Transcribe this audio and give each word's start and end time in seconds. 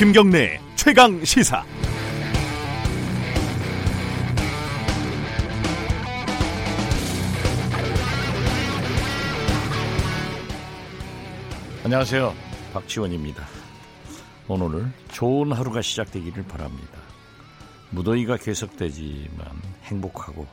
김경래 0.00 0.58
최강 0.76 1.22
시사. 1.22 1.62
안녕하세요. 11.84 12.34
박지원입니다. 12.72 13.46
오늘 14.48 14.90
좋은 15.12 15.52
하루가 15.52 15.82
시작되기를 15.82 16.44
바랍니다. 16.44 16.98
무더위가 17.90 18.38
계속되지만 18.38 19.46
행복하고 19.82 20.46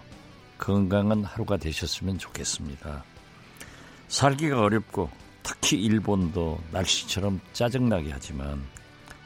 건강한 0.57 1.23
하루가 1.23 1.55
되셨으면 1.55 2.17
좋겠습니다. 2.17 3.05
살기가 4.09 4.59
어렵고 4.59 5.09
특히 5.41 5.81
일본도 5.81 6.59
날씨처럼 6.73 7.39
짜증나게 7.53 8.09
하지만 8.11 8.61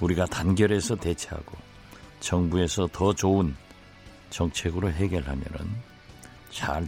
우리가 0.02 0.26
단결해서 0.26 0.96
대처하고 0.96 1.58
정부에서 2.20 2.88
더 2.91 3.14
좋은 3.14 3.55
정책으로 4.30 4.91
해결하면잘 4.91 5.68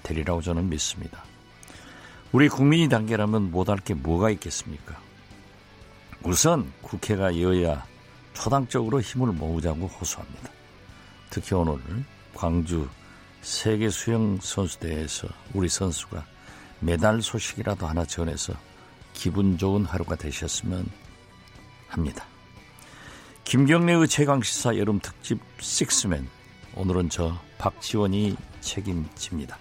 되리라고 0.03 0.41
저는 0.41 0.69
믿습니다. 0.69 1.23
우리 2.31 2.49
국민이 2.49 2.89
단결하면 2.89 3.51
못할 3.51 3.77
게 3.77 3.93
뭐가 3.93 4.31
있겠습니까? 4.31 4.99
우선 6.23 6.71
국회가 6.81 7.39
여야 7.39 7.85
초당적으로 8.33 9.01
힘을 9.01 9.27
모으자고 9.33 9.87
호소합니다. 9.87 10.49
특히 11.29 11.55
오늘 11.55 11.79
광주 12.33 12.87
세계 13.41 13.89
수영 13.89 14.39
선수대회에서 14.41 15.27
우리 15.53 15.69
선수가 15.69 16.25
메달 16.79 17.21
소식이라도 17.21 17.85
하나 17.85 18.05
전해서 18.05 18.53
기분 19.13 19.57
좋은 19.57 19.85
하루가 19.85 20.15
되셨으면 20.15 20.85
합니다. 21.87 22.25
김경래의 23.45 24.07
최강시사 24.07 24.77
여름 24.77 24.99
특집 24.99 25.39
식스맨 25.59 26.27
오늘은 26.75 27.09
저 27.09 27.37
박지원이 27.57 28.35
책임집니다. 28.61 29.57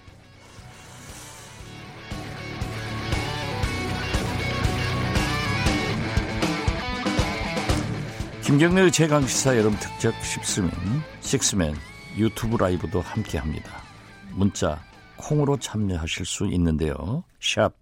김경래의 8.43 8.91
최강시사 8.91 9.57
여름 9.57 9.75
특집 9.79 10.13
식스맨 10.23 10.71
식스맨 11.21 11.75
유튜브 12.17 12.57
라이브도 12.57 13.01
함께합니다. 13.01 13.83
문자 14.31 14.81
콩으로 15.17 15.57
참여하실 15.57 16.25
수 16.25 16.47
있는데요. 16.47 17.23
샵 17.39 17.73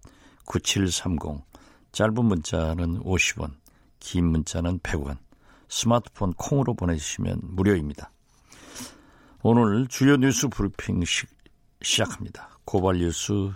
9730 0.44 1.44
짧은 1.92 2.24
문자는 2.24 3.02
50원 3.02 3.52
긴 4.00 4.26
문자는 4.26 4.80
100원 4.80 5.16
스마트폰 5.72 6.34
콩으로 6.34 6.74
보내주시면 6.74 7.40
무료입니다. 7.44 8.10
오늘 9.42 9.86
주요 9.88 10.16
뉴스 10.16 10.48
브리핑 10.48 11.02
시, 11.06 11.24
시작합니다. 11.80 12.50
고발 12.66 12.98
뉴스 12.98 13.50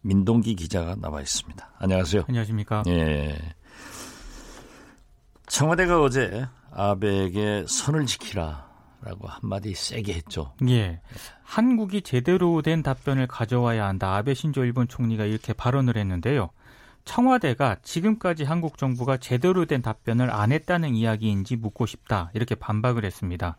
민동기 0.00 0.56
기자가 0.56 0.96
나와 0.96 1.20
있습니다. 1.20 1.74
안녕하세요. 1.78 2.24
안녕하십니까. 2.28 2.82
예. 2.88 3.38
청와대가 5.46 6.02
어제 6.02 6.44
아베에게 6.72 7.66
선을 7.68 8.06
지키라 8.06 8.68
라고 9.02 9.28
한마디 9.28 9.74
세게 9.74 10.14
했죠. 10.14 10.54
예. 10.68 11.00
한국이 11.44 12.02
제대로 12.02 12.62
된 12.62 12.82
답변을 12.82 13.28
가져와야 13.28 13.86
한다. 13.86 14.16
아베 14.16 14.34
신조 14.34 14.64
일본 14.64 14.88
총리가 14.88 15.24
이렇게 15.24 15.52
발언을 15.52 15.96
했는데요. 15.96 16.50
청와대가 17.08 17.76
지금까지 17.82 18.44
한국 18.44 18.76
정부가 18.76 19.16
제대로 19.16 19.64
된 19.64 19.80
답변을 19.80 20.30
안 20.30 20.52
했다는 20.52 20.94
이야기인지 20.94 21.56
묻고 21.56 21.86
싶다. 21.86 22.30
이렇게 22.34 22.54
반박을 22.54 23.02
했습니다. 23.02 23.56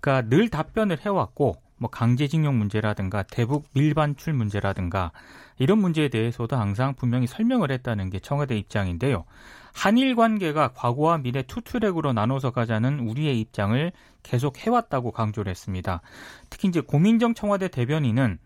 그러니까 0.00 0.30
늘 0.30 0.48
답변을 0.48 1.00
해왔고, 1.04 1.56
뭐 1.76 1.90
강제징용 1.90 2.56
문제라든가 2.56 3.22
대북 3.22 3.66
밀반출 3.74 4.32
문제라든가 4.32 5.12
이런 5.58 5.76
문제에 5.78 6.08
대해서도 6.08 6.56
항상 6.56 6.94
분명히 6.94 7.26
설명을 7.26 7.70
했다는 7.70 8.08
게 8.08 8.18
청와대 8.18 8.56
입장인데요. 8.56 9.26
한일 9.74 10.16
관계가 10.16 10.68
과거와 10.68 11.18
미래 11.18 11.42
투트랙으로 11.42 12.14
나눠서 12.14 12.50
가자는 12.50 13.00
우리의 13.00 13.38
입장을 13.40 13.92
계속 14.22 14.56
해왔다고 14.56 15.12
강조를 15.12 15.50
했습니다. 15.50 16.00
특히 16.48 16.68
이제 16.68 16.80
고민정 16.80 17.34
청와대 17.34 17.68
대변인은 17.68 18.38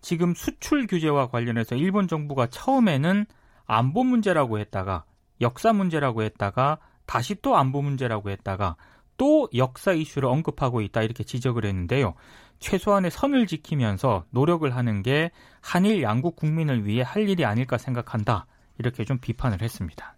지금 0.00 0.34
수출 0.34 0.86
규제와 0.86 1.28
관련해서 1.28 1.76
일본 1.76 2.08
정부가 2.08 2.46
처음에는 2.46 3.26
안보 3.68 4.02
문제라고 4.02 4.58
했다가 4.58 5.04
역사 5.40 5.72
문제라고 5.72 6.22
했다가 6.22 6.78
다시 7.06 7.36
또 7.40 7.56
안보 7.56 7.80
문제라고 7.80 8.30
했다가 8.30 8.76
또 9.16 9.48
역사 9.54 9.92
이슈를 9.92 10.28
언급하고 10.28 10.80
있다 10.80 11.02
이렇게 11.02 11.22
지적을 11.22 11.64
했는데요. 11.64 12.14
최소한의 12.58 13.10
선을 13.10 13.46
지키면서 13.46 14.24
노력을 14.30 14.68
하는 14.74 15.02
게 15.02 15.30
한일 15.60 16.02
양국 16.02 16.34
국민을 16.34 16.86
위해 16.86 17.02
할 17.02 17.28
일이 17.28 17.44
아닐까 17.44 17.78
생각한다. 17.78 18.46
이렇게 18.78 19.04
좀 19.04 19.18
비판을 19.18 19.62
했습니다. 19.62 20.16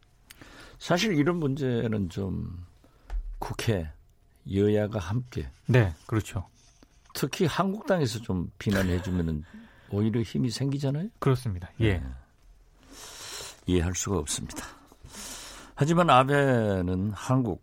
사실 0.79 1.15
이런 1.15 1.37
문제는 1.37 2.09
좀 2.09 2.65
국회 3.39 3.91
여야가 4.51 4.99
함께 4.99 5.51
네, 5.67 5.93
그렇죠. 6.07 6.47
특히 7.15 7.47
한국당에서 7.47 8.21
좀 8.21 8.51
비난해 8.59 9.03
주면은 9.03 9.45
오히려 9.91 10.23
힘이 10.23 10.51
생기잖아요. 10.51 11.09
그렇습니다. 11.19 11.71
예. 11.81 11.99
네. 11.99 12.05
이해할 13.67 13.95
수가 13.95 14.19
없습니다. 14.19 14.65
하지만 15.75 16.11
아베는 16.11 17.13
한국 17.13 17.63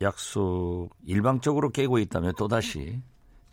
약속 0.00 0.90
일방적으로 1.04 1.70
깨고 1.70 1.98
있다며 1.98 2.32
또다시 2.32 3.00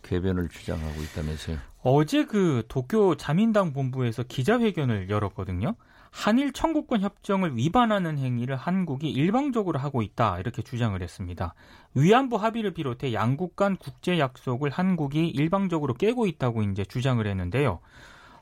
궤변을 0.04 0.50
주장하고 0.50 1.02
있다면서요. 1.02 1.58
어제 1.82 2.26
그 2.26 2.64
도쿄 2.68 3.16
자민당 3.16 3.74
본부에서 3.74 4.24
기자회견을 4.24 5.10
열었거든요. 5.10 5.76
한일 6.12 6.54
청구권 6.54 7.02
협정을 7.02 7.58
위반하는 7.58 8.20
행위를 8.20 8.56
한국이 8.56 9.10
일방적으로 9.10 9.80
하고 9.80 10.04
있다 10.04 10.40
이렇게 10.40 10.62
주장을 10.62 11.02
했습니다. 11.02 11.56
위안부 11.96 12.36
합의를 12.36 12.72
비롯해 12.76 13.14
양국 13.14 13.56
간 13.56 13.76
국제 13.78 14.20
약속을 14.20 14.70
한국이 14.70 15.28
일방적으로 15.28 15.96
깨고 15.96 16.28
있다고 16.28 16.62
이제 16.62 16.86
주장을 16.86 17.26
했는데요. 17.26 17.80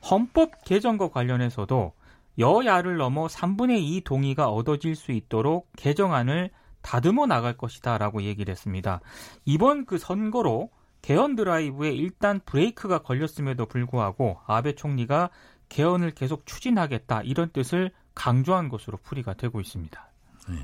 헌법 0.09 0.65
개정과 0.65 1.11
관련해서도 1.11 1.93
여야를 2.37 2.97
넘어 2.97 3.27
3분의 3.27 3.81
2 3.81 4.01
동의가 4.01 4.49
얻어질 4.49 4.95
수 4.95 5.11
있도록 5.11 5.69
개정안을 5.77 6.51
다듬어 6.81 7.25
나갈 7.25 7.57
것이다라고 7.57 8.23
얘기를 8.23 8.51
했습니다. 8.51 9.01
이번 9.45 9.85
그 9.85 9.97
선거로 9.97 10.69
개헌 11.01 11.35
드라이브에 11.35 11.91
일단 11.91 12.39
브레이크가 12.45 12.99
걸렸음에도 12.99 13.65
불구하고 13.65 14.39
아베 14.45 14.73
총리가 14.73 15.29
개헌을 15.69 16.11
계속 16.11 16.45
추진하겠다 16.45 17.21
이런 17.23 17.49
뜻을 17.51 17.91
강조한 18.13 18.69
것으로 18.69 18.97
풀이가 18.97 19.33
되고 19.33 19.59
있습니다. 19.59 20.11
네. 20.49 20.55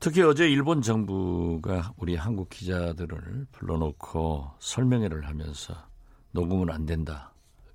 특히 0.00 0.22
어제 0.22 0.48
일본 0.48 0.82
정부가 0.82 1.92
우리 1.96 2.16
한국 2.16 2.50
기자들을 2.50 3.46
불러놓고 3.52 4.50
설명회를 4.58 5.28
하면서 5.28 5.74
녹음은 6.32 6.70
안 6.70 6.86
된다 6.86 7.31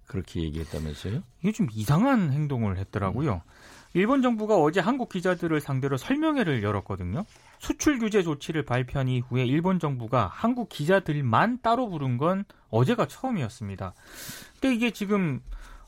그렇게 0.08 0.42
얘기했다면서요? 0.42 1.22
이게 1.42 1.52
좀 1.52 1.68
이상한 1.72 2.32
행동을 2.32 2.78
했더라고요. 2.78 3.34
음. 3.34 3.52
일본 3.94 4.22
정부가 4.22 4.58
어제 4.58 4.80
한국 4.80 5.10
기자들을 5.10 5.60
상대로 5.60 5.98
설명회를 5.98 6.64
열었거든요. 6.64 7.26
수출 7.60 8.00
규제 8.00 8.22
조치를 8.22 8.64
발표한 8.64 9.08
이후에 9.08 9.46
일본 9.46 9.80
정부가 9.80 10.30
한국 10.32 10.70
기자들만 10.70 11.60
따로 11.62 11.90
부른 11.90 12.18
건 12.18 12.46
어제가 12.70 13.08
처음이었습니다. 13.08 13.94
근데 14.60 14.76
이게 14.76 14.92
지금 14.92 15.42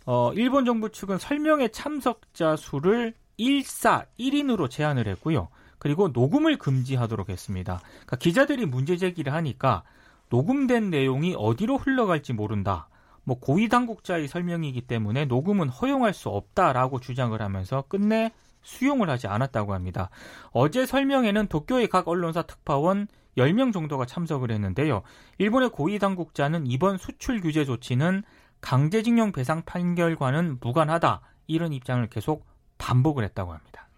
어, 0.06 0.34
일본 0.34 0.66
정부 0.66 0.92
측은 0.92 1.18
설명회 1.18 1.70
참석자 1.70 2.56
수를 2.56 3.14
1사 3.38 4.06
1인으로 4.20 4.70
제한을 4.70 5.08
했고요. 5.08 5.50
그리고 5.78 6.10
녹음을 6.10 6.58
금지하도록 6.58 7.30
했습니다. 7.30 7.80
그러니까 7.84 8.16
기자들이 8.18 8.66
문제 8.66 8.98
제기를 8.98 9.34
하니까 9.34 9.84
녹음된 10.30 10.90
내용이 10.90 11.36
어디로 11.38 11.78
흘러갈지 11.78 12.34
모른다. 12.34 12.90
뭐 13.30 13.40
고위 13.40 13.70
당국자의 13.70 14.28
설명이기 14.28 14.82
때문에 14.82 15.26
녹음은 15.26 15.70
허용할 15.70 16.16
수 16.16 16.30
없다라고 16.30 17.00
주장을 17.00 17.40
하면서 17.40 17.84
끝내 17.88 18.32
수용을 18.64 19.08
하지 19.08 19.28
않았다고 19.28 19.76
합니다. 19.76 20.10
어제 20.50 20.88
설명에는 20.88 21.46
도쿄의 21.46 21.90
각 21.90 22.08
언론사 22.08 22.42
특파원 22.42 23.08
10명 23.38 23.72
정도가 23.72 24.08
참석을 24.08 24.50
했는데요. 24.50 25.04
일본의 25.38 25.70
고위 25.70 26.00
당국자는 26.00 26.66
이번 26.66 26.98
수출 26.98 27.40
규제 27.40 27.66
조치는 27.66 28.24
강제징용 28.62 29.32
배상 29.32 29.62
판결과는 29.62 30.58
무관하다 30.60 31.22
이런 31.46 31.72
입장을 31.72 32.06
계속 32.10 32.48
반복을 32.80 33.24
했다고 33.26 33.54
합니다. 33.54 33.90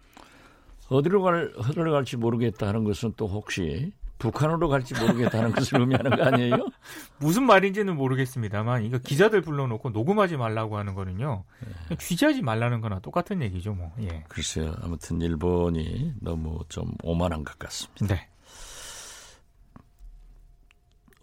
어디로 0.90 1.22
갈, 1.22 1.54
흘러갈지 1.56 2.18
모르겠다 2.18 2.68
하는 2.68 2.84
것은 2.84 3.14
또 3.16 3.26
혹시 3.28 3.94
북한으로 4.22 4.68
갈지 4.68 4.94
모르겠다는 4.94 5.50
것을 5.50 5.80
의미하는 5.80 6.16
거 6.16 6.22
아니에요? 6.22 6.54
무슨 7.18 7.42
말인지는 7.42 7.96
모르겠습니다만 7.96 8.84
이거 8.84 8.98
기자들 8.98 9.40
불러놓고 9.40 9.90
녹음하지 9.90 10.36
말라고 10.36 10.78
하는 10.78 10.94
거는요. 10.94 11.42
네. 11.88 11.96
취재하지 11.96 12.42
말라는 12.42 12.80
거나 12.80 13.00
똑같은 13.00 13.42
얘기죠, 13.42 13.74
뭐. 13.74 13.90
예. 14.00 14.22
글쎄요. 14.28 14.76
아무튼 14.80 15.20
일본이 15.20 16.14
너무 16.20 16.60
좀 16.68 16.92
오만한 17.02 17.42
것 17.42 17.58
같습니다. 17.58 18.06
네. 18.06 18.28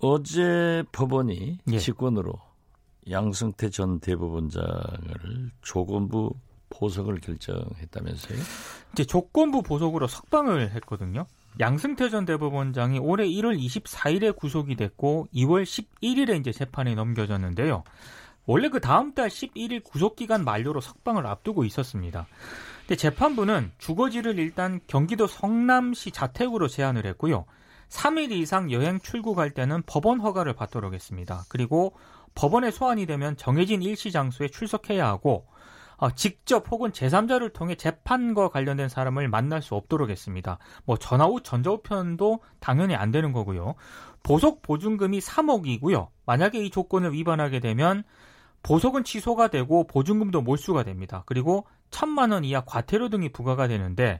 어제 0.01 0.83
법원이 0.91 1.59
예. 1.71 1.77
직권으로 1.77 2.33
양승태 3.09 3.69
전 3.69 4.01
대법원장을 4.01 5.51
조건부 5.61 6.33
보석을 6.69 7.21
결정했다면서요? 7.21 8.39
이제 8.91 9.05
조건부 9.05 9.63
보석으로 9.63 10.07
석방을 10.07 10.71
했거든요. 10.71 11.25
양승태 11.59 12.09
전 12.09 12.25
대법원장이 12.25 12.99
올해 12.99 13.27
1월 13.27 13.59
24일에 13.59 14.35
구속이 14.35 14.75
됐고 14.75 15.27
2월 15.33 15.63
11일에 15.63 16.39
이제 16.39 16.51
재판에 16.51 16.95
넘겨졌는데요. 16.95 17.83
원래 18.45 18.69
그 18.69 18.79
다음 18.79 19.13
달 19.13 19.29
11일 19.29 19.83
구속 19.83 20.15
기간 20.15 20.43
만료로 20.43 20.81
석방을 20.81 21.27
앞두고 21.27 21.65
있었습니다. 21.65 22.27
근데 22.81 22.95
재판부는 22.95 23.71
주거지를 23.77 24.39
일단 24.39 24.79
경기도 24.87 25.27
성남시 25.27 26.11
자택으로 26.11 26.67
제한을 26.67 27.05
했고요. 27.05 27.45
3일 27.89 28.31
이상 28.31 28.71
여행 28.71 28.99
출국 28.99 29.37
할 29.37 29.51
때는 29.51 29.83
법원 29.85 30.19
허가를 30.19 30.53
받도록 30.53 30.93
했습니다. 30.93 31.43
그리고 31.49 31.93
법원에 32.35 32.71
소환이 32.71 33.05
되면 33.05 33.35
정해진 33.37 33.83
일시 33.83 34.11
장소에 34.11 34.47
출석해야 34.47 35.05
하고 35.05 35.45
어, 35.45 35.58
직접 36.15 36.71
혹은 36.71 36.91
제3자를 36.91 37.51
통해 37.51 37.75
재판과 37.75 38.49
관련된 38.49 38.87
사람을 38.87 39.27
만날 39.27 39.61
수 39.61 39.75
없도록 39.75 40.09
했습니다. 40.09 40.57
뭐 40.85 40.97
전화후 40.97 41.41
전자우편도 41.41 42.39
당연히 42.59 42.95
안 42.95 43.11
되는 43.11 43.33
거고요. 43.33 43.75
보석 44.23 44.61
보증금이 44.61 45.19
3억이고요. 45.19 46.07
만약에 46.25 46.63
이 46.63 46.69
조건을 46.69 47.13
위반하게 47.13 47.59
되면 47.59 48.03
보석은 48.63 49.03
취소가 49.03 49.49
되고 49.49 49.87
보증금도 49.87 50.41
몰수가 50.41 50.83
됩니다. 50.83 51.23
그리고 51.25 51.65
천만 51.91 52.31
원 52.31 52.43
이하 52.43 52.61
과태료 52.61 53.09
등이 53.09 53.29
부과가 53.29 53.67
되는데 53.67 54.19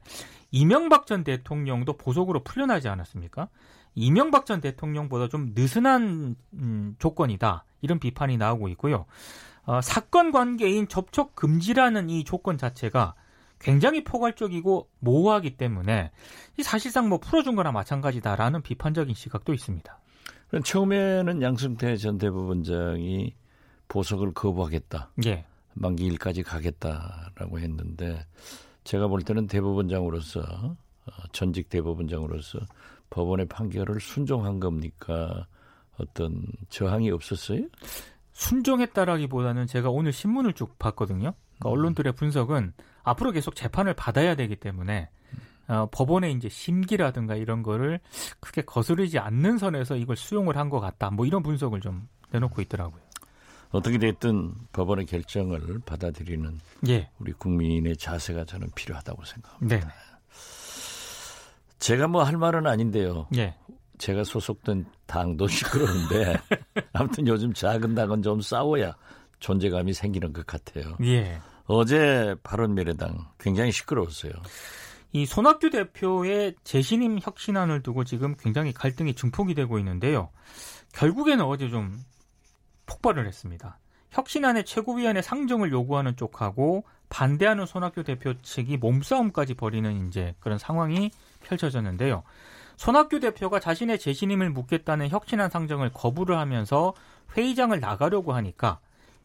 이명박 0.52 1.06
전 1.06 1.24
대통령도 1.24 1.98
보석으로 1.98 2.44
풀려나지 2.44 2.88
않았습니까? 2.88 3.50
이명박 3.96 4.46
전 4.46 4.62
대통령보다 4.62 5.28
좀 5.28 5.52
느슨한 5.56 6.36
음, 6.54 6.96
조건이다. 7.00 7.66
이런 7.82 8.00
비판이 8.00 8.38
나오고 8.38 8.70
있고요. 8.70 9.06
어, 9.70 9.82
사건 9.82 10.32
관계인 10.32 10.88
접촉 10.88 11.36
금지라는 11.36 12.10
이 12.10 12.24
조건 12.24 12.58
자체가 12.58 13.14
굉장히 13.60 14.04
포괄적이고 14.04 14.90
모호하기 14.98 15.58
때문에 15.58 16.10
사실상 16.64 17.08
뭐 17.08 17.20
풀어준 17.20 17.56
거나 17.56 17.72
마찬가지다라는 17.72 18.64
비판적인 18.64 19.14
시각도 19.14 19.54
있습니다. 19.54 20.00
처음에는 20.64 21.44
양승태 21.44 21.98
전 21.98 22.18
대법원장이 22.18 23.36
보석을 23.88 24.34
거부하겠다. 24.34 25.12
예. 25.28 25.46
만기 25.76 26.04
일까지 26.04 26.42
가겠다라고 26.42 27.60
했는데 27.60 28.26
제가 28.86 29.08
볼 29.08 29.22
때는 29.22 29.46
대법원장으로서 29.46 30.42
어, 30.42 31.12
전직 31.32 31.70
대법원장으로서 31.70 32.58
법원의 33.12 33.46
판결을 33.46 34.02
순종한 34.02 34.60
겁니까? 34.60 35.46
어떤 36.00 36.42
저항이 36.70 37.12
없었어요? 37.12 37.68
순종했다라기보다는 38.40 39.68
제가 39.68 39.90
오늘 39.90 40.14
신문을 40.14 40.54
쭉 40.54 40.80
봤거든요. 40.80 41.34
그러니까 41.60 41.70
음. 41.70 41.72
언론들의 41.72 42.14
분석은 42.14 42.74
앞으로 43.04 43.32
계속 43.32 43.56
재판을 43.56 43.94
받아야 43.94 44.36
되기 44.36 44.56
때문에 44.56 45.10
어, 45.68 45.88
법원의 45.92 46.34
이제 46.34 46.50
심기라든가 46.50 47.36
이런 47.36 47.62
거를 47.64 48.00
크게 48.40 48.62
거스르지 48.64 49.20
않는 49.20 49.58
선에서 49.58 49.98
이걸 49.98 50.16
수용을 50.16 50.58
한 50.58 50.70
것 50.70 50.80
같다. 50.80 51.10
뭐 51.12 51.26
이런 51.26 51.44
분석을 51.44 51.82
좀 51.82 52.08
내놓고 52.32 52.62
있더라고요. 52.62 53.02
어떻게 53.72 53.98
됐든 53.98 54.54
법원의 54.72 55.06
결정을 55.06 55.80
받아들이는 55.86 56.60
예. 56.88 57.10
우리 57.20 57.34
국민의 57.34 57.98
자세가 57.98 58.46
저는 58.46 58.70
필요하다고 58.74 59.26
생각합니다. 59.26 59.76
네. 59.76 59.84
제가 61.80 62.08
뭐 62.08 62.24
할 62.24 62.38
말은 62.38 62.66
아닌데요. 62.68 63.28
예. 63.36 63.56
제가 64.00 64.24
소속된 64.24 64.86
당도 65.06 65.48
시끄러운데 65.48 66.36
아무튼 66.94 67.28
요즘 67.28 67.54
작은 67.54 67.94
당은 67.94 68.24
좀 68.24 68.42
싸워야 68.42 68.96
존재감이 69.40 69.94
생기는 69.94 70.34
것 70.34 70.48
같아요. 70.48 70.98
예. 71.04 71.40
어제 71.66 72.36
바른미래당 72.42 73.28
굉장히 73.38 73.72
시끄러웠어요. 73.72 74.34
이 75.12 75.26
손학규 75.26 75.70
대표의 75.70 76.56
재신임 76.64 77.20
혁신안을 77.22 77.84
두고 77.84 78.04
지금 78.04 78.36
굉장히 78.38 78.74
갈등이 78.74 79.14
증폭이 79.14 79.54
되고 79.54 79.78
있는데요. 79.80 80.30
결국에는 80.94 81.46
어제 81.46 81.70
좀 81.70 82.00
폭발을 82.86 83.28
했습니다. 83.28 83.80
혁신안의 84.12 84.66
최고위원회 84.66 85.22
상정을 85.22 85.72
요구하는 85.72 86.16
쪽하고 86.16 86.84
반대하는 87.10 87.66
손학규 87.66 88.04
대표 88.04 88.40
측이 88.42 88.78
몸싸움까지 88.78 89.56
벌이는 89.56 90.08
이제 90.08 90.36
그런 90.40 90.58
상황이 90.58 91.12
펼쳐졌는데요. 91.42 92.24
손학규 92.80 93.20
대표가 93.20 93.60
자신의 93.60 94.00
재신임을 94.00 94.52
묻겠다는 94.52 95.10
혁신안 95.10 95.50
상정을 95.50 95.92
거부를 95.92 96.38
하면서 96.38 96.94
회의장을 97.36 97.78
나가려고 97.78 98.32
하니까 98.32 98.80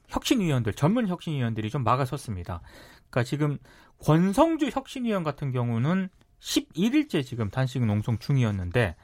혁신위원들, 0.08 0.74
전문 0.74 1.06
혁신위원들이 1.06 1.70
좀 1.70 1.84
막아섰습니다. 1.84 2.62
그러니까 3.10 3.22
지금 3.22 3.58
권성주 4.02 4.70
혁신위원 4.72 5.22
같은 5.22 5.52
경우는 5.52 6.08
11일째 6.40 7.24
지금 7.24 7.48
단식 7.48 7.84
농성 7.86 8.18
중이었는데 8.18 8.96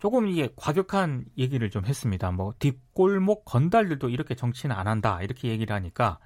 조금 0.00 0.26
이게 0.26 0.48
과격한 0.56 1.26
얘기를 1.38 1.70
좀 1.70 1.84
했습니다. 1.86 2.32
뭐 2.32 2.54
뒷골목 2.58 3.44
건달들도 3.44 4.08
이렇게 4.08 4.34
정치는 4.34 4.74
안 4.74 4.88
한다 4.88 5.22
이렇게 5.22 5.48
얘기를 5.48 5.72
하니까 5.72 6.18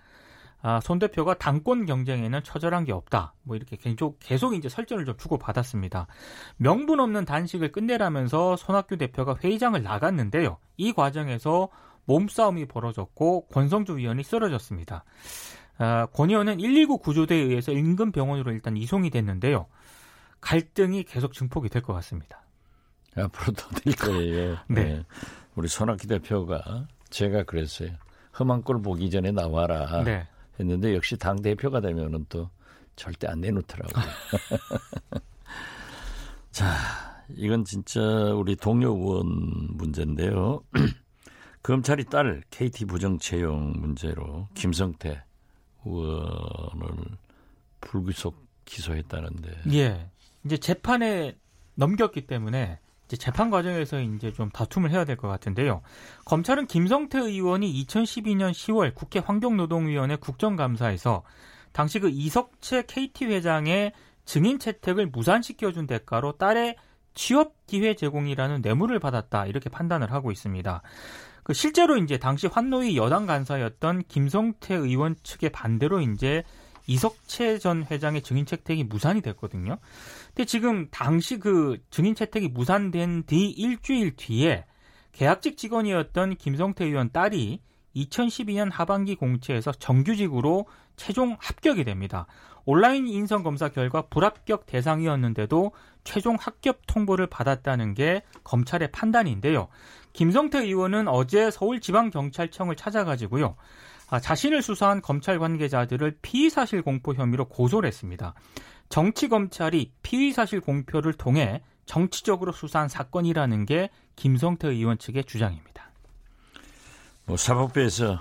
아, 0.63 0.81
손 0.81 0.99
대표가 0.99 1.35
당권 1.35 1.87
경쟁에는 1.87 2.43
처절한 2.43 2.85
게 2.85 2.93
없다. 2.93 3.35
뭐 3.43 3.57
이렇게 3.57 3.77
계속, 3.77 4.19
계속 4.21 4.55
이제 4.55 4.69
설전을 4.69 5.05
좀 5.07 5.17
주고받았습니다. 5.17 6.07
명분 6.59 7.01
없는 7.01 7.25
단식을 7.25 7.73
끝내라면서 7.73 8.57
손학규 8.57 8.99
대표가 8.99 9.37
회의장을 9.43 9.83
나갔는데요. 9.83 10.59
이 10.77 10.93
과정에서 10.93 11.69
몸싸움이 12.05 12.67
벌어졌고 12.67 13.47
권성주 13.47 13.97
위원이 13.97 14.23
쓰러졌습니다. 14.23 15.05
아, 15.79 16.07
권 16.13 16.29
의원은 16.29 16.59
119 16.59 16.99
구조대에 16.99 17.39
의해서 17.39 17.73
인근 17.73 18.13
병원으로 18.13 18.53
일단 18.53 18.77
이송이 18.77 19.09
됐는데요. 19.11 19.67
갈등이 20.43 21.05
계속 21.05 21.33
증폭이 21.33 21.69
될 21.69 21.83
것 21.83 21.93
같습니다. 21.95 22.43
앞으로 23.17 23.53
더 23.53 23.69
될 23.81 23.95
거예요. 23.97 24.57
네. 24.69 24.85
네. 24.85 25.05
우리 25.55 25.69
손학규 25.69 26.07
대표가 26.07 26.87
제가 27.11 27.45
그랬어요. 27.45 27.91
험한 28.39 28.63
꼴 28.63 28.81
보기 28.83 29.11
전에 29.11 29.31
나와라. 29.33 30.03
네. 30.05 30.27
했는데 30.61 30.95
역시 30.95 31.17
당 31.17 31.41
대표가 31.41 31.81
되면은 31.81 32.27
또 32.29 32.51
절대 32.97 33.27
안 33.27 33.41
내놓더라고요. 33.41 34.05
자, 36.51 36.75
이건 37.37 37.65
진짜 37.65 38.01
우리 38.01 38.57
동료 38.57 38.95
의원 38.95 39.77
문제인데요. 39.77 40.63
검찰이 41.63 42.05
딸 42.05 42.43
KT 42.51 42.87
부정 42.87 43.19
채용 43.19 43.73
문제로 43.79 44.49
김성태 44.55 45.23
의원을 45.85 47.19
불구속 47.81 48.47
기소했다는데. 48.65 49.63
예. 49.73 50.11
이제 50.45 50.57
재판에 50.57 51.37
넘겼기 51.75 52.27
때문에 52.27 52.79
이제 53.11 53.17
재판 53.17 53.51
과정에서 53.51 54.01
이제 54.01 54.33
좀 54.33 54.51
다툼을 54.51 54.93
해야 54.93 55.05
될 55.05 55.17
것 55.17 55.27
같은데요. 55.27 55.83
검찰은 56.27 56.67
김성태 56.69 57.19
의원이 57.19 57.85
2012년 57.85 58.53
10월 58.53 58.95
국회 58.95 59.19
환경노동위원회 59.19 60.15
국정감사에서 60.17 61.25
당시 61.73 61.99
그 61.99 62.09
이석채 62.09 62.85
KT 62.87 63.25
회장의 63.27 63.93
증인 64.25 64.61
채택을 64.61 65.07
무산시켜준 65.09 65.89
대가로 65.89 66.33
딸의 66.39 66.77
취업 67.15 67.67
기회 67.67 67.95
제공이라는 67.97 68.63
뇌물을 68.63 68.97
받았다 69.01 69.47
이렇게 69.47 69.69
판단을 69.69 70.13
하고 70.13 70.31
있습니다. 70.31 70.83
그 71.43 71.53
실제로 71.53 71.97
이제 71.97 72.17
당시 72.17 72.47
환노위 72.47 72.97
여당 72.97 73.27
간사였던 73.27 74.05
김성태 74.07 74.77
의원 74.77 75.17
측의 75.25 75.51
반대로 75.51 76.01
이제 76.01 76.45
이석채 76.87 77.59
전 77.59 77.85
회장의 77.91 78.23
증인 78.23 78.47
채택이 78.47 78.85
무산이 78.85 79.21
됐거든요. 79.21 79.79
근데 80.35 80.45
지금 80.45 80.89
당시 80.91 81.39
그 81.39 81.79
증인 81.91 82.15
채택이 82.15 82.49
무산된 82.49 83.25
뒤 83.27 83.51
일주일 83.51 84.17
뒤에 84.17 84.65
계약직 85.13 85.57
직원이었던 85.57 86.37
김성태 86.37 86.85
의원 86.85 87.11
딸이 87.11 87.61
2012년 87.97 88.71
하반기 88.71 89.17
공채에서 89.17 89.73
정규직으로 89.73 90.67
최종 90.97 91.37
합격이 91.41 91.85
됩니다. 91.85 92.27
온라인 92.65 93.09
인성 93.09 93.43
검사 93.43 93.69
결과 93.69 94.03
불합격 94.03 94.67
대상이었는데도 94.67 95.73
최종 96.05 96.37
합격 96.39 96.83
통보를 96.87 97.27
받았다는 97.27 97.95
게 97.95 98.23
검찰의 98.45 98.93
판단인데요. 98.93 99.69
김성태 100.13 100.61
의원은 100.61 101.09
어제 101.09 101.51
서울지방경찰청을 101.51 102.77
찾아가지고요. 102.77 103.57
아, 104.11 104.21
자신을 104.21 104.63
수사한 104.63 105.03
검찰 105.03 105.39
관계자들을 105.39 106.19
피의 106.21 106.51
사실 106.51 106.83
공포 106.83 107.15
혐의로 107.15 107.47
고소를 107.47 107.87
했습니다. 107.87 108.35
정치 108.91 109.29
검찰이 109.29 109.93
피의 110.03 110.33
사실 110.33 110.61
공표를 110.61 111.15
통해 111.15 111.63
정치적으로 111.87 112.53
수사한 112.53 112.89
사건이라는 112.89 113.65
게 113.65 113.89
김성태 114.17 114.69
의원 114.69 114.99
측의 114.99 115.25
주장입니다. 115.25 115.91
뭐 117.25 117.37
사법부에서 117.37 118.21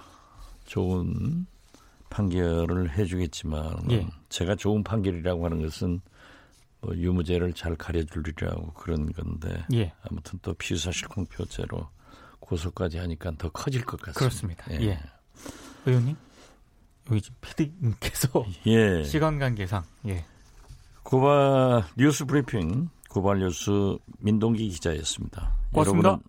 좋은 0.66 1.48
판결을 2.12 2.98
해주겠지만 2.98 3.92
예. 3.92 4.08
제가 4.30 4.56
좋은 4.56 4.84
판결이라고 4.84 5.44
하는 5.44 5.62
것은 5.64 6.02
뭐 6.82 6.96
유무죄를 6.96 7.54
잘 7.54 7.76
가려주리라고 7.76 8.74
그런 8.74 9.12
건데 9.12 9.66
예. 9.74 9.92
아무튼 10.04 10.40
또 10.44 10.54
피의사실 10.54 11.08
공표죄로 11.08 11.90
고소까지 12.40 13.00
하니까 13.00 13.32
더 13.38 13.50
커질 13.50 13.84
것 13.84 14.00
같습니다. 14.02 14.20
그렇습니다. 14.20 14.66
예. 14.72 14.90
예. 14.90 15.00
의원님 15.88 16.16
여기 17.10 17.22
지금 17.22 17.38
피디님께서 17.42 18.46
예. 18.68 19.04
시간 19.06 19.40
관계상 19.40 19.84
예. 20.08 20.26
고발 21.10 21.84
뉴스 21.98 22.24
브리핑 22.24 22.88
고발 23.10 23.40
뉴스 23.40 23.98
민동기 24.20 24.70
기자였습니다. 24.70 25.58
고맙습니다. 25.74 26.10
여러분은, 26.10 26.24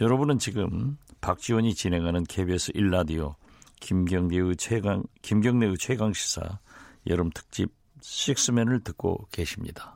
여러분은 0.00 0.38
지금 0.40 0.98
박지원이 1.20 1.76
진행하는 1.76 2.24
KBS 2.24 2.72
1라디오 2.72 3.36
김경래의 3.78 4.56
최강 4.56 5.04
김경래의 5.22 5.76
최강 5.78 6.12
시사 6.12 6.58
여름 7.06 7.30
특집 7.30 7.70
식스맨을 8.00 8.80
듣고 8.80 9.28
계십니다. 9.30 9.95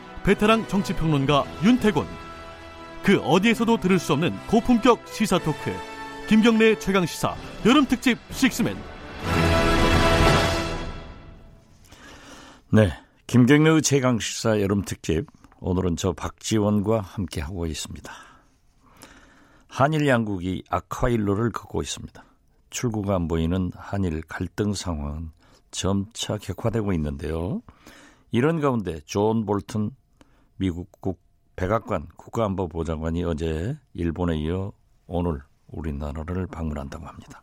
베테랑 0.23 0.67
정치평론가 0.67 1.45
윤태곤 1.63 2.05
그 3.03 3.19
어디에서도 3.21 3.77
들을 3.77 3.97
수 3.99 4.13
없는 4.13 4.31
고품격 4.47 5.07
시사 5.07 5.39
토크 5.39 5.71
김경래 6.27 6.77
최강 6.77 7.05
시사 7.05 7.35
여름 7.65 7.85
특집 7.85 8.17
식스맨 8.31 8.75
네 12.73 12.91
김경래의 13.27 13.81
최강 13.81 14.19
시사 14.19 14.61
여름 14.61 14.83
특집 14.83 15.25
오늘은 15.59 15.95
저 15.95 16.11
박지원과 16.11 17.01
함께 17.01 17.39
하고 17.39 17.65
있습니다. 17.67 18.11
한일 19.67 20.07
양국이 20.07 20.63
악화일로를 20.69 21.51
걷고 21.51 21.81
있습니다. 21.81 22.23
출구가 22.71 23.15
안 23.15 23.27
보이는 23.27 23.71
한일 23.75 24.21
갈등 24.23 24.73
상황은 24.73 25.31
점차 25.69 26.37
격화되고 26.37 26.93
있는데요. 26.93 27.61
이런 28.31 28.59
가운데 28.59 28.99
존 29.05 29.45
볼튼 29.45 29.91
미국 30.61 30.91
국 31.01 31.19
백악관 31.55 32.05
국가안보보좌관이 32.17 33.23
어제 33.23 33.75
일본에 33.95 34.37
이어 34.37 34.71
오늘 35.07 35.41
우리나라를 35.65 36.45
방문한다고 36.45 37.07
합니다. 37.07 37.41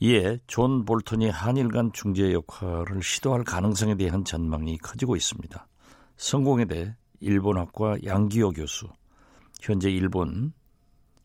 이에 0.00 0.36
존 0.46 0.84
볼턴이 0.84 1.30
한일 1.30 1.68
간 1.68 1.90
중재 1.94 2.34
역할을 2.34 3.02
시도할 3.02 3.44
가능성에 3.44 3.94
대한 3.94 4.22
전망이 4.22 4.76
커지고 4.76 5.16
있습니다. 5.16 5.66
성공회대 6.18 6.94
일본학과 7.20 7.96
양기호 8.04 8.50
교수, 8.50 8.86
현재 9.62 9.90
일본 9.90 10.52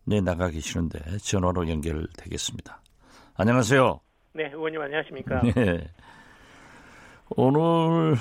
네, 0.06 0.22
나가 0.22 0.50
계시는데 0.50 1.18
전화로 1.18 1.68
연결되겠습니다. 1.68 2.82
안녕하세요. 3.34 4.00
네, 4.34 4.46
의원님 4.54 4.82
안녕하십니까? 4.82 5.42
네. 5.42 5.92
오늘 7.32 8.16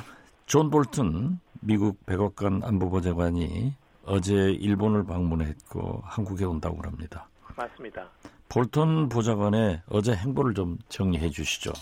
존 0.46 0.70
볼튼 0.70 1.38
미국 1.60 2.04
백악관 2.06 2.62
안보보좌관이 2.64 3.74
어제 4.04 4.32
일본을 4.34 5.04
방문했고 5.04 6.02
한국에 6.04 6.44
온다고 6.44 6.80
합니다. 6.82 7.28
맞습니다. 7.56 8.08
볼턴 8.48 9.08
보좌관의 9.08 9.82
어제 9.90 10.14
행보를 10.14 10.54
좀 10.54 10.78
정리해 10.88 11.28
주시죠. 11.28 11.72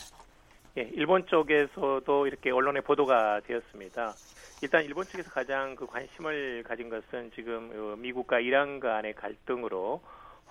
예, 0.78 0.90
일본 0.92 1.26
쪽에서도 1.26 2.26
이렇게 2.26 2.50
언론에 2.50 2.80
보도가 2.80 3.40
되었습니다. 3.47 4.12
일단 4.62 4.85
일본 4.85 5.04
측에서 5.04 5.30
가장 5.30 5.76
그 5.76 5.87
관심을 5.87 6.64
가진 6.66 6.88
것은 6.88 7.30
지금 7.35 7.71
어, 7.75 7.97
미국과 7.97 8.40
이란 8.40 8.80
간의 8.80 9.14
갈등으로 9.14 10.02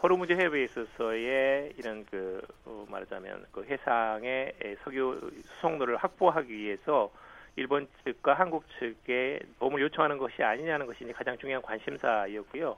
호르무즈 0.01 0.33
해협에 0.33 0.63
있어서의 0.63 1.73
이런 1.77 2.05
그 2.09 2.41
어, 2.65 2.85
말하자면 2.89 3.45
그 3.51 3.65
해상의 3.65 4.53
석유 4.83 5.31
수송로를 5.55 5.97
확보하기 5.97 6.53
위해서 6.53 7.11
일본 7.55 7.87
측과 8.03 8.33
한국 8.33 8.65
측에 8.79 9.39
도움을 9.59 9.81
요청하는 9.81 10.17
것이 10.17 10.43
아니냐는 10.43 10.85
것이 10.85 11.05
가장 11.13 11.37
중요한 11.37 11.61
관심사였고요. 11.61 12.77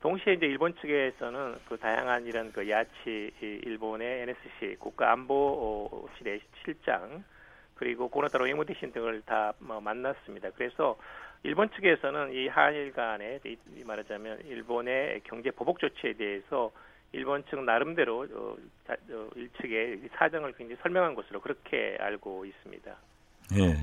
동시에 0.00 0.34
이제 0.34 0.46
일본 0.46 0.74
측에서는 0.76 1.56
그 1.68 1.76
다양한 1.78 2.26
이런 2.26 2.52
그 2.52 2.68
야치 2.68 3.32
일본의 3.40 4.22
NSC 4.22 4.76
국가안보실의 4.78 6.40
실장 6.64 7.24
그리고 7.76 8.08
고노타로 8.08 8.44
외무대신 8.44 8.92
등을 8.92 9.22
다뭐 9.22 9.80
만났습니다. 9.80 10.50
그래서 10.50 10.96
일본 11.44 11.70
측에서는 11.70 12.32
이 12.32 12.48
한일 12.48 12.92
이 13.44 13.84
말하자면 13.84 14.42
일본의 14.46 15.22
경제 15.24 15.50
보복 15.50 15.80
조치에 15.80 16.12
대해서 16.14 16.70
일본 17.12 17.44
측 17.46 17.62
나름대로 17.62 18.26
어, 18.32 18.56
어, 18.88 19.28
일측의 19.36 20.08
사정을 20.14 20.52
굉장히 20.52 20.80
설명한 20.82 21.14
것으로 21.14 21.40
그렇게 21.40 21.96
알고 22.00 22.44
있습니다. 22.44 22.96
예. 23.56 23.76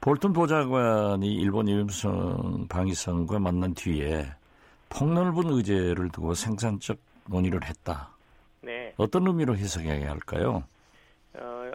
볼턴 0.00 0.32
보좌관이 0.32 1.34
일본 1.34 1.68
이임성 1.68 2.66
방위성과 2.68 3.38
만난 3.38 3.74
뒤에 3.74 4.26
폭넓은 4.88 5.50
의제를 5.50 6.10
두고 6.10 6.34
생산적 6.34 6.98
논의를 7.28 7.64
했다. 7.64 8.10
네. 8.60 8.92
어떤 8.96 9.26
의미로 9.26 9.56
해석해야 9.56 10.10
할까요? 10.10 10.64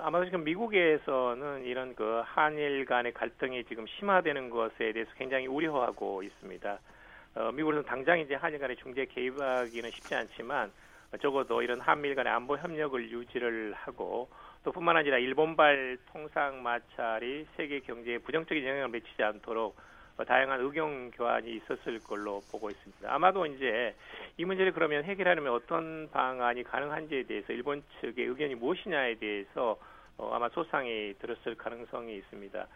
아마도 0.08 0.24
지금 0.24 0.46
미국에서는 0.46 1.66
이런 1.66 1.94
그 1.94 2.22
한일 2.24 2.86
간의 2.86 3.14
갈등이 3.14 3.66
지금 3.66 3.86
심화되는 3.88 4.50
것에 4.50 4.94
대해서 4.94 5.12
굉장히 5.18 5.48
우려하고 5.48 6.24
있습니다. 6.24 6.80
어, 7.36 7.52
미국에서는 7.52 7.86
당장 7.86 8.18
이제 8.18 8.36
한일 8.36 8.60
간의 8.60 8.78
중재 8.78 9.06
개입하기는 9.06 9.92
쉽지 9.92 10.16
않지만 10.16 10.72
적어도 11.22 11.62
이런 11.62 11.82
한미일 11.82 12.16
간의 12.16 12.32
안보 12.32 12.56
협력을 12.56 13.12
유지를 13.12 13.74
하고 13.76 14.30
또 14.68 14.74
뿐만 14.74 14.98
아니라 14.98 15.18
일본발 15.18 15.98
통상 16.12 16.62
마찰이 16.62 17.48
세계 17.56 17.80
경제에 17.80 18.18
부정적인 18.18 18.68
영향을 18.68 18.90
미치지 18.90 19.24
않도록 19.24 19.78
어, 20.18 20.26
다양한 20.26 20.60
의견 20.60 21.10
교환이 21.12 21.56
있었을 21.56 22.00
걸로 22.00 22.44
보고 22.52 22.70
있습니다. 22.70 23.10
아마도 23.10 23.46
이제 23.46 23.96
이 24.36 24.44
문제를 24.44 24.74
그러면 24.74 25.06
해결하려면 25.06 25.54
어떤 25.54 26.10
방안이 26.12 26.64
가능한지에 26.64 27.24
대해서 27.24 27.54
일본 27.54 27.82
측의 28.02 28.26
의견이 28.26 28.56
무엇이냐에 28.56 29.16
대해서 29.16 29.80
어, 30.18 30.34
아마 30.34 30.50
소상이 30.50 31.14
들었을 31.20 31.56
가능성이 31.56 32.18
있습니다. 32.18 32.68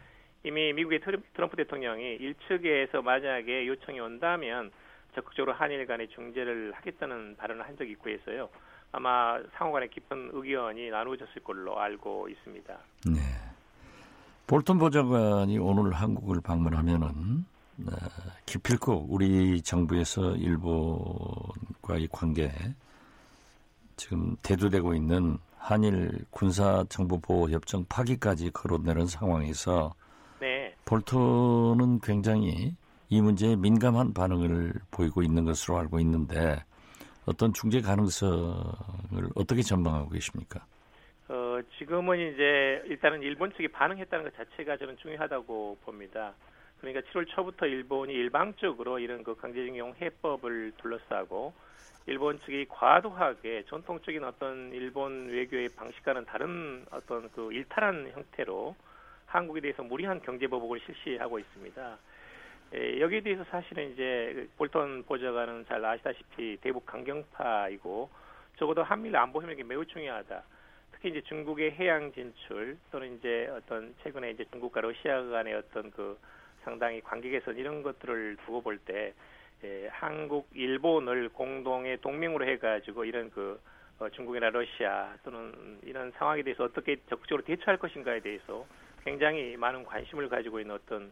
이미 0.45 0.71
미국의 0.71 1.01
트럼프 1.33 1.57
대통령이 1.57 2.15
일측에서 2.15 3.01
만약에 3.01 3.67
요청이 3.67 3.99
온다면 3.99 4.71
적극적으로 5.13 5.51
한일 5.51 5.85
간의 5.87 6.07
중재를 6.07 6.71
하겠다는 6.71 7.35
발언을 7.35 7.67
한 7.67 7.75
적이 7.75 7.91
있고 7.91 8.09
해서요. 8.11 8.49
아마 8.91 9.39
상호간에 9.57 9.87
깊은 9.87 10.31
의견이 10.33 10.89
나누어졌을 10.89 11.43
걸로 11.43 11.79
알고 11.79 12.27
있습니다. 12.29 12.77
네. 13.07 13.19
볼턴 14.47 14.77
보좌관이 14.77 15.57
오늘 15.59 15.93
한국을 15.93 16.41
방문하면은 16.41 17.45
어, 17.87 17.91
기필코 18.45 19.07
우리 19.09 19.61
정부에서 19.61 20.35
일본과의 20.35 22.09
관계 22.11 22.51
지금 23.95 24.35
대두되고 24.41 24.93
있는 24.93 25.37
한일 25.57 26.25
군사 26.31 26.83
정보 26.89 27.19
보호 27.19 27.49
협정 27.49 27.85
파기까지 27.87 28.51
거론되는 28.51 29.07
상황에서 29.07 29.93
네. 30.39 30.75
볼턴은 30.85 31.99
굉장히 32.01 32.75
이 33.09 33.21
문제에 33.21 33.55
민감한 33.55 34.13
반응을 34.13 34.73
보이고 34.89 35.21
있는 35.21 35.45
것으로 35.45 35.77
알고 35.77 35.99
있는데 35.99 36.63
어떤 37.25 37.53
중재 37.53 37.81
가능성을 37.81 39.29
어떻게 39.35 39.61
전망하고 39.61 40.09
계십니까? 40.09 40.65
어, 41.27 41.59
지금은 41.77 42.33
이제 42.33 42.81
일단은 42.87 43.21
일본 43.21 43.51
측이 43.53 43.69
반응했다는 43.69 44.25
것 44.25 44.35
자체가 44.35 44.77
저는 44.77 44.97
중요하다고 44.97 45.77
봅니다. 45.83 46.33
그러니까 46.79 47.01
7월 47.11 47.27
초부터 47.27 47.67
일본이 47.67 48.13
일방적으로 48.13 48.99
이런 48.99 49.23
그 49.23 49.35
강제징용 49.35 49.95
해법을 50.01 50.73
둘러싸고 50.81 51.53
일본 52.07 52.39
측이 52.39 52.65
과도하게 52.69 53.65
전통적인 53.69 54.23
어떤 54.23 54.73
일본 54.73 55.27
외교의 55.29 55.69
방식과는 55.75 56.25
다른 56.25 56.83
어떤 56.91 57.29
그 57.31 57.53
일탈한 57.53 58.11
형태로 58.11 58.75
한국에 59.27 59.61
대해서 59.61 59.83
무리한 59.83 60.19
경제 60.21 60.47
보복을 60.47 60.79
실시하고 60.79 61.39
있습니다. 61.39 61.97
에, 62.73 62.99
여기에 62.99 63.21
대해서 63.21 63.43
사실은 63.45 63.91
이제 63.91 64.47
볼턴 64.57 65.03
보좌관은 65.03 65.65
잘 65.67 65.83
아시다시피 65.83 66.57
대북 66.61 66.85
강경파이고 66.85 68.09
적어도 68.57 68.83
한미일 68.83 69.15
안보 69.17 69.41
협력이 69.41 69.63
매우 69.63 69.85
중요하다. 69.85 70.43
특히 70.91 71.09
이제 71.09 71.21
중국의 71.21 71.71
해양 71.71 72.11
진출 72.13 72.77
또는 72.91 73.17
이제 73.17 73.49
어떤 73.55 73.93
최근에 74.03 74.31
이제 74.31 74.45
중국과 74.51 74.81
러시아 74.81 75.23
간의 75.23 75.55
어떤 75.55 75.89
그 75.91 76.17
상당히 76.63 77.01
관계 77.01 77.29
개선 77.29 77.57
이런 77.57 77.81
것들을 77.81 78.37
두고 78.45 78.61
볼때 78.61 79.13
예, 79.63 79.87
한국, 79.91 80.47
일본을 80.53 81.29
공동의 81.29 82.01
동맹으로 82.01 82.45
해가지고 82.45 83.05
이런 83.05 83.29
그 83.29 83.59
어, 83.99 84.09
중국이나 84.09 84.49
러시아 84.49 85.15
또는 85.23 85.79
이런 85.83 86.11
상황에 86.11 86.41
대해서 86.41 86.63
어떻게 86.63 86.97
적극적으로 87.07 87.43
대처할 87.43 87.77
것인가에 87.77 88.19
대해서 88.21 88.65
굉장히 89.03 89.55
많은 89.57 89.83
관심을 89.83 90.29
가지고 90.29 90.59
있는 90.59 90.75
어떤 90.75 91.11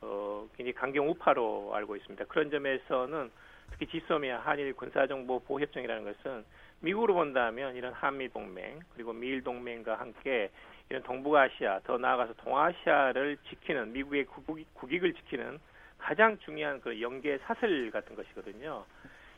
어, 0.00 0.48
굉장히 0.56 0.72
강경 0.74 1.08
우파로 1.10 1.74
알고 1.74 1.96
있습니다. 1.96 2.24
그런 2.26 2.50
점에서는 2.50 3.30
특히 3.72 3.86
지소미아 3.86 4.40
한일 4.40 4.74
군사정보 4.74 5.40
보호협정이라는 5.40 6.04
것은 6.04 6.44
미국으로 6.80 7.14
본다면 7.14 7.74
이런 7.74 7.92
한미 7.92 8.28
동맹 8.28 8.80
그리고 8.94 9.12
미일 9.12 9.42
동맹과 9.42 9.98
함께 9.98 10.50
이런 10.88 11.02
동북아시아 11.02 11.80
더 11.80 11.98
나아가서 11.98 12.34
동아시아를 12.34 13.38
지키는 13.48 13.92
미국의 13.92 14.26
국익 14.74 15.04
을 15.04 15.14
지키는 15.14 15.58
가장 15.98 16.38
중요한 16.38 16.80
그 16.80 17.00
연계 17.00 17.38
사슬 17.38 17.90
같은 17.90 18.14
것이거든요. 18.14 18.84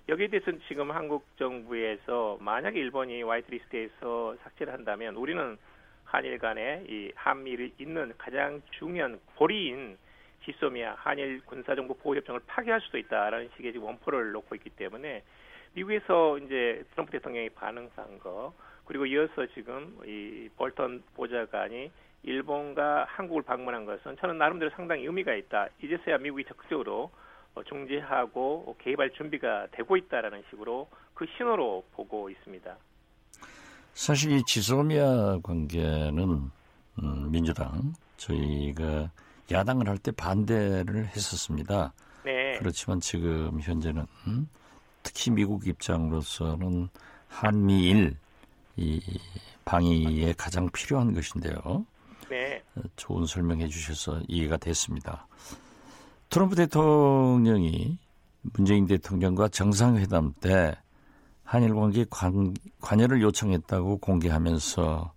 여기에 0.09 0.29
대해서는 0.29 0.61
지금 0.69 0.91
한국 0.91 1.27
정부에서 1.39 2.39
만약에 2.41 2.79
일본이 2.79 3.23
화이트리스트에서 3.23 4.37
삭제를 4.43 4.73
한다면 4.73 5.15
우리는 5.17 5.57
한일 6.05 6.39
간의 6.39 6.87
이 6.89 7.13
한미를 7.15 7.73
잇는 7.79 8.15
가장 8.17 8.63
중요한 8.71 9.21
고리인 9.37 9.99
지소미아 10.53 10.95
한일 10.97 11.43
군사정보 11.45 11.95
보호협정을 11.99 12.41
파기할 12.47 12.81
수도 12.81 12.97
있다라는 12.99 13.51
식의 13.57 13.73
지금 13.73 13.87
원포를 13.87 14.33
놓고 14.33 14.55
있기 14.57 14.71
때문에 14.71 15.23
미국에서 15.75 16.39
이제 16.39 16.85
트럼프 16.93 17.13
대통령이 17.13 17.51
반응한 17.51 18.19
거 18.21 18.55
그리고 18.87 19.05
이어서 19.05 19.47
지금 19.55 19.99
이 20.07 20.49
볼턴 20.57 21.03
보좌관이 21.15 21.91
일본과 22.23 23.05
한국을 23.09 23.43
방문한 23.43 23.85
것은 23.85 24.17
저는 24.19 24.39
나름대로 24.39 24.71
상당히 24.75 25.05
의미가 25.05 25.35
있다. 25.35 25.69
이제서야 25.83 26.19
미국이 26.19 26.45
적극적으로 26.45 27.11
어, 27.55 27.63
중재하고 27.65 28.77
개입할 28.79 29.11
준비가 29.11 29.67
되고 29.73 29.97
있다라는 29.97 30.43
식으로 30.51 30.89
그 31.15 31.27
신호로 31.37 31.85
보고 31.93 32.31
있습니다. 32.31 32.77
사실 33.93 34.33
이 34.33 34.43
지소미아 34.45 35.39
관계는 35.43 36.51
음, 37.03 37.31
민주당 37.31 37.93
저희가 38.17 39.11
야당을 39.51 39.89
할 39.89 39.99
때 39.99 40.13
반대를 40.13 41.07
했었습니다. 41.09 41.93
네. 42.25 42.59
그렇지만 42.59 43.01
지금 43.01 43.61
현재는 43.61 44.07
음, 44.27 44.49
특히 45.03 45.31
미국 45.31 45.67
입장으로서는 45.67 46.89
한미일 47.29 48.17
이 48.77 49.01
방위에 49.65 50.35
가장 50.37 50.69
필요한 50.71 51.13
것인데요. 51.15 51.85
네. 52.29 52.63
좋은 52.97 53.27
설명해 53.27 53.69
주셔서 53.69 54.21
이해가 54.29 54.57
됐습니다. 54.59 55.27
트럼프 56.31 56.55
대통령이 56.57 57.99
문재인 58.43 58.87
대통령과 58.87 59.49
정상회담 59.49 60.35
때 60.41 60.77
한일 61.43 61.75
관계 61.75 62.05
관, 62.11 62.55
관여를 62.81 63.23
요청했다고 63.23 63.99
공개하면서 63.99 65.13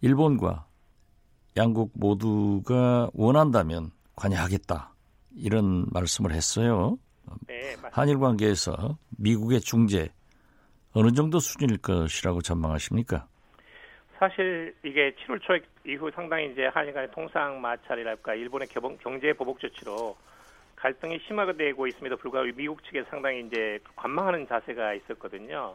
일본과 0.00 0.64
양국 1.60 1.90
모두가 1.94 3.10
원한다면 3.12 3.90
관여하겠다 4.16 4.94
이런 5.36 5.84
말씀을 5.92 6.32
했어요. 6.32 6.96
네, 7.46 7.76
한일 7.92 8.18
관계에서 8.18 8.96
미국의 9.18 9.60
중재 9.60 10.08
어느 10.94 11.12
정도 11.12 11.38
수준일 11.38 11.78
것이라고 11.82 12.40
전망하십니까? 12.40 13.26
사실 14.18 14.74
이게 14.82 15.14
7월 15.20 15.40
초 15.42 15.58
이후 15.86 16.10
상당히 16.14 16.50
이제 16.50 16.66
한일 16.72 16.94
간의 16.94 17.10
통상 17.12 17.60
마찰이랄까 17.60 18.34
일본의 18.34 18.68
경제 19.02 19.32
보복 19.34 19.60
조치로 19.60 20.16
갈등이 20.76 21.20
심화가 21.26 21.52
되고 21.52 21.86
있음에도 21.86 22.16
불구하고 22.16 22.50
미국 22.56 22.82
측에 22.84 23.04
상당히 23.10 23.46
이제 23.46 23.78
관망하는 23.96 24.48
자세가 24.48 24.94
있었거든요. 24.94 25.74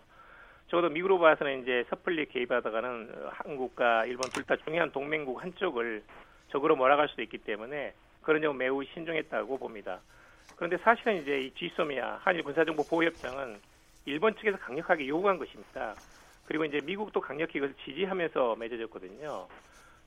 적어도 0.75 0.89
미국으로 0.89 1.19
봐서는 1.19 1.61
이제 1.61 1.85
섣불리 1.89 2.25
개입하다가는 2.25 3.09
한국과 3.31 4.05
일본 4.05 4.29
둘 4.31 4.43
다 4.43 4.57
중요한 4.57 4.91
동맹국 4.91 5.41
한쪽을 5.41 6.03
적으로 6.49 6.75
몰아갈 6.75 7.07
수도 7.07 7.21
있기 7.21 7.37
때문에 7.37 7.93
그런 8.21 8.41
점은 8.41 8.57
매우 8.57 8.83
신중했다고 8.83 9.57
봅니다. 9.57 10.01
그런데 10.57 10.77
사실은 10.79 11.21
이제 11.21 11.43
이 11.43 11.51
G소미아 11.55 12.19
한일 12.21 12.43
군사정보 12.43 12.83
보호협정은 12.89 13.57
일본 14.05 14.35
측에서 14.35 14.57
강력하게 14.57 15.07
요구한 15.07 15.37
것입니다. 15.37 15.95
그리고 16.45 16.65
이제 16.65 16.81
미국도 16.83 17.21
강력히 17.21 17.59
이것을 17.59 17.73
지지하면서 17.85 18.57
맺어졌거든요. 18.57 19.47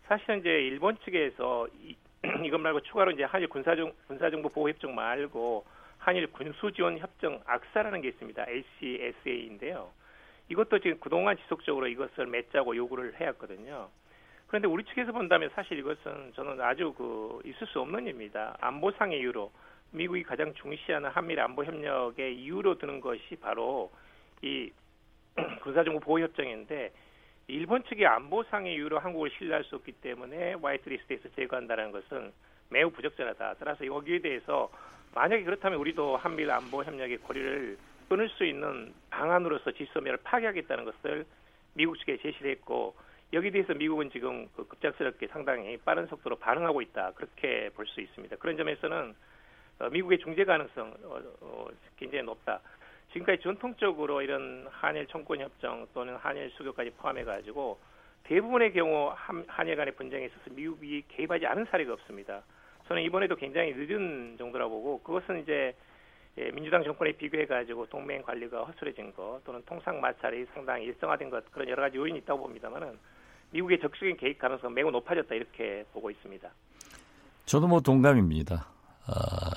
사실은 0.06 0.40
이제 0.40 0.50
일본 0.50 0.98
측에서 0.98 1.66
이, 1.82 1.96
이것 2.44 2.60
말고 2.60 2.80
추가로 2.82 3.12
이제 3.12 3.24
한일 3.24 3.48
군사정 3.48 3.90
군사정보 4.06 4.50
보호 4.50 4.68
협정 4.68 4.94
말고 4.94 5.64
한일 5.96 6.26
군수 6.26 6.70
지원 6.72 6.98
협정 6.98 7.40
악사라는 7.46 8.02
게 8.02 8.08
있습니다. 8.08 8.44
ACSA인데요. 8.48 9.90
이것도 10.48 10.78
지금 10.78 10.98
그동안 11.00 11.36
지속적으로 11.38 11.86
이것을 11.88 12.26
맺자고 12.26 12.76
요구를 12.76 13.14
해왔거든요. 13.20 13.88
그런데 14.46 14.66
우리 14.66 14.82
측에서 14.84 15.12
본다면 15.12 15.50
사실 15.54 15.78
이것은 15.78 16.32
저는 16.34 16.60
아주 16.60 16.94
그 16.94 17.40
있을 17.44 17.66
수 17.66 17.80
없는 17.80 18.06
일입니다. 18.06 18.56
안보상의 18.60 19.18
이유로 19.20 19.52
미국이 19.90 20.22
가장 20.22 20.54
중시하는 20.54 21.10
한미일 21.10 21.40
안보 21.40 21.64
협력의 21.64 22.36
이유로 22.36 22.78
드는 22.78 23.00
것이 23.00 23.36
바로 23.40 23.90
이 24.42 24.70
군사정보 25.62 26.00
보호 26.00 26.20
협정인데 26.20 26.92
일본 27.48 27.84
측이 27.84 28.04
안보상의 28.04 28.74
이유로 28.74 28.98
한국을 28.98 29.30
신뢰할 29.30 29.64
수 29.64 29.76
없기 29.76 29.92
때문에 29.92 30.54
화이트리스트에서 30.54 31.28
제거한다는 31.36 31.92
것은 31.92 32.32
매우 32.70 32.90
부적절하다. 32.90 33.54
따라서 33.58 33.86
여기에 33.86 34.20
대해서 34.20 34.70
만약에 35.14 35.44
그렇다면 35.44 35.78
우리도 35.78 36.16
한미일 36.16 36.50
안보 36.50 36.82
협력의 36.84 37.18
고리를 37.18 37.78
끊을 38.08 38.28
수 38.30 38.44
있는 38.44 38.94
방안으로서 39.10 39.72
지소미아를 39.72 40.20
파괴하겠다는 40.24 40.84
것을 40.84 41.26
미국 41.74 41.98
측에 41.98 42.16
제시를 42.18 42.50
했고 42.52 42.94
여기에 43.32 43.50
대해서 43.50 43.74
미국은 43.74 44.10
지금 44.10 44.48
그 44.56 44.66
급작스럽게 44.66 45.26
상당히 45.28 45.76
빠른 45.76 46.06
속도로 46.06 46.36
반응하고 46.36 46.80
있다. 46.80 47.12
그렇게 47.12 47.70
볼 47.74 47.86
수 47.86 48.00
있습니다. 48.00 48.36
그런 48.36 48.56
점에서는 48.56 49.14
어, 49.80 49.90
미국의 49.90 50.18
중재 50.18 50.44
가능성 50.44 50.94
어, 51.04 51.66
굉장히 51.96 52.24
높다. 52.24 52.60
지금까지 53.12 53.42
전통적으로 53.42 54.22
이런 54.22 54.66
한일 54.70 55.06
청권 55.06 55.40
협정 55.40 55.86
또는 55.94 56.16
한일 56.16 56.50
수교까지 56.50 56.90
포함해 56.90 57.24
가지고 57.24 57.78
대부분의 58.24 58.72
경우 58.72 59.12
한, 59.14 59.44
한일 59.46 59.76
간의 59.76 59.94
분쟁에 59.94 60.26
있어서 60.26 60.50
미국이 60.50 61.04
개입하지 61.08 61.46
않은 61.46 61.66
사례가 61.66 61.92
없습니다. 61.94 62.42
저는 62.86 63.02
이번에도 63.02 63.36
굉장히 63.36 63.74
늦은 63.74 64.36
정도라 64.38 64.68
보고 64.68 65.02
그것은 65.02 65.42
이제 65.42 65.74
예, 66.36 66.50
민주당 66.52 66.84
정권에 66.84 67.12
비교해 67.12 67.46
가지고 67.46 67.86
동맹 67.86 68.22
관리가 68.22 68.64
허술해진 68.64 69.12
것 69.14 69.40
또는 69.44 69.62
통상 69.66 70.00
마찰이 70.00 70.46
상당히 70.54 70.84
일정화된 70.84 71.30
것 71.30 71.50
그런 71.50 71.68
여러 71.68 71.82
가지 71.82 71.96
요인이 71.96 72.18
있다고 72.18 72.42
봅니다만은 72.42 72.96
미국의 73.50 73.80
적극적인 73.80 74.16
개입 74.16 74.38
가능성 74.38 74.72
매우 74.74 74.90
높아졌다 74.90 75.34
이렇게 75.34 75.84
보고 75.92 76.10
있습니다. 76.10 76.48
저도 77.46 77.66
뭐 77.66 77.80
동감입니다. 77.80 78.68
아, 79.06 79.50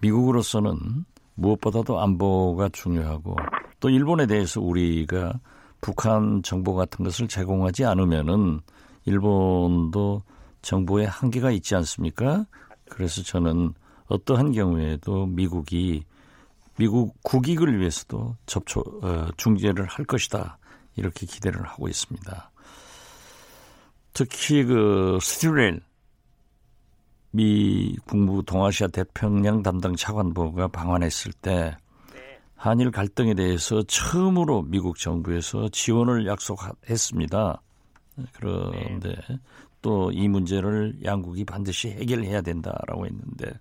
미국으로서는 0.00 0.76
무엇보다도 1.34 2.00
안보가 2.00 2.68
중요하고 2.70 3.36
또 3.80 3.90
일본에 3.90 4.26
대해서 4.26 4.60
우리가 4.60 5.40
북한 5.80 6.42
정보 6.42 6.74
같은 6.74 7.04
것을 7.04 7.26
제공하지 7.26 7.84
않으면은 7.84 8.60
일본도 9.04 10.22
정보에 10.62 11.04
한계가 11.06 11.50
있지 11.50 11.74
않습니까? 11.74 12.46
그래서 12.88 13.22
저는 13.22 13.72
어떠한 14.06 14.52
경우에도 14.52 15.26
미국이 15.26 16.04
미국 16.76 17.22
국익을 17.22 17.78
위해서도 17.78 18.36
접촉 18.46 19.04
어, 19.04 19.28
중재를 19.36 19.86
할 19.86 20.04
것이다 20.04 20.58
이렇게 20.96 21.26
기대를 21.26 21.66
하고 21.66 21.88
있습니다. 21.88 22.50
특히 24.12 24.64
그 24.64 25.18
스티렐 25.20 25.80
미 27.30 27.96
국무부 28.06 28.42
동아시아 28.42 28.88
태평양 28.88 29.62
담당 29.62 29.96
차관보가 29.96 30.68
방한했을 30.68 31.32
때 31.32 31.76
한일 32.56 32.90
갈등에 32.90 33.34
대해서 33.34 33.82
처음으로 33.82 34.62
미국 34.62 34.98
정부에서 34.98 35.68
지원을 35.70 36.26
약속했습니다. 36.26 37.62
그런데 38.34 39.16
또 39.82 40.10
이 40.12 40.28
문제를 40.28 40.96
양국이 41.04 41.44
반드시 41.44 41.90
해결해야 41.90 42.40
된다라고 42.40 43.06
했는데 43.06 43.52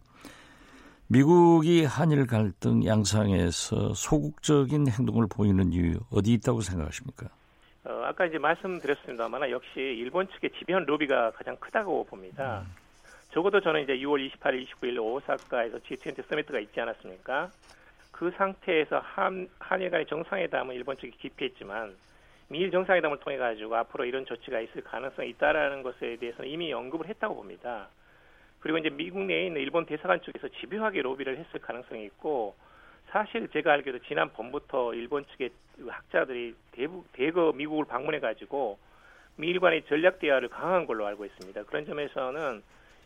미국이 1.11 1.83
한일 1.83 2.25
갈등 2.25 2.85
양상에서 2.85 3.93
소극적인 3.93 4.87
행동을 4.87 5.27
보이는 5.29 5.73
이유 5.73 5.99
어디 6.09 6.31
있다고 6.31 6.61
생각하십니까? 6.61 7.27
어, 7.83 8.03
아까 8.05 8.25
이제 8.25 8.37
말씀드렸습니다만 8.37 9.51
역시 9.51 9.71
일본 9.75 10.29
측의 10.29 10.51
지배한 10.51 10.85
로비가 10.85 11.31
가장 11.31 11.57
크다고 11.57 12.05
봅니다. 12.05 12.61
음. 12.61 12.73
적어도 13.33 13.59
저는 13.59 13.83
이제 13.83 13.97
6월 13.97 14.25
28일, 14.31 14.65
29일 14.67 15.03
오사카에서 15.03 15.79
G20 15.79 16.29
서미트가 16.29 16.61
있지 16.61 16.79
않았습니까? 16.79 17.49
그 18.13 18.31
상태에서 18.37 18.99
한, 18.99 19.49
한일 19.59 19.89
간의 19.89 20.05
정상회담은 20.05 20.75
일본 20.75 20.95
측이 20.95 21.11
기피했지만 21.17 21.93
미일 22.47 22.71
정상회담을 22.71 23.19
통해 23.19 23.35
가지고 23.35 23.75
앞으로 23.75 24.05
이런 24.05 24.25
조치가 24.25 24.61
있을 24.61 24.81
가능성이 24.81 25.31
있다라는 25.31 25.83
것에 25.83 26.15
대해서는 26.21 26.49
이미 26.49 26.71
언급을 26.71 27.07
했다고 27.09 27.35
봅니다. 27.35 27.89
그리고 28.61 28.77
이제 28.77 28.89
미국 28.89 29.23
내에 29.23 29.47
있는 29.47 29.61
일본 29.61 29.85
대사관 29.85 30.21
쪽에서 30.21 30.47
집요하게 30.59 31.01
로비를 31.01 31.37
했을 31.37 31.59
가능성이 31.59 32.05
있고 32.05 32.55
사실 33.09 33.49
제가 33.49 33.73
알기로 33.73 33.99
지난 34.07 34.29
봄부터 34.29 34.93
일본 34.93 35.25
측의 35.25 35.49
학자들이 35.87 36.55
대부, 36.71 37.03
대거 37.11 37.53
미국을 37.53 37.85
방문해 37.85 38.19
가지고 38.19 38.77
미일 39.35 39.59
간의 39.59 39.83
전략 39.85 40.19
대화를 40.19 40.47
강화한 40.49 40.85
걸로 40.85 41.05
알고 41.07 41.25
있습니다. 41.25 41.63
그런 41.63 41.85
점에서는 41.85 42.61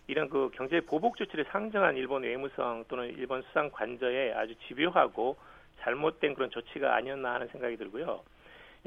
이런 0.08 0.30
그 0.30 0.52
경제 0.54 0.82
보복 0.82 1.18
조치를 1.18 1.46
상정한 1.46 1.96
일본 1.96 2.24
외무성 2.24 2.86
또는 2.88 3.10
일본 3.18 3.42
수상 3.44 3.72
관저에 3.72 4.34
아주 4.34 4.54
집요하고 4.68 5.38
잘못된 5.80 6.36
그런 6.36 6.50
조치가 6.52 6.96
아니었나 6.96 7.36
하는 7.36 7.48
생각이 7.48 7.78
들고요. 7.78 8.22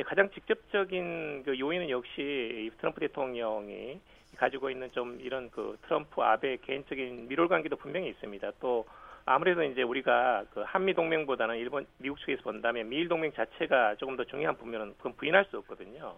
가장 0.04 0.30
직접적인 0.30 1.42
그 1.44 1.58
요인은 1.58 1.90
역시 1.90 2.70
트럼프 2.78 3.00
대통령이 3.00 3.98
가지고 4.38 4.70
있는 4.70 4.90
좀 4.92 5.18
이런 5.20 5.50
그 5.50 5.76
트럼프 5.82 6.22
아베 6.22 6.56
개인적인 6.58 7.28
미롤 7.28 7.48
관계도 7.48 7.76
분명히 7.76 8.08
있습니다. 8.08 8.52
또 8.60 8.86
아무래도 9.24 9.62
이제 9.62 9.82
우리가 9.82 10.44
그 10.54 10.62
한미 10.64 10.94
동맹보다는 10.94 11.56
일본 11.56 11.86
미국 11.98 12.18
측에서 12.20 12.42
본다면 12.44 12.88
미일 12.88 13.08
동맹 13.08 13.32
자체가 13.32 13.96
조금 13.96 14.16
더 14.16 14.24
중요한 14.24 14.56
부분은 14.56 14.94
그건 14.96 15.14
부인할 15.16 15.44
수 15.46 15.58
없거든요. 15.58 16.16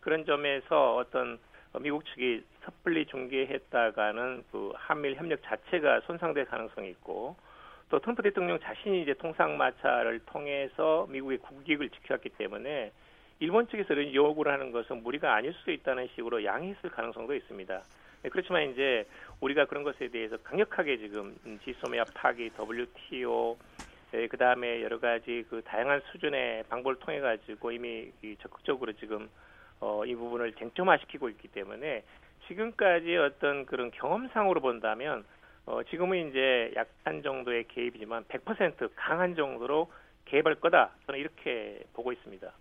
그런 0.00 0.24
점에서 0.24 0.96
어떤 0.96 1.38
미국 1.80 2.04
측이 2.06 2.42
섣불리 2.64 3.06
중계했다가는 3.06 4.44
그 4.50 4.72
한미일 4.74 5.16
협력 5.16 5.42
자체가 5.42 6.00
손상될 6.06 6.46
가능성이 6.46 6.90
있고 6.90 7.36
또 7.90 7.98
트럼프 8.00 8.22
대통령 8.22 8.58
자신이 8.58 9.02
이제 9.02 9.14
통상 9.14 9.56
마찰을 9.56 10.20
통해서 10.26 11.06
미국의 11.10 11.38
국익을 11.38 11.90
지켜왔기 11.90 12.30
때문에 12.30 12.90
일본 13.40 13.68
측에서 13.68 13.94
이런 13.94 14.14
요구를 14.14 14.52
하는 14.52 14.72
것은 14.72 15.02
무리가 15.02 15.34
아닐 15.34 15.52
수도 15.54 15.72
있다는 15.72 16.08
식으로 16.14 16.44
양해했을 16.44 16.90
가능성도 16.90 17.34
있습니다. 17.34 17.82
네, 18.22 18.28
그렇지만 18.30 18.70
이제 18.70 19.06
우리가 19.40 19.66
그런 19.66 19.82
것에 19.82 20.08
대해서 20.08 20.36
강력하게 20.38 20.98
지금 20.98 21.36
지소매압 21.64 22.14
파기, 22.14 22.50
WTO, 22.58 23.58
네, 24.12 24.28
그 24.28 24.36
다음에 24.36 24.82
여러 24.82 24.98
가지 25.00 25.44
그 25.50 25.60
다양한 25.62 26.00
수준의 26.12 26.64
방법을 26.68 27.00
통해 27.00 27.20
가지고 27.20 27.72
이미 27.72 28.12
적극적으로 28.40 28.92
지금 28.92 29.28
어, 29.80 30.04
이 30.06 30.14
부분을 30.14 30.52
쟁점화시키고 30.54 31.28
있기 31.30 31.48
때문에 31.48 32.04
지금까지 32.46 33.16
어떤 33.16 33.66
그런 33.66 33.90
경험상으로 33.90 34.60
본다면 34.60 35.24
어, 35.66 35.82
지금은 35.82 36.30
이제 36.30 36.72
약한 36.76 37.22
정도의 37.22 37.64
개입이지만 37.68 38.24
100% 38.24 38.90
강한 38.94 39.34
정도로 39.34 39.90
개입할 40.26 40.56
거다. 40.56 40.92
저는 41.06 41.20
이렇게 41.20 41.82
보고 41.92 42.12
있습니다. 42.12 42.52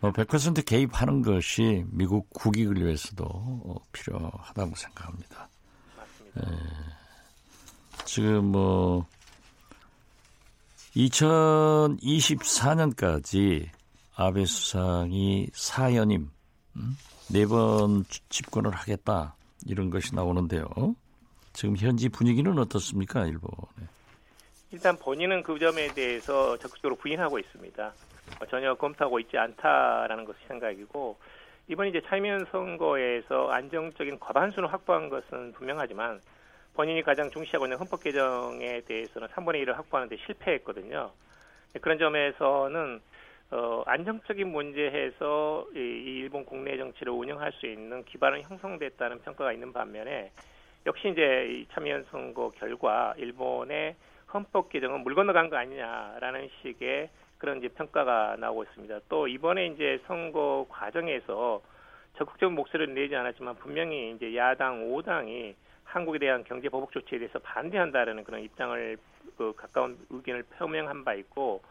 어, 0.00 0.10
100% 0.12 0.64
개입하는 0.64 1.22
것이 1.22 1.84
미국 1.90 2.30
국익을 2.30 2.82
위해서도 2.82 3.24
어, 3.24 3.76
필요하다고 3.92 4.74
생각합니다. 4.74 5.48
예. 6.38 6.42
지금 8.04 8.46
뭐 8.46 9.06
2024년까지 10.96 13.68
아베 14.16 14.44
수상이 14.44 15.48
사연임 15.52 16.30
음? 16.76 16.96
네번 17.28 18.04
집권을 18.28 18.72
하겠다 18.72 19.36
이런 19.66 19.90
것이 19.90 20.12
나오는데요. 20.14 20.66
지금 21.52 21.76
현지 21.76 22.08
분위기는 22.08 22.56
어떻습니까, 22.58 23.26
일본에? 23.26 23.88
일단 24.72 24.96
본인은 24.96 25.42
그 25.42 25.58
점에 25.58 25.92
대해서 25.94 26.56
적극적으로 26.58 26.96
부인하고 26.96 27.38
있습니다. 27.38 27.92
어, 28.38 28.46
전혀 28.46 28.74
검토하고 28.74 29.18
있지 29.20 29.36
않다라는 29.36 30.24
것이 30.24 30.38
생각이고 30.48 31.18
이번 31.68 31.86
이제 31.86 32.00
차이면 32.06 32.46
선거에서 32.50 33.48
안정적인 33.50 34.18
과반수를 34.18 34.72
확보한 34.72 35.08
것은 35.08 35.52
분명하지만 35.52 36.20
본인이 36.74 37.02
가장 37.02 37.30
중시하고 37.30 37.66
있는 37.66 37.78
헌법 37.78 38.02
개정에 38.02 38.82
대해서는 38.82 39.28
3분의 39.28 39.64
1을 39.64 39.74
확보하는데 39.74 40.16
실패했거든요. 40.24 41.12
그런 41.80 41.98
점에서는 41.98 43.00
어, 43.52 43.82
안정적인 43.86 44.48
문제에서 44.48 45.66
이, 45.74 45.78
이 45.78 46.18
일본 46.20 46.44
국내 46.44 46.76
정치를 46.76 47.12
운영할 47.12 47.52
수 47.52 47.66
있는 47.66 48.04
기반은 48.04 48.42
형성됐다는 48.42 49.22
평가가 49.22 49.52
있는 49.52 49.72
반면에 49.72 50.30
역시 50.86 51.08
이제 51.08 51.48
이 51.50 51.66
참여연 51.72 52.06
선거 52.10 52.50
결과 52.50 53.12
일본의 53.16 53.96
헌법 54.32 54.68
개정은 54.68 55.02
물 55.02 55.14
건너간 55.14 55.50
거 55.50 55.56
아니냐라는 55.56 56.48
식의 56.62 57.10
그런 57.40 57.58
이제 57.58 57.68
평가가 57.68 58.36
나오고 58.38 58.64
있습니다. 58.64 59.00
또 59.08 59.26
이번에 59.26 59.66
이제 59.68 60.00
선거 60.06 60.66
과정에서 60.68 61.62
적극적인 62.16 62.54
목소리를 62.54 62.94
내지 62.94 63.16
않았지만 63.16 63.56
분명히 63.56 64.12
이제 64.12 64.36
야당 64.36 64.84
5당이 64.84 65.54
한국에 65.84 66.18
대한 66.18 66.44
경제 66.44 66.68
보복 66.68 66.92
조치에 66.92 67.18
대해서 67.18 67.38
반대한다라는 67.40 68.24
그런 68.24 68.42
입장을 68.42 68.96
그 69.36 69.54
가까운 69.56 69.98
의견을 70.10 70.44
표명한 70.58 71.04
바 71.04 71.14
있고 71.14 71.62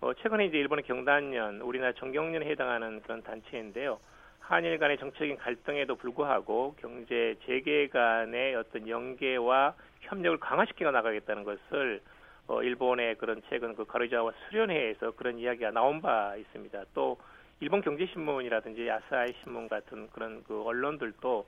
어 0.00 0.12
최근에 0.14 0.46
이제 0.46 0.58
일본의 0.58 0.84
경단련, 0.84 1.60
우리나라 1.60 1.92
정경련에 1.92 2.46
해당하는 2.46 3.00
그런 3.02 3.22
단체인데요. 3.22 4.00
한일 4.40 4.78
간의 4.78 4.98
정책적인 4.98 5.36
갈등에도 5.38 5.94
불구하고 5.94 6.74
경제 6.80 7.36
재개 7.46 7.88
간의 7.88 8.56
어떤 8.56 8.86
연계와 8.88 9.74
협력을 10.00 10.38
강화시켜 10.40 10.90
나가겠다는 10.90 11.44
것을 11.44 12.02
어, 12.46 12.62
일본의 12.62 13.16
그런 13.16 13.42
최근 13.48 13.74
그 13.74 13.84
가르자와 13.84 14.32
수련회에서 14.48 15.12
그런 15.12 15.38
이야기가 15.38 15.70
나온 15.70 16.00
바 16.00 16.36
있습니다. 16.36 16.84
또 16.94 17.16
일본 17.60 17.80
경제신문이라든지 17.80 18.90
아사히 18.90 19.34
신문 19.42 19.68
같은 19.68 20.08
그런 20.12 20.42
그 20.44 20.62
언론들도 20.62 21.46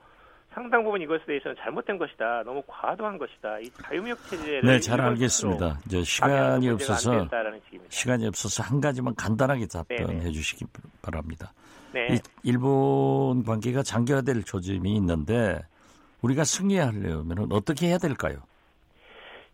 상당 0.53 0.83
부분 0.83 1.01
이것에 1.01 1.23
대해서는 1.25 1.55
잘못된 1.57 1.97
것이다. 1.97 2.43
너무 2.43 2.63
과도한 2.65 3.17
것이다. 3.17 3.59
이 3.59 3.69
자유무역 3.83 4.17
체제를 4.29 4.61
네, 4.61 4.79
잘 4.79 4.99
알겠습니다. 4.99 5.79
이제 5.85 6.03
시간이 6.03 6.69
없어서 6.69 7.27
시간이 7.89 8.25
없어서 8.25 8.63
한 8.63 8.81
가지만 8.81 9.13
간단하게 9.15 9.67
답변해 9.67 10.31
주시기 10.31 10.65
바랍니다. 11.01 11.53
네. 11.93 12.17
일본 12.43 13.43
관계가 13.43 13.83
장기화될 13.83 14.43
조짐이 14.43 14.95
있는데 14.95 15.59
우리가 16.21 16.43
승리하려면 16.43 17.51
어떻게 17.51 17.87
해야 17.87 17.97
될까요? 17.97 18.39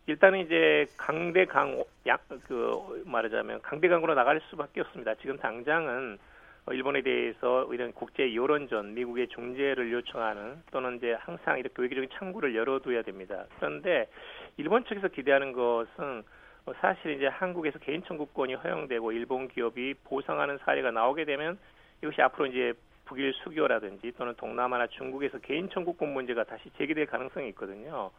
일단은 0.05 0.39
이제 0.39 0.85
강대강 0.97 1.83
약그 2.05 3.03
말하자면 3.05 3.61
강대강으로 3.61 4.15
나갈 4.15 4.41
수밖에 4.49 4.81
없습니다. 4.81 5.15
지금 5.15 5.37
당장은 5.37 6.17
일본에 6.71 7.01
대해서 7.01 7.71
이런 7.73 7.91
국제 7.91 8.33
여론전, 8.33 8.93
미국의 8.93 9.27
중재를 9.29 9.91
요청하는 9.91 10.61
또는 10.71 10.97
이제 10.97 11.13
항상 11.19 11.59
이렇게 11.59 11.81
외교적인 11.81 12.09
창구를 12.13 12.55
열어둬야 12.55 13.01
됩니다. 13.01 13.45
그런데 13.57 14.07
일본 14.57 14.85
측에서 14.85 15.09
기대하는 15.09 15.51
것은 15.51 16.23
사실 16.79 17.11
이제 17.11 17.27
한국에서 17.27 17.79
개인 17.79 18.03
청구권이 18.03 18.55
허용되고 18.55 19.11
일본 19.11 19.49
기업이 19.49 19.95
보상하는 20.05 20.57
사례가 20.59 20.91
나오게 20.91 21.25
되면 21.25 21.57
이것이 22.01 22.21
앞으로 22.21 22.45
이제 22.45 22.73
북일 23.05 23.33
수교라든지 23.43 24.13
또는 24.17 24.33
동남아나 24.35 24.87
중국에서 24.87 25.39
개인 25.39 25.69
청구권 25.69 26.13
문제가 26.13 26.45
다시 26.45 26.69
제기될 26.77 27.07
가능성이 27.07 27.49
있거든요. 27.49 28.11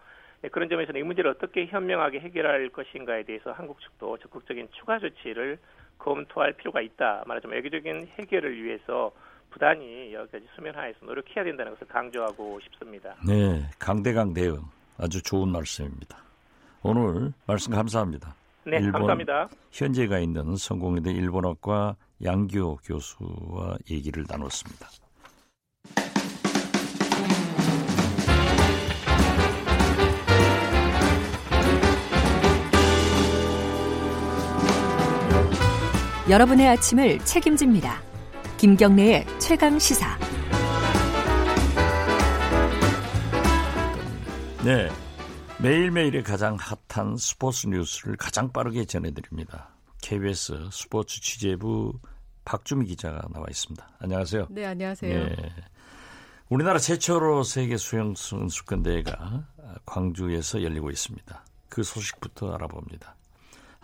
네, 0.45 0.51
그런 0.51 0.69
점에서는 0.69 1.01
이 1.01 1.03
문제를 1.03 1.31
어떻게 1.31 1.65
현명하게 1.65 2.21
해결할 2.21 2.69
것인가에 2.69 3.23
대해서 3.23 3.53
한국 3.53 3.81
측도 3.81 4.19
적극적인 4.19 4.69
추가 4.73 4.99
조치를 4.99 5.59
검토할 5.97 6.53
필요가 6.53 6.83
있다. 6.83 7.25
말하자면 7.27 7.57
외교적인 7.57 8.09
해결을 8.19 8.63
위해서 8.63 9.11
부단히 9.49 10.13
여러 10.13 10.27
가지 10.27 10.47
수면 10.55 10.75
하에서 10.75 10.99
노력해야 11.01 11.45
된다는 11.45 11.73
것을 11.73 11.87
강조하고 11.87 12.61
싶습니다. 12.61 13.15
네, 13.27 13.65
강대강 13.79 14.35
대응 14.35 14.61
아주 14.99 15.23
좋은 15.23 15.49
말씀입니다. 15.49 16.19
오늘 16.83 17.33
말씀 17.47 17.73
감사합니다. 17.73 18.35
네, 18.67 18.83
감사합니다. 18.91 19.49
현재가 19.71 20.19
있는 20.19 20.57
성공회대 20.57 21.11
일본어과 21.11 21.97
양교 22.23 22.77
교수와 22.85 23.79
얘기를 23.91 24.27
나눴습니다. 24.29 24.89
여러분의 36.29 36.67
아침을 36.69 37.19
책임집니다. 37.19 38.03
김경래의 38.57 39.27
최강 39.39 39.79
시사. 39.79 40.19
네. 44.65 44.89
매일매일의 45.61 46.23
가장 46.23 46.57
핫한 46.89 47.19
스포츠 47.19 47.67
뉴스를 47.67 48.17
가장 48.17 48.51
빠르게 48.51 48.87
전해드립니다. 48.87 49.69
KBS 50.01 50.71
스포츠 50.73 51.21
취재부 51.21 51.93
박주미 52.47 52.87
기자가 52.87 53.29
나와 53.31 53.45
있습니다. 53.51 53.87
안녕하세요. 53.99 54.47
네, 54.49 54.65
안녕하세요. 54.65 55.27
네. 55.27 55.37
우리나라 56.49 56.79
최초로 56.79 57.43
세계 57.43 57.77
수영 57.77 58.15
선수권 58.15 58.83
대회가 58.83 59.47
광주에서 59.85 60.63
열리고 60.63 60.91
있습니다. 60.91 61.45
그 61.69 61.83
소식부터 61.83 62.55
알아봅니다. 62.55 63.15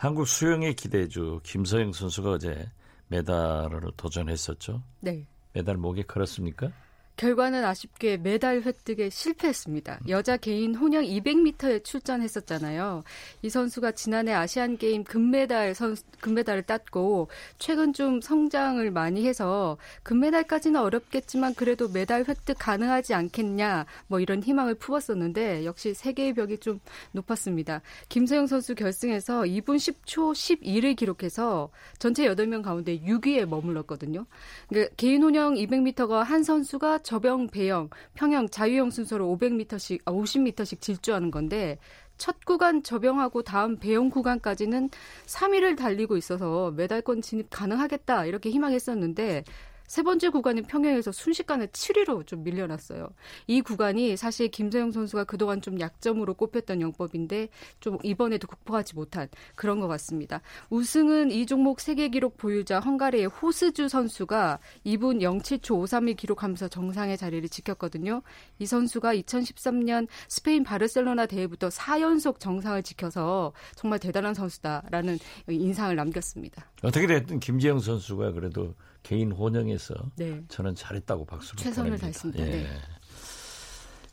한국 0.00 0.26
수영의 0.26 0.76
기대주 0.76 1.40
김서영 1.42 1.92
선수가 1.92 2.30
어제 2.30 2.70
메달을 3.08 3.82
도전했었죠. 3.98 4.82
네. 5.00 5.26
메달 5.52 5.76
목에 5.76 6.04
걸었습니까? 6.04 6.72
결과는 7.20 7.66
아쉽게 7.66 8.16
메달 8.16 8.62
획득에 8.62 9.10
실패했습니다. 9.10 10.00
여자 10.08 10.38
개인 10.38 10.74
혼영 10.74 11.04
200m에 11.04 11.84
출전했었잖아요. 11.84 13.04
이 13.42 13.50
선수가 13.50 13.92
지난해 13.92 14.32
아시안 14.32 14.78
게임 14.78 15.04
금메달 15.04 15.74
선 15.74 15.98
금메달을 16.20 16.62
땄고 16.62 17.28
최근 17.58 17.92
좀 17.92 18.22
성장을 18.22 18.90
많이 18.90 19.26
해서 19.26 19.76
금메달까지는 20.02 20.80
어렵겠지만 20.80 21.54
그래도 21.56 21.90
메달 21.90 22.24
획득 22.26 22.56
가능하지 22.58 23.12
않겠냐 23.12 23.84
뭐 24.06 24.18
이런 24.18 24.42
희망을 24.42 24.74
품었었는데 24.76 25.66
역시 25.66 25.92
세계의 25.92 26.32
벽이 26.32 26.56
좀 26.56 26.80
높았습니다. 27.12 27.82
김서영 28.08 28.46
선수 28.46 28.74
결승에서 28.74 29.42
2분 29.42 29.76
10초 29.76 30.32
12를 30.62 30.96
기록해서 30.96 31.68
전체 31.98 32.26
8명 32.26 32.62
가운데 32.62 32.98
6위에 32.98 33.44
머물렀거든요. 33.44 34.24
그러니까 34.70 34.94
개인 34.96 35.22
혼영 35.22 35.56
200m가 35.56 36.22
한 36.22 36.42
선수가 36.42 37.00
저병, 37.10 37.48
배영, 37.48 37.90
평영, 38.14 38.48
자유형 38.50 38.92
순서로 38.92 39.26
500m씩, 39.36 40.00
아, 40.04 40.12
50m씩 40.12 40.80
질주하는 40.80 41.32
건데 41.32 41.76
첫 42.18 42.44
구간 42.44 42.84
저병하고 42.84 43.42
다음 43.42 43.78
배영 43.78 44.10
구간까지는 44.10 44.90
3위를 45.26 45.76
달리고 45.76 46.16
있어서 46.16 46.70
메달권 46.70 47.20
진입 47.20 47.48
가능하겠다 47.50 48.26
이렇게 48.26 48.50
희망했었는데 48.50 49.42
세 49.90 50.04
번째 50.04 50.28
구간인 50.28 50.62
평양에서 50.66 51.10
순식간에 51.10 51.66
7위로 51.66 52.24
좀 52.24 52.44
밀려났어요. 52.44 53.08
이 53.48 53.60
구간이 53.60 54.16
사실 54.16 54.46
김세영 54.46 54.92
선수가 54.92 55.24
그동안 55.24 55.60
좀 55.60 55.80
약점으로 55.80 56.34
꼽혔던 56.34 56.80
영법인데 56.80 57.48
좀 57.80 57.98
이번에도 58.04 58.46
극복하지 58.46 58.94
못한 58.94 59.26
그런 59.56 59.80
것 59.80 59.88
같습니다. 59.88 60.42
우승은 60.70 61.32
이 61.32 61.44
종목 61.44 61.80
세계 61.80 62.08
기록 62.08 62.36
보유자 62.36 62.78
헝가리의 62.78 63.26
호스주 63.26 63.88
선수가 63.88 64.60
2분 64.86 65.18
07초 65.22 65.82
53을 65.82 66.16
기록하면서 66.16 66.68
정상의 66.68 67.16
자리를 67.16 67.48
지켰거든요. 67.48 68.22
이 68.60 68.66
선수가 68.66 69.16
2013년 69.16 70.06
스페인 70.28 70.62
바르셀로나 70.62 71.26
대회부터 71.26 71.68
4연속 71.68 72.38
정상을 72.38 72.80
지켜서 72.84 73.52
정말 73.74 73.98
대단한 73.98 74.34
선수다라는 74.34 75.18
인상을 75.48 75.96
남겼습니다. 75.96 76.70
어떻게 76.84 77.08
됐든 77.08 77.40
김지영 77.40 77.80
선수가 77.80 78.30
그래도 78.34 78.76
개인 79.02 79.32
혼영에서 79.32 79.94
네. 80.16 80.42
저는 80.48 80.74
잘했다고 80.74 81.24
박수를 81.24 81.62
최선을 81.62 81.98
다했습니다. 81.98 82.46
예. 82.46 82.50
네. 82.50 82.66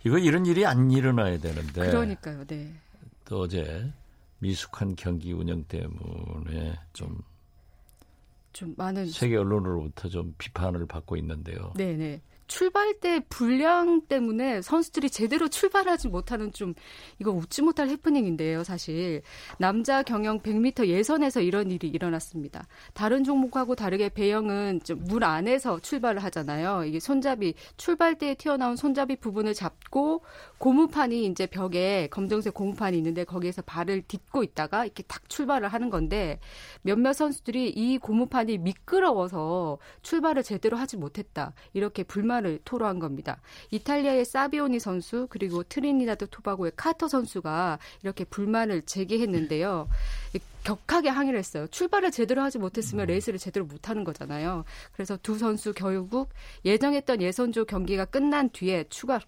이거 0.06 0.18
이런 0.18 0.46
일이 0.46 0.66
안 0.66 0.90
일어나야 0.92 1.38
되는데. 1.40 1.88
그러니까요. 1.88 2.46
네. 2.46 2.74
또 3.26 3.42
어제 3.42 3.92
미숙한 4.40 4.96
경기 4.96 5.34
운영 5.34 5.64
때문에 5.66 6.80
좀. 6.94 7.22
좀 8.54 8.74
많은 8.78 9.10
세계 9.10 9.36
언론으로부터 9.38 10.10
좀 10.10 10.34
비판을 10.38 10.88
받고 10.88 11.16
있는데요. 11.18 11.74
네 11.76 11.96
네. 11.96 12.22
네. 12.48 12.58
출발 12.58 12.94
때 13.00 13.22
불량 13.30 14.02
때문에 14.08 14.62
선수들이 14.62 15.10
제대로 15.10 15.48
출발하지 15.48 16.10
못하는 16.10 16.52
좀 16.52 16.74
이거 17.20 17.32
웃지 17.32 17.62
못할 17.62 17.90
해프닝인데요, 17.90 18.64
사실. 18.64 19.22
남자 19.60 20.04
경영 20.04 20.40
100m 20.42 20.88
예선에서 20.88 21.42
이런 21.42 21.72
일이 21.72 21.88
일어났습니다. 21.88 22.68
다른 22.94 23.24
종목하고 23.24 23.76
다르게 23.76 24.10
배영은 24.10 24.82
좀 24.84 24.98
물 25.08 25.24
안에서 25.24 25.80
출발을 25.80 26.24
하잖아요. 26.26 26.84
이게 26.86 27.00
손잡이 27.00 27.54
출발 27.78 28.18
때 28.18 28.36
튀어나온 28.36 28.76
손잡이 28.76 29.16
부분을 29.16 29.54
잡고 29.54 30.24
고무판이 30.58 31.26
이제 31.26 31.46
벽에 31.48 32.08
검정색 32.12 32.54
고무판이 32.54 32.98
있는데 32.98 33.24
거기에서 33.24 33.62
발을 33.62 34.04
딛고 34.08 34.44
있다가 34.44 34.86
이렇게 34.86 35.04
탁 35.04 35.30
출발을 35.30 35.70
하는 35.70 35.90
건데 35.90 36.40
몇몇 36.82 37.14
선수들이 37.14 37.70
이 37.70 37.98
고무판이 37.98 38.58
미끄러워서 38.60 39.78
출발을 40.02 40.44
제대로 40.44 40.78
하지 40.78 40.98
못했다. 40.98 41.54
이렇게 41.74 42.04
불만 42.04 42.37
불만을 42.38 42.60
토로한 42.64 43.00
겁니다. 43.00 43.40
이탈리아의 43.72 44.26
사비오니 44.26 44.80
선수 44.80 45.28
그리고 45.30 45.64
트리니다드 45.64 46.28
토바고의 46.30 46.74
카터 46.76 47.08
선수가 47.08 47.80
이렇게 48.04 48.24
불만을 48.24 48.84
제기했는데요. 48.84 49.88
격하게 50.64 51.10
항의를 51.10 51.40
했어요. 51.40 51.68
출발을 51.68 52.12
제대로 52.12 52.42
하지 52.42 52.60
못했으면 52.60 53.06
음. 53.06 53.08
레이스를 53.08 53.40
제대로 53.40 53.66
못하는 53.66 54.04
거잖아요. 54.04 54.66
그래서 54.94 55.18
두 55.22 55.38
선수 55.38 55.74
결국 55.74 56.30
예정했던 56.66 57.22
예선조 57.22 57.66
경기가 57.66 58.06
끝난 58.06 58.50
뒤에 58.50 58.86
추가 58.90 59.20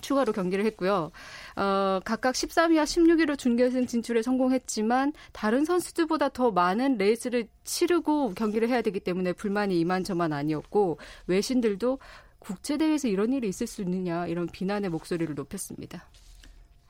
추가로 0.00 0.32
경기를 0.32 0.64
했고요. 0.66 1.10
어, 1.56 2.00
각각 2.04 2.34
13위와 2.34 2.84
16위로 2.84 3.38
준결승 3.38 3.86
진출에 3.86 4.22
성공했지만 4.22 5.12
다른 5.32 5.64
선수들보다 5.64 6.30
더 6.30 6.50
많은 6.50 6.98
레이스를 6.98 7.48
치르고 7.64 8.34
경기를 8.34 8.68
해야 8.68 8.82
되기 8.82 9.00
때문에 9.00 9.32
불만이 9.32 9.78
이만저만 9.80 10.32
아니었고 10.32 10.98
외신들도 11.26 11.98
국제대회에서 12.46 13.08
이런 13.08 13.32
일이 13.32 13.48
있을 13.48 13.66
수 13.66 13.82
있느냐 13.82 14.26
이런 14.26 14.46
비난의 14.46 14.90
목소리를 14.90 15.34
높였습니다. 15.34 16.04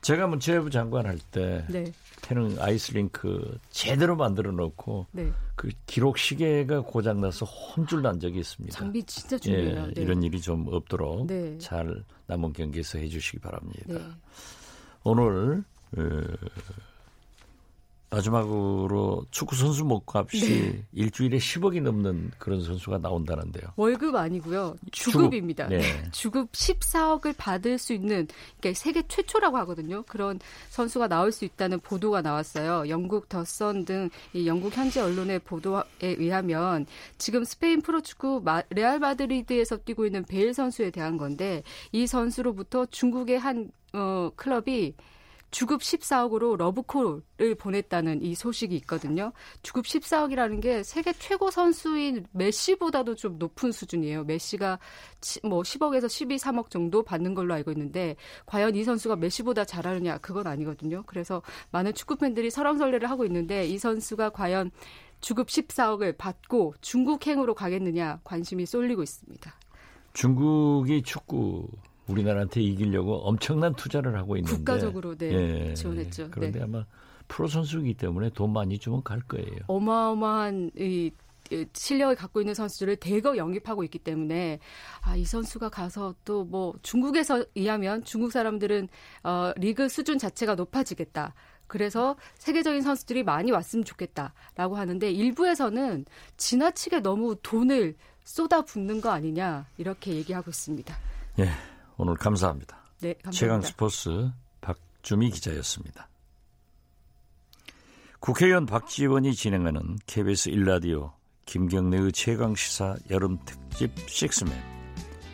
제가 0.01 0.27
문체부 0.27 0.69
장관 0.69 1.07
할 1.07 1.17
때 1.31 1.65
네. 1.69 1.91
태릉 2.21 2.55
아이스링크 2.59 3.57
제대로 3.71 4.15
만들어 4.15 4.51
놓고 4.51 5.07
네. 5.11 5.31
그 5.55 5.69
기록 5.87 6.17
시계가 6.19 6.81
고장 6.81 7.19
나서 7.19 7.45
혼줄 7.45 8.03
난 8.03 8.19
적이 8.19 8.39
있습니다. 8.39 8.77
장비 8.77 9.03
진짜 9.03 9.37
중요해요. 9.39 9.87
예, 9.89 9.93
네. 9.93 10.01
이런 10.01 10.21
일이 10.21 10.39
좀 10.39 10.67
없도록 10.71 11.25
네. 11.25 11.57
잘 11.57 12.03
남은 12.27 12.53
경기에서 12.53 12.99
해주시기 12.99 13.39
바랍니다. 13.39 13.85
네. 13.87 13.99
오늘 15.03 15.63
어, 15.97 16.01
마지막으로 18.09 19.25
축구 19.31 19.55
선수 19.55 19.83
목값이 19.83 20.39
네. 20.39 20.85
일주일에 20.93 21.37
10억이 21.37 21.81
넘는 21.81 22.31
그런 22.37 22.63
선수가 22.63 22.99
나온다는데요. 22.99 23.73
월급 23.75 24.15
아니고요. 24.15 24.77
주급입니다. 24.91 25.67
주급, 25.67 25.81
네. 25.81 26.11
주급 26.11 26.51
14억을 26.53 27.35
받을 27.37 27.77
수 27.77 27.93
있는 27.93 28.27
그러니까 28.59 28.79
세계 28.79 29.03
최초라고 29.07 29.57
하거든요. 29.57 30.03
그런 30.03 30.39
선수가 30.69 31.09
나올 31.09 31.31
수 31.33 31.43
있다는 31.43 31.79
보도가 31.81 32.21
나왔어요. 32.21 32.87
영국 32.87 33.27
더선 33.27 33.83
등 33.83 34.09
영국 34.45 34.75
현지 34.75 34.99
언론의 34.99 35.39
보도에 35.39 35.83
의하면 36.01 36.85
지금 37.17 37.43
스페인 37.43 37.81
프로축구 37.81 38.43
레알 38.69 38.99
마드리드에서 38.99 39.77
뛰고 39.77 40.05
있는 40.05 40.23
베일 40.23 40.53
선수에 40.53 40.91
대한 40.91 41.17
건데 41.17 41.61
이 41.91 42.07
선수로부터 42.07 42.85
중국의 42.85 43.37
한 43.37 43.69
어, 43.93 44.31
클럽이 44.35 44.93
주급 45.49 45.81
14억으로 45.81 46.57
러브콜을 46.57 47.55
보냈다는 47.57 48.21
이 48.21 48.35
소식이 48.35 48.75
있거든요. 48.77 49.31
주급 49.61 49.85
14억이라는 49.85 50.61
게 50.61 50.83
세계 50.83 51.13
최고 51.13 51.49
선수인 51.51 52.25
메시보다도 52.31 53.15
좀 53.15 53.37
높은 53.37 53.71
수준이에요. 53.71 54.25
메시가 54.25 54.79
뭐 55.43 55.61
10억에서 55.61 56.09
12, 56.09 56.37
3억 56.37 56.69
정도 56.69 57.03
받는 57.03 57.33
걸로 57.33 57.53
알고 57.53 57.71
있는데 57.71 58.15
과연 58.45 58.75
이 58.75 58.83
선수가 58.83 59.15
메시보다 59.15 59.63
잘하느냐 59.63 60.17
그건 60.17 60.47
아니거든요. 60.47 61.03
그래서 61.05 61.41
많은 61.71 61.93
축구 61.93 62.17
팬들이 62.17 62.49
설왕설래를 62.49 63.09
하고 63.09 63.25
있는데 63.25 63.65
이 63.65 63.77
선수가 63.77 64.31
과연 64.31 64.71
주급 65.21 65.47
14억을 65.47 66.17
받고 66.17 66.75
중국행으로 66.81 67.55
가겠느냐 67.55 68.19
관심이 68.23 68.65
쏠리고 68.65 69.01
있습니다. 69.01 69.53
중국이 70.13 71.03
축구 71.03 71.67
우리나라한테 72.07 72.61
이기려고 72.61 73.17
엄청난 73.27 73.73
투자를 73.75 74.15
하고 74.17 74.37
있는데 74.37 74.55
국가적으로 74.55 75.15
네, 75.15 75.69
예, 75.69 75.73
지원했죠. 75.73 76.29
그런데 76.31 76.59
네. 76.59 76.65
아마 76.65 76.85
프로 77.27 77.47
선수이기 77.47 77.95
때문에 77.95 78.29
돈 78.29 78.53
많이 78.53 78.79
주면 78.79 79.03
갈 79.03 79.19
거예요. 79.21 79.57
어마어마한 79.67 80.71
이 80.77 81.11
실력을 81.73 82.13
갖고 82.15 82.41
있는 82.41 82.53
선수들을 82.53 82.97
대거 82.97 83.37
영입하고 83.37 83.83
있기 83.85 83.99
때문에 83.99 84.59
아, 85.01 85.15
이 85.15 85.23
선수가 85.23 85.69
가서 85.69 86.13
또 86.25 86.43
뭐 86.43 86.73
중국에서 86.81 87.43
의하면 87.55 88.03
중국 88.03 88.31
사람들은 88.31 88.87
어, 89.23 89.51
리그 89.57 89.89
수준 89.89 90.17
자체가 90.17 90.55
높아지겠다. 90.55 91.33
그래서 91.67 92.15
세계적인 92.35 92.81
선수들이 92.81 93.23
많이 93.23 93.51
왔으면 93.51 93.83
좋겠다라고 93.83 94.77
하는데 94.77 95.11
일부에서는 95.11 96.05
지나치게 96.37 97.01
너무 97.01 97.35
돈을 97.43 97.95
쏟아붓는 98.23 99.01
거 99.01 99.09
아니냐 99.09 99.67
이렇게 99.77 100.13
얘기하고 100.13 100.49
있습니다. 100.49 100.95
예. 101.39 101.49
오늘 101.97 102.15
감사합니다. 102.15 102.77
네, 103.01 103.13
감사합니다. 103.13 103.31
최강 103.31 103.61
스포츠 103.61 104.31
박주미 104.61 105.31
기자였습니다. 105.31 106.09
국회의원 108.19 108.65
박지원이 108.65 109.33
진행하는 109.35 109.97
KBS 110.05 110.49
일라디오 110.49 111.13
김경래의 111.45 112.11
최강 112.11 112.55
시사 112.55 112.95
여름 113.09 113.37
특집 113.45 113.95
6맨 113.95 114.51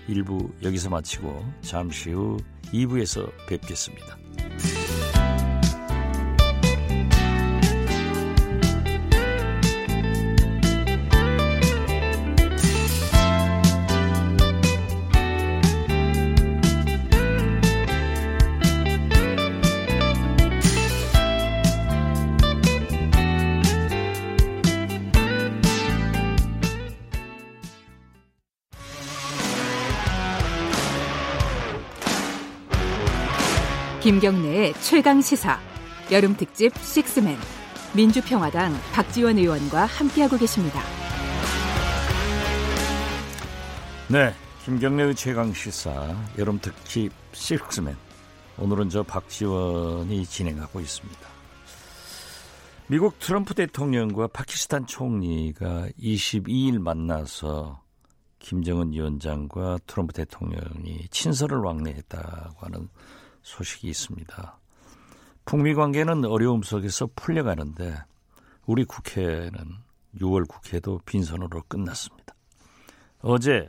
1부 0.07 0.63
여기서 0.63 0.89
마치고 0.89 1.43
잠시 1.61 2.11
후 2.11 2.37
2부에서 2.65 3.31
뵙겠습니다. 3.47 4.17
김경래의 34.03 34.73
최강 34.81 35.21
시사 35.21 35.57
여름 36.11 36.35
특집 36.35 36.75
식스맨 36.75 37.37
민주평화당 37.95 38.73
박지원 38.91 39.37
의원과 39.37 39.85
함께하고 39.85 40.35
계십니다. 40.35 40.81
네, 44.09 44.33
김경래의 44.65 45.15
최강 45.15 45.53
시사 45.53 46.13
여름 46.37 46.59
특집 46.59 47.13
식스맨 47.31 47.95
오늘은 48.57 48.89
저 48.89 49.03
박지원이 49.03 50.25
진행하고 50.25 50.81
있습니다. 50.81 51.21
미국 52.87 53.17
트럼프 53.19 53.53
대통령과 53.53 54.27
파키스탄 54.27 54.85
총리가 54.85 55.87
22일 55.97 56.77
만나서 56.77 57.81
김정은 58.39 58.91
위원장과 58.91 59.79
트럼프 59.87 60.11
대통령이 60.11 61.07
친서를 61.09 61.59
왕래했다고 61.59 62.65
하는 62.65 62.89
소식이 63.43 63.87
있습니다. 63.89 64.59
북미 65.45 65.73
관계는 65.73 66.25
어려움 66.25 66.63
속에서 66.63 67.07
풀려가는데 67.15 67.95
우리 68.65 68.85
국회는 68.85 69.51
6월 70.15 70.47
국회도 70.47 71.01
빈손으로 71.05 71.63
끝났습니다. 71.67 72.33
어제 73.19 73.67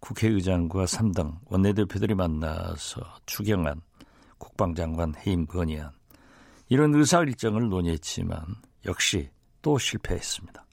국회의장과 0.00 0.84
3당 0.84 1.38
원내대표들이 1.46 2.14
만나서 2.14 3.00
추경안, 3.26 3.80
국방장관 4.38 5.14
해임 5.26 5.46
건의안 5.46 5.90
이런 6.68 6.94
의사 6.94 7.20
일정을 7.20 7.68
논의했지만 7.68 8.40
역시 8.84 9.30
또 9.62 9.78
실패했습니다. 9.78 10.64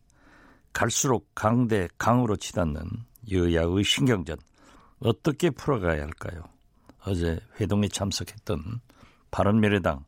갈수록 0.71 1.29
강대 1.35 1.87
강으로 1.97 2.35
치닫는 2.35 2.83
여야의 3.31 3.83
신경전 3.83 4.37
어떻게 4.99 5.49
풀어가야 5.49 6.01
할까요? 6.01 6.52
어제 7.05 7.39
회동에 7.59 7.87
참석했던 7.87 8.81
바른미래당 9.31 10.05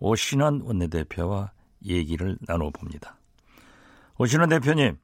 오신환 0.00 0.62
원내대표와 0.64 1.52
얘기를 1.86 2.36
나눠봅니다. 2.46 3.16
오신환 4.18 4.48
대표님. 4.48 4.96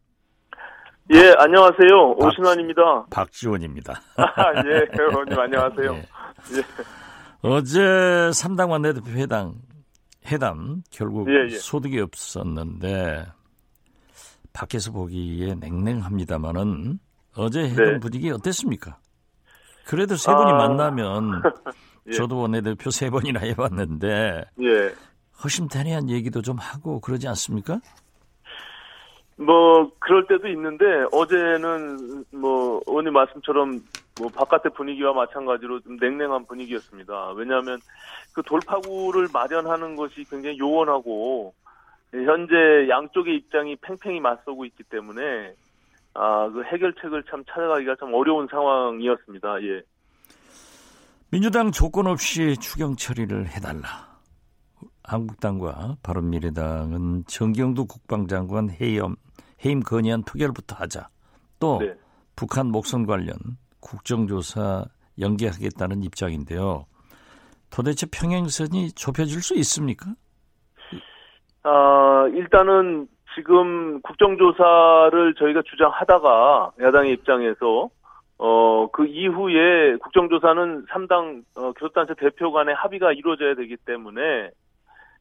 예, 1.15 1.35
안녕하세요. 1.39 2.17
박, 2.19 2.27
오신환입니다. 2.27 3.07
박지원입니다. 3.11 4.01
아, 4.17 4.53
예, 4.67 4.87
의원님 4.99 5.39
안녕하세요. 5.39 5.95
예. 5.95 5.99
예. 6.57 6.63
어제 7.41 7.81
3당 7.81 8.71
원내대표 8.71 9.11
회당 9.13 9.55
회담 10.27 10.83
결국 10.91 11.29
예, 11.31 11.53
예. 11.53 11.57
소득이 11.57 12.01
없었는데 12.01 13.27
밖에서 14.53 14.91
보기에 14.93 15.55
냉랭합니다만은 15.55 16.99
어제 17.37 17.61
회담 17.71 17.85
네. 17.95 18.01
분위기 18.01 18.31
어땠습니까? 18.31 18.99
그래도 19.89 20.17
세 20.17 20.35
분이 20.35 20.53
아... 20.53 20.55
만나면 20.55 21.43
예. 22.09 22.13
저도 22.13 22.39
원내대표 22.39 22.91
세 22.91 23.09
번이나 23.09 23.41
해봤는데 23.41 24.45
예. 24.61 24.95
허심탄회한 25.43 26.11
얘기도 26.11 26.43
좀 26.43 26.59
하고 26.59 27.01
그러지 27.01 27.27
않습니까? 27.29 27.81
뭐 29.37 29.91
그럴 29.99 30.27
때도 30.27 30.49
있는데 30.49 30.85
어제는 31.13 32.25
뭐 32.33 32.83
의원님 32.87 33.15
말씀처럼 33.15 33.81
뭐 34.19 34.29
바깥의 34.29 34.73
분위기와 34.75 35.13
마찬가지로 35.15 35.81
좀 35.81 35.97
냉랭한 35.97 36.47
분위기였습니다. 36.47 37.33
왜냐하면 37.37 37.79
그 38.35 38.43
돌파구를 38.43 39.29
마련하는 39.33 39.97
것이 39.97 40.25
굉장히 40.29 40.59
요원하고 40.59 41.55
현재 42.13 42.89
양쪽의 42.91 43.37
입장이 43.37 43.77
팽팽히 43.77 44.21
맞서고 44.21 44.65
있기 44.67 44.83
때문에 44.83 45.55
아, 46.21 46.51
그 46.51 46.65
해결책을 46.65 47.23
참 47.31 47.45
찾아가기가 47.49 47.95
참 48.01 48.13
어려운 48.13 48.49
상황이었습니다. 48.51 49.63
예. 49.63 49.83
민주당 51.31 51.71
조건 51.71 52.09
없이 52.09 52.57
추경 52.61 52.97
처리를 52.97 53.47
해달라. 53.47 54.19
한국당과 55.05 55.99
바른미래당은 56.03 57.25
정경두 57.29 57.87
국방장관 57.87 58.71
해임, 58.71 59.15
해임 59.65 59.81
건의안 59.81 60.25
투결부터 60.25 60.75
하자. 60.75 61.09
또 61.61 61.79
네. 61.79 61.95
북한 62.35 62.67
목선 62.67 63.07
관련 63.07 63.37
국정조사 63.79 64.87
연기하겠다는 65.21 66.03
입장인데요. 66.03 66.87
도대체 67.71 68.07
평행선이 68.11 68.93
좁혀질 68.93 69.41
수 69.41 69.55
있습니까? 69.55 70.13
아, 71.63 72.27
일단은 72.35 73.07
지금 73.39 74.01
국정조사를 74.01 75.35
저희가 75.35 75.63
주장하다가 75.63 76.73
야당의 76.81 77.13
입장에서 77.13 77.89
어, 78.37 78.89
그 78.91 79.07
이후에 79.07 79.97
국정조사는 79.99 80.87
3당 80.87 81.45
어, 81.55 81.73
교섭단체 81.73 82.15
대표 82.15 82.51
간의 82.51 82.75
합의가 82.75 83.13
이루어져야 83.13 83.55
되기 83.55 83.77
때문에 83.77 84.51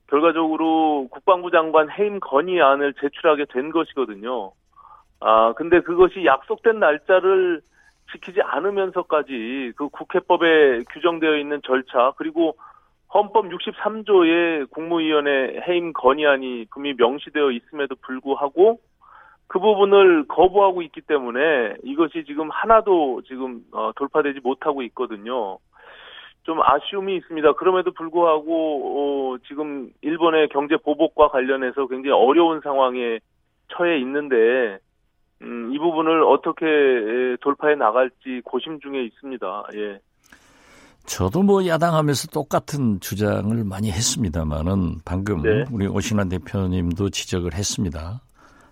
결과적으로 0.08 1.08
국방부 1.12 1.51
장관 1.51 1.91
해임 1.91 2.19
건의안을 2.19 2.95
제출하게 2.95 3.45
된 3.53 3.69
것이거든요. 3.69 4.51
아, 5.19 5.53
근데 5.53 5.82
그것이 5.82 6.25
약속된 6.25 6.80
날짜를 6.80 7.62
지키지 8.12 8.41
않으면서까지 8.41 9.73
그 9.75 9.89
국회법에 9.89 10.86
규정되어 10.89 11.38
있는 11.38 11.62
절차 11.63 12.13
그리고 12.17 12.56
헌법 13.13 13.45
63조의 13.49 14.69
국무위원회 14.69 15.61
해임 15.67 15.93
건의안이 15.93 16.65
금이 16.69 16.93
명시되어 16.97 17.51
있음에도 17.51 17.95
불구하고 18.01 18.79
그 19.47 19.59
부분을 19.59 20.27
거부하고 20.27 20.81
있기 20.81 21.01
때문에 21.01 21.75
이것이 21.83 22.25
지금 22.25 22.49
하나도 22.49 23.21
지금 23.27 23.61
어, 23.71 23.91
돌파되지 23.95 24.41
못하고 24.41 24.81
있거든요. 24.83 25.57
좀 26.43 26.61
아쉬움이 26.61 27.15
있습니다. 27.15 27.53
그럼에도 27.53 27.91
불구하고 27.91 29.33
어, 29.33 29.37
지금 29.47 29.89
일본의 30.01 30.49
경제 30.49 30.75
보복과 30.77 31.29
관련해서 31.29 31.87
굉장히 31.87 32.11
어려운 32.11 32.61
상황에 32.61 33.19
처해 33.69 33.99
있는데 33.99 34.79
음, 35.41 35.71
이 35.73 35.77
부분을 35.77 36.23
어떻게 36.23 36.65
돌파해 37.41 37.75
나갈지 37.75 38.41
고심 38.43 38.79
중에 38.79 39.03
있습니다. 39.03 39.67
예. 39.75 39.99
저도 41.07 41.41
뭐 41.41 41.65
야당하면서 41.65 42.27
똑같은 42.27 42.99
주장을 42.99 43.63
많이 43.63 43.91
했습니다만은 43.91 44.99
방금 45.05 45.41
네. 45.41 45.63
우리 45.71 45.87
오신환 45.87 46.27
대표님도 46.27 47.09
지적을 47.09 47.53
했습니다. 47.53 48.21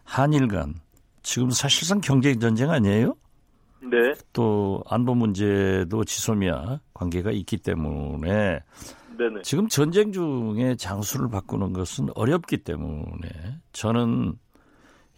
한일 0.03 0.49
간 0.49 0.75
지금 1.23 1.49
사실상 1.49 2.01
경제 2.01 2.37
전쟁 2.37 2.69
아니에요? 2.69 3.15
네. 3.81 4.13
또 4.33 4.83
안보 4.87 5.15
문제도 5.15 6.03
지소미아 6.03 6.79
관계가 6.93 7.31
있기 7.31 7.57
때문에 7.57 8.59
네네. 9.17 9.41
지금 9.43 9.69
전쟁 9.69 10.11
중에 10.11 10.75
장수를 10.75 11.29
바꾸는 11.29 11.71
것은 11.71 12.09
어렵기 12.15 12.57
때문에 12.57 13.29
저는 13.71 14.33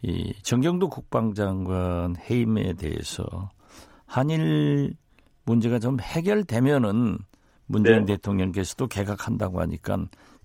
이 0.03 0.33
정경도 0.43 0.89
국방장관 0.89 2.15
해임에 2.29 2.73
대해서 2.73 3.49
한일 4.05 4.95
문제가 5.47 5.79
좀 5.79 5.97
해결되면은 5.99 7.17
문재인 7.67 8.05
네. 8.05 8.13
대통령께서도 8.13 8.87
개각한다고 8.87 9.59
하니까 9.61 9.97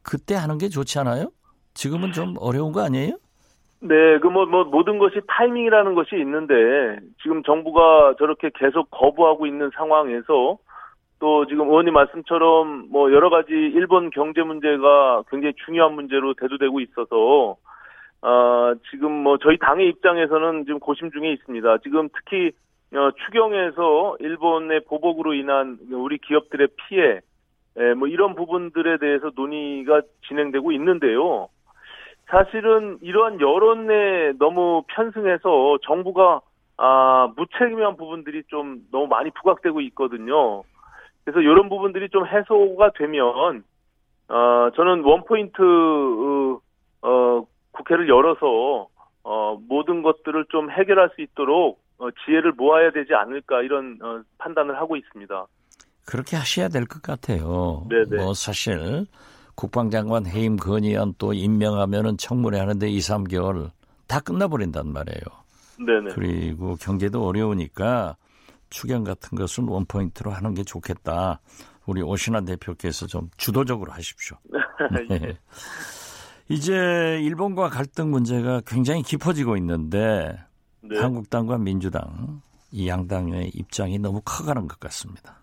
그때 0.03 0.35
하는 0.35 0.59
게 0.59 0.69
좋지 0.69 0.99
않아요? 1.01 1.31
지금은 1.75 2.13
좀 2.13 2.35
어려운 2.39 2.73
거 2.73 2.83
아니에요? 2.83 3.17
네, 3.81 4.19
그 4.21 4.29
뭐, 4.29 4.47
뭐, 4.47 4.65
모든 4.65 4.99
것이 4.99 5.21
타이밍이라는 5.27 5.95
것이 5.95 6.17
있는데, 6.17 6.55
지금 7.21 7.43
정부가 7.43 8.15
저렇게 8.17 8.51
계속 8.55 8.89
거부하고 8.93 9.47
있는 9.47 9.71
상황에서, 9.75 10.59
또 11.19 11.47
지금 11.47 11.69
의원님 11.69 11.95
말씀처럼 11.95 12.89
뭐 12.91 13.13
여러 13.13 13.31
가지 13.31 13.53
일본 13.53 14.11
경제 14.11 14.43
문제가 14.43 15.23
굉장히 15.31 15.55
중요한 15.65 15.95
문제로 15.95 16.35
대두되고 16.35 16.81
있어서, 16.81 17.57
어, 18.23 18.75
지금 18.91 19.11
뭐 19.11 19.39
저희 19.39 19.59
당의 19.59 19.89
입장에서는 19.89 20.65
지금 20.65 20.79
고심 20.79 21.11
중에 21.11 21.33
있습니다. 21.33 21.79
지금 21.79 22.09
특히 22.15 22.51
어, 22.51 22.53
추경에서 23.25 24.17
일본의 24.21 24.85
보복으로 24.85 25.35
인한 25.35 25.79
우리 25.91 26.19
기업들의 26.19 26.69
피해, 26.77 27.21
에, 27.77 27.95
뭐 27.95 28.07
이런 28.07 28.35
부분들에 28.35 28.99
대해서 28.99 29.31
논의가 29.35 30.03
진행되고 30.29 30.73
있는데요. 30.73 31.49
사실은 32.27 32.99
이러한 33.03 33.41
여론에 33.41 34.33
너무 34.39 34.83
편승해서 34.89 35.79
정부가 35.83 36.41
아, 36.79 37.33
무책임한 37.37 37.97
부분들이 37.97 38.43
좀 38.49 38.81
너무 38.91 39.07
많이 39.07 39.31
부각되고 39.31 39.81
있거든요. 39.83 40.63
그래서 41.25 41.41
이런 41.41 41.69
부분들이 41.69 42.09
좀 42.09 42.27
해소가 42.27 42.93
되면 42.97 43.63
어, 44.29 44.71
저는 44.75 45.05
원포인트 45.05 45.63
어, 45.63 46.61
어, 47.03 47.47
국회를 47.73 48.09
열어서 48.09 48.89
어, 49.25 49.59
모든 49.69 50.03
것들을 50.03 50.47
좀 50.47 50.71
해결할 50.71 51.11
수 51.15 51.21
있도록 51.21 51.79
어, 51.79 51.82
지혜를 52.11 52.53
모아야 52.53 52.91
되지 52.91 53.15
않을까 53.15 53.63
이런 53.63 53.99
어, 54.03 54.23
판단을 54.39 54.77
하고 54.79 54.97
있습니다. 54.97 55.47
그렇게 56.07 56.37
하셔야 56.37 56.69
될 56.69 56.87
것 56.87 57.01
같아요. 57.03 57.87
네네. 57.89 58.23
뭐 58.23 58.35
사실 58.35 59.07
국방장관 59.55 60.27
해임 60.27 60.57
건의안 60.57 61.15
또 61.19 61.33
임명하면은 61.33 62.17
청문회 62.17 62.59
하는데 62.59 62.89
2, 62.89 62.99
3개월 62.99 63.71
다 64.09 64.21
끝나버린단 64.21 64.93
말이에요. 64.93 65.23
네네. 65.79 66.15
그리고 66.15 66.77
경제도 66.77 67.25
어려우니까 67.27 68.17
추경 68.71 69.05
같은 69.05 69.37
것은 69.37 69.69
원포인트로 69.69 70.31
하는 70.31 70.55
게 70.55 70.65
좋겠다. 70.65 71.41
우리 71.87 72.01
오신환 72.03 72.45
대표께서 72.47 73.07
좀 73.07 73.29
주도적으로 73.37 73.93
하십시오. 73.93 74.37
네. 75.09 75.39
이제 76.49 76.73
일본과 77.23 77.69
갈등 77.69 78.11
문제가 78.11 78.61
굉장히 78.67 79.03
깊어지고 79.03 79.57
있는데 79.59 80.37
네. 80.83 80.99
한국당과 80.99 81.59
민주당 81.59 82.41
이 82.71 82.89
양당의 82.89 83.51
입장이 83.55 83.99
너무 83.99 84.21
커가는 84.25 84.67
것 84.67 84.81
같습니다. 84.81 85.39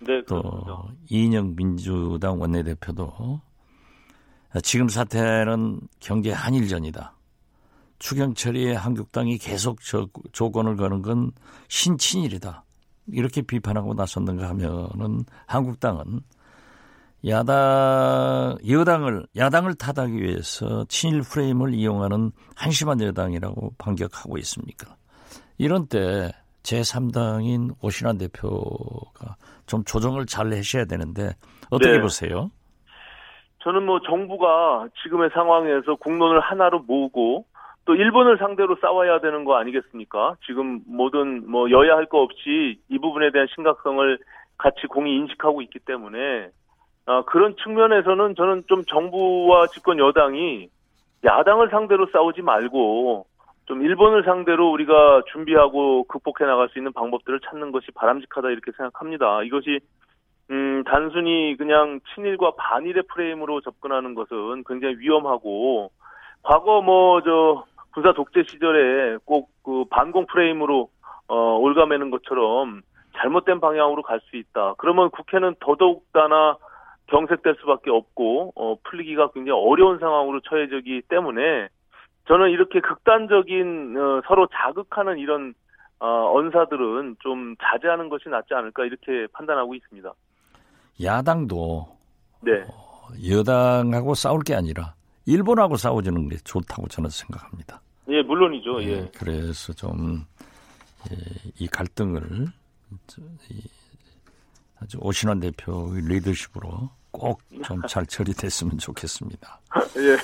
네, 0.00 0.22
또 0.26 0.42
그렇죠. 0.42 0.88
이인영 1.08 1.54
민주당 1.54 2.40
원내대표도 2.40 3.40
지금 4.62 4.88
사태는 4.88 5.80
경제 6.00 6.32
한일전이다. 6.32 7.14
추경처리에 7.98 8.74
한국당이 8.74 9.38
계속 9.38 9.80
저, 9.80 10.08
조건을 10.32 10.76
거는 10.76 11.02
건 11.02 11.30
신친일이다. 11.68 12.64
이렇게 13.12 13.42
비판하고 13.42 13.94
나섰는가 13.94 14.48
하면은 14.50 15.24
한국당은 15.46 16.20
야당 17.28 18.56
여당을 18.68 19.22
야당을 19.36 19.74
타다기 19.76 20.20
위해서 20.20 20.84
친일 20.88 21.20
프레임을 21.22 21.72
이용하는 21.74 22.32
한심한 22.56 23.00
여당이라고 23.00 23.74
반격하고 23.78 24.38
있습니까? 24.38 24.96
이런 25.58 25.86
때 25.86 26.32
제3당인 26.64 27.74
오신환 27.80 28.18
대표가 28.18 29.36
좀 29.66 29.84
조정을 29.84 30.26
잘 30.26 30.52
하셔야 30.52 30.84
되는데 30.84 31.30
어떻게 31.70 31.92
네. 31.92 32.00
보세요? 32.00 32.50
저는 33.60 33.86
뭐 33.86 34.00
정부가 34.00 34.88
지금의 35.04 35.30
상황에서 35.32 35.94
국론을 35.96 36.40
하나로 36.40 36.80
모으고 36.80 37.44
또 37.84 37.94
일본을 37.94 38.38
상대로 38.38 38.76
싸워야 38.80 39.20
되는 39.20 39.44
거 39.44 39.56
아니겠습니까? 39.56 40.36
지금 40.46 40.80
모든 40.86 41.48
뭐 41.48 41.70
여야 41.70 41.94
할 41.96 42.06
거 42.06 42.18
없이 42.22 42.80
이 42.88 42.98
부분에 42.98 43.30
대한 43.30 43.46
심각성을 43.54 44.18
같이 44.58 44.86
공히 44.88 45.14
인식하고 45.16 45.62
있기 45.62 45.78
때문에 45.80 46.18
아, 47.06 47.22
그런 47.22 47.56
측면에서는 47.56 48.34
저는 48.34 48.64
좀 48.68 48.84
정부와 48.84 49.66
집권 49.68 49.98
여당이 49.98 50.68
야당을 51.24 51.70
상대로 51.70 52.06
싸우지 52.12 52.42
말고 52.42 53.26
좀 53.66 53.82
일본을 53.82 54.24
상대로 54.24 54.70
우리가 54.70 55.22
준비하고 55.32 56.04
극복해 56.04 56.44
나갈 56.44 56.68
수 56.68 56.78
있는 56.78 56.92
방법들을 56.92 57.40
찾는 57.48 57.72
것이 57.72 57.86
바람직하다 57.94 58.50
이렇게 58.50 58.72
생각합니다. 58.72 59.42
이것이 59.42 59.80
음, 60.50 60.82
단순히 60.84 61.56
그냥 61.56 62.00
친일과 62.14 62.52
반일의 62.56 63.04
프레임으로 63.12 63.60
접근하는 63.60 64.14
것은 64.14 64.64
굉장히 64.66 64.96
위험하고 64.98 65.90
과거 66.42 66.82
뭐 66.82 67.20
저 67.22 67.64
군사 67.92 68.12
독재 68.12 68.44
시절에 68.48 69.18
꼭 69.24 69.52
그 69.62 69.84
반공 69.90 70.26
프레임으로 70.26 70.88
어, 71.28 71.34
올가매는 71.56 72.10
것처럼 72.10 72.82
잘못된 73.16 73.60
방향으로 73.60 74.02
갈 74.02 74.20
수 74.20 74.36
있다. 74.36 74.74
그러면 74.78 75.10
국회는 75.10 75.54
더더욱 75.60 76.04
다나 76.12 76.56
경색될 77.12 77.56
수밖에 77.60 77.90
없고 77.90 78.54
어, 78.56 78.76
풀리기가 78.84 79.32
굉장히 79.32 79.60
어려운 79.60 79.98
상황으로 79.98 80.40
처해지기 80.40 81.02
때문에 81.08 81.68
저는 82.26 82.50
이렇게 82.50 82.80
극단적인 82.80 83.96
어, 83.96 84.22
서로 84.26 84.48
자극하는 84.50 85.18
이런 85.18 85.52
어, 86.00 86.32
언사들은 86.34 87.16
좀 87.20 87.54
자제하는 87.62 88.08
것이 88.08 88.30
낫지 88.30 88.54
않을까 88.54 88.86
이렇게 88.86 89.26
판단하고 89.32 89.74
있습니다. 89.74 90.12
야당도 91.02 91.86
네. 92.40 92.62
어, 92.62 93.08
여당하고 93.28 94.14
싸울 94.14 94.40
게 94.42 94.54
아니라 94.54 94.94
일본하고 95.26 95.76
싸워주는 95.76 96.28
게 96.30 96.36
좋다고 96.36 96.88
저는 96.88 97.10
생각합니다. 97.10 97.80
예, 98.08 98.22
물론이죠. 98.22 98.82
예. 98.82 98.88
예 98.88 99.10
그래서 99.16 99.72
좀이 99.74 100.24
예, 101.60 101.66
갈등을 101.66 102.46
아주 104.80 104.98
오신환 105.00 105.40
대표의 105.40 106.02
리더십으로 106.08 106.90
꼭 107.12 107.38
좀 107.62 107.80
잘 107.86 108.06
처리됐으면 108.06 108.78
좋겠습니다. 108.78 109.60
예. 109.98 110.16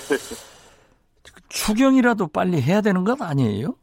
추경이라도 1.49 2.28
빨리 2.28 2.61
해야 2.61 2.80
되는 2.80 3.05
건 3.05 3.16
아니에요? 3.20 3.74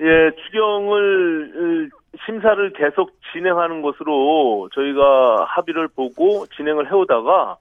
예, 0.00 0.30
추경을 0.44 1.90
심사를 2.24 2.72
계속 2.74 3.10
진행하는 3.32 3.82
것으로 3.82 4.68
저희가 4.74 5.44
합의를 5.48 5.88
보고 5.88 6.46
진행을 6.56 6.90
해오다가 6.90 7.56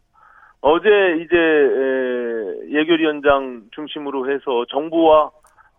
어제 0.61 0.87
이제 1.23 1.35
예결위원장 2.71 3.63
중심으로 3.71 4.31
해서 4.31 4.65
정부와 4.69 5.31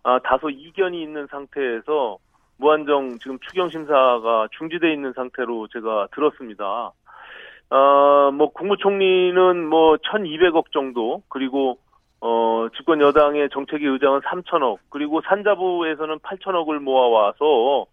아, 0.03 0.19
다소 0.23 0.49
이견이 0.49 1.01
있는 1.01 1.27
상태에서 1.29 2.17
무한정 2.57 3.19
지금 3.19 3.37
추경 3.39 3.69
심사가 3.69 4.47
중지돼 4.57 4.91
있는 4.93 5.13
상태로 5.13 5.67
제가 5.67 6.07
들었습니다. 6.13 6.91
어, 7.69 8.31
뭐 8.31 8.51
국무총리는 8.51 9.65
뭐 9.67 9.97
1,200억 9.97 10.71
정도 10.71 11.21
그리고 11.29 11.77
어, 12.21 12.67
집권 12.75 12.99
여당의 12.99 13.49
정책위 13.51 13.85
의장은 13.85 14.21
3천억 14.21 14.77
그리고 14.89 15.21
산자부에서는 15.21 16.19
8천억을 16.19 16.79
모아와서 16.79 17.85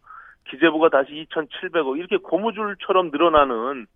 기재부가 0.50 0.88
다시 0.88 1.26
2,700억 1.30 1.98
이렇게 1.98 2.16
고무줄처럼 2.16 3.10
늘어나는 3.10 3.86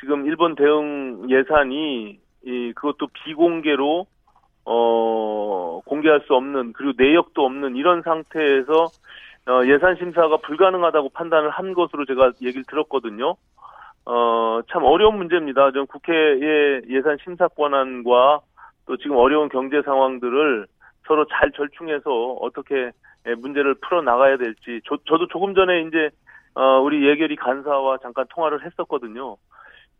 지금 0.00 0.26
일본 0.26 0.54
대응 0.54 1.28
예산이 1.30 2.18
이 2.44 2.72
그것도 2.74 3.08
비공개로 3.24 4.06
어 4.66 5.80
공개할 5.86 6.22
수 6.26 6.34
없는 6.34 6.72
그리고 6.72 6.92
내역도 6.96 7.44
없는 7.44 7.76
이런 7.76 8.02
상태에서 8.02 8.86
어, 9.48 9.64
예산 9.66 9.96
심사가 9.96 10.36
불가능하다고 10.38 11.10
판단을 11.10 11.50
한 11.50 11.72
것으로 11.72 12.04
제가 12.04 12.32
얘기를 12.42 12.64
들었거든요. 12.68 13.36
어, 14.06 14.60
참 14.70 14.84
어려운 14.84 15.16
문제입니다. 15.16 15.72
전 15.72 15.86
국회의 15.86 16.82
예산 16.88 17.18
심사 17.22 17.48
권한과 17.48 18.40
또 18.86 18.96
지금 18.96 19.16
어려운 19.16 19.48
경제 19.48 19.82
상황들을 19.82 20.66
서로 21.06 21.26
잘 21.26 21.50
절충해서 21.52 22.10
어떻게 22.40 22.92
문제를 23.38 23.74
풀어 23.74 24.02
나가야 24.02 24.36
될지 24.36 24.80
저, 24.88 24.96
저도 25.08 25.26
조금 25.28 25.54
전에 25.54 25.82
이제 25.82 26.10
어, 26.54 26.80
우리 26.80 27.06
예결위 27.06 27.36
간사와 27.36 27.98
잠깐 28.02 28.24
통화를 28.30 28.64
했었거든요. 28.64 29.36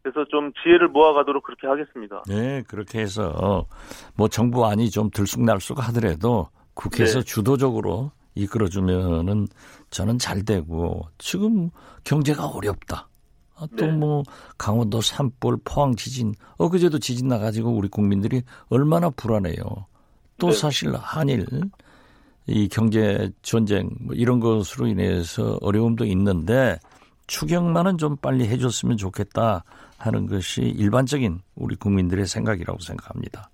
그래서 0.03 0.25
좀 0.31 0.53
지혜를 0.63 0.87
모아가도록 0.89 1.43
그렇게 1.43 1.67
하겠습니다. 1.67 2.23
네, 2.29 2.63
그렇게 2.69 3.01
해서 3.01 3.67
뭐 4.17 4.29
정부 4.29 4.65
안이 4.65 4.91
좀 4.91 5.11
들쑥날쑥 5.11 5.87
하더라도 5.89 6.49
국회에서 6.75 7.21
네. 7.21 7.25
주도적으로 7.25 8.13
이끌어주면은 8.37 9.47
저는 9.91 10.19
잘 10.19 10.45
되고 10.45 11.03
지금 11.19 11.71
경제가 12.05 12.47
어렵다. 12.47 13.09
아, 13.59 13.67
또뭐 13.77 13.91
네. 13.91 13.97
뭐 13.97 14.23
강원도 14.59 15.01
산불, 15.01 15.59
포항 15.65 15.97
지진, 15.97 16.35
엊그제도 16.59 16.99
지진 16.99 17.29
나가지고 17.29 17.71
우리 17.71 17.89
국민들이 17.89 18.43
얼마나 18.69 19.11
불안해요. 19.11 19.65
또 20.39 20.51
네. 20.51 20.57
사실 20.57 20.95
한일 20.95 21.47
이 22.47 22.69
경제 22.69 23.31
전쟁 23.43 23.91
뭐 24.01 24.15
이런 24.15 24.41
것으로 24.41 24.87
인해서 24.87 25.59
어려움도 25.63 26.05
있는데 26.05 26.79
추경만은 27.27 27.99
좀 27.99 28.17
빨리 28.17 28.47
해줬으면 28.47 28.97
좋겠다 28.97 29.65
하는 29.99 30.27
것이 30.27 30.61
일반적인 30.61 31.41
우리 31.57 31.75
국민들의 31.77 32.27
생각이라고 32.27 32.79
생각합니다. 32.81 33.51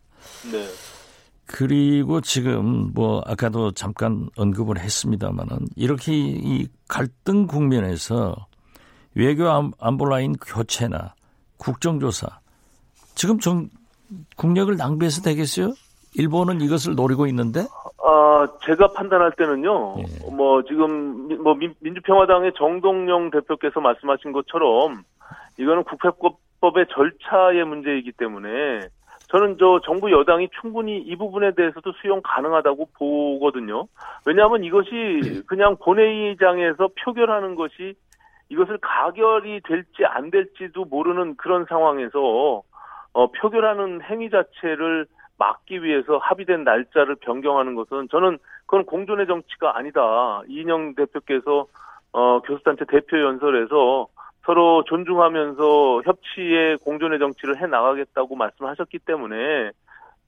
네. 0.51 0.67
그리고 1.47 2.21
지금 2.21 2.93
뭐 2.93 3.23
아까도 3.27 3.73
잠깐 3.73 4.29
언급을 4.37 4.79
했습니다만은 4.79 5.69
이렇게 5.77 6.13
이 6.15 6.67
갈등 6.89 7.47
국면에서 7.47 8.35
외교 9.15 9.45
안보라인 9.81 10.35
교체나 10.35 11.15
국정조사 11.59 12.27
지금 13.15 13.39
정 13.39 13.69
국력을 14.37 14.75
낭비해서 14.77 15.23
되겠어요? 15.23 15.73
일본은 16.15 16.61
이것을 16.61 16.95
노리고 16.95 17.27
있는데? 17.27 17.61
아, 18.05 18.47
제가 18.67 18.93
판단할 18.93 19.33
때는요. 19.33 19.97
예. 19.99 20.31
뭐 20.35 20.63
지금 20.65 21.29
뭐 21.43 21.55
민 21.55 21.75
주평화당의 21.95 22.53
정동영 22.59 23.31
대표께서 23.31 23.81
말씀하신 23.81 24.33
것처럼 24.33 25.03
이거는 25.59 25.85
국회법의 25.85 26.87
절차의 26.93 27.65
문제이기 27.65 28.13
때문에 28.13 28.89
저는 29.29 29.57
저 29.59 29.81
정부 29.87 30.11
여당이 30.13 30.49
충분히 30.61 30.99
이 30.99 31.17
부분에 31.17 31.55
대해서도 31.55 31.93
수용 32.03 32.21
가능하다고 32.23 32.89
보거든요. 32.99 33.87
왜냐하면 34.27 34.63
이것이 34.65 35.43
그냥 35.47 35.77
본회의장에서 35.83 36.91
표결하는 37.03 37.55
것이 37.55 37.95
이것을 38.49 38.79
가결이 38.79 39.61
될지 39.65 40.05
안 40.05 40.31
될지도 40.31 40.85
모르는 40.85 41.37
그런 41.37 41.65
상황에서 41.69 42.63
어, 43.15 43.27
표결하는 43.33 44.03
행위 44.03 44.31
자체를 44.31 45.07
막기 45.39 45.83
위해서 45.83 46.19
합의된 46.19 46.65
날짜를 46.65 47.17
변경하는 47.17 47.75
것은 47.75 48.09
저는 48.11 48.39
그건 48.67 48.85
공존의 48.85 49.27
정치가 49.27 49.77
아니다. 49.77 50.43
이인영 50.49 50.95
대표께서 50.95 51.67
어, 52.13 52.41
교수단체 52.41 52.85
대표 52.89 53.19
연설에서 53.21 54.09
서로 54.45 54.85
존중하면서 54.85 56.03
협치의 56.05 56.79
공존의 56.79 57.19
정치를 57.19 57.61
해 57.61 57.67
나가겠다고 57.67 58.35
말씀하셨기 58.37 58.99
때문에 59.01 59.71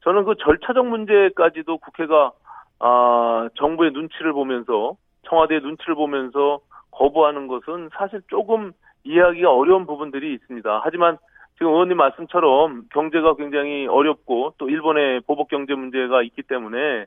저는 0.03 0.25
그 0.25 0.35
절차적 0.37 0.87
문제까지도 0.87 1.79
국회가 1.79 2.33
아, 2.79 3.49
정부의 3.57 3.93
눈치를 3.93 4.33
보면서 4.33 4.97
청와대의 5.29 5.61
눈치를 5.63 5.95
보면서 5.95 6.61
거부하는 6.95 7.47
것은 7.47 7.91
사실 7.97 8.23
조금 8.29 8.73
이해하기가 9.05 9.53
어려운 9.53 9.87
부분들이 9.87 10.35
있습니다. 10.35 10.81
하지만 10.83 11.19
지금 11.55 11.69
의원님 11.73 11.97
말씀처럼 11.97 12.87
경제가 12.93 13.37
굉장히 13.37 13.87
어렵고 13.87 14.55
또 14.59 14.69
일본의 14.69 15.21
보복 15.23 15.49
경제 15.49 15.75
문제가 15.75 16.23
있기 16.23 16.43
때문에 16.43 17.07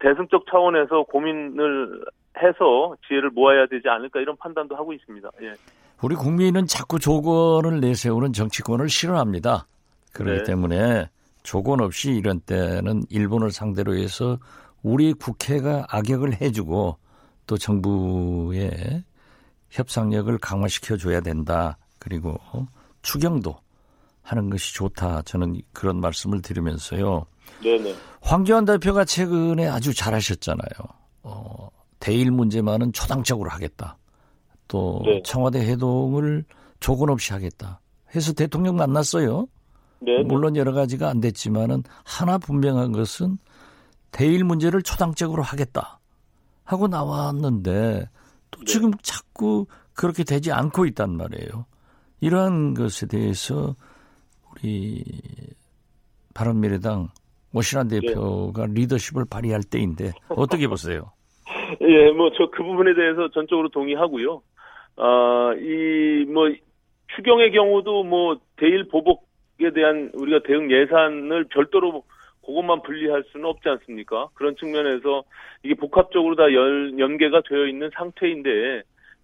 대승적 0.00 0.46
차원에서 0.50 1.04
고민을 1.04 2.04
해서 2.38 2.96
지혜를 3.06 3.30
모아야 3.30 3.66
되지 3.66 3.88
않을까 3.88 4.20
이런 4.20 4.36
판단도 4.36 4.74
하고 4.74 4.92
있습니다. 4.92 5.28
예. 5.42 5.52
우리 6.02 6.14
국민은 6.14 6.66
자꾸 6.66 6.98
조건을 6.98 7.80
내세우는 7.80 8.32
정치권을 8.32 8.88
싫어합니다. 8.88 9.66
그렇기 10.14 10.38
네. 10.38 10.44
때문에 10.44 11.08
조건 11.42 11.80
없이 11.80 12.12
이런 12.12 12.40
때는 12.40 13.02
일본을 13.10 13.50
상대로 13.50 13.94
해서 13.94 14.38
우리 14.82 15.12
국회가 15.12 15.86
악역을 15.90 16.40
해주고 16.40 16.96
또 17.46 17.56
정부의 17.56 18.70
협상력을 19.72 20.36
강화시켜 20.38 20.96
줘야 20.96 21.20
된다. 21.20 21.78
그리고 21.98 22.38
추경도 23.02 23.56
하는 24.22 24.50
것이 24.50 24.74
좋다. 24.74 25.22
저는 25.22 25.60
그런 25.72 26.00
말씀을 26.00 26.42
드리면서요. 26.42 27.26
네네. 27.62 27.94
황교안 28.20 28.64
대표가 28.64 29.04
최근에 29.04 29.66
아주 29.66 29.94
잘하셨잖아요. 29.94 30.88
어, 31.24 31.68
대일 31.98 32.30
문제만은 32.30 32.92
초당적으로 32.92 33.50
하겠다. 33.50 33.98
또 34.68 35.02
네. 35.04 35.20
청와대 35.24 35.60
해동을 35.60 36.44
조건 36.80 37.10
없이 37.10 37.32
하겠다. 37.32 37.80
해서 38.14 38.32
대통령 38.32 38.76
만났어요. 38.76 39.46
네. 40.00 40.22
물론 40.24 40.56
여러 40.56 40.72
가지가 40.72 41.08
안 41.08 41.20
됐지만은 41.20 41.82
하나 42.04 42.38
분명한 42.38 42.92
것은 42.92 43.38
대일 44.10 44.44
문제를 44.44 44.82
초당적으로 44.82 45.42
하겠다 45.42 46.00
하고 46.64 46.88
나왔는데 46.88 48.08
또 48.52 48.60
네. 48.60 48.64
지금 48.66 48.92
자꾸 49.02 49.66
그렇게 49.94 50.22
되지 50.24 50.52
않고 50.52 50.86
있단 50.86 51.16
말이에요. 51.16 51.66
이러한 52.20 52.74
것에 52.74 53.06
대해서 53.08 53.74
우리 54.52 55.02
바른미래당 56.34 57.08
오신환 57.54 57.88
네. 57.88 58.00
대표가 58.00 58.66
네. 58.66 58.72
리더십을 58.74 59.24
발휘할 59.28 59.62
때인데 59.64 60.12
어떻게 60.28 60.68
보세요? 60.68 61.10
예, 61.82 62.10
뭐 62.12 62.30
저 62.30 62.48
그 62.50 62.62
부분에 62.62 62.94
대해서 62.94 63.28
전적으로 63.30 63.68
동의하고요. 63.70 64.42
아, 64.96 65.52
이 65.58 66.24
뭐 66.32 66.48
추경의 67.16 67.52
경우도 67.52 68.04
뭐 68.04 68.38
대일 68.56 68.88
보복에 68.88 69.72
대한 69.74 70.10
우리가 70.14 70.40
대응 70.46 70.70
예산을 70.70 71.44
별도로 71.50 72.04
그것만 72.44 72.82
분리할 72.82 73.24
수는 73.30 73.46
없지 73.46 73.68
않습니까? 73.68 74.28
그런 74.34 74.56
측면에서 74.56 75.24
이게 75.62 75.74
복합적으로 75.74 76.34
다 76.36 76.52
연, 76.52 76.98
연계가 76.98 77.42
되어 77.48 77.66
있는 77.66 77.90
상태인데 77.94 78.82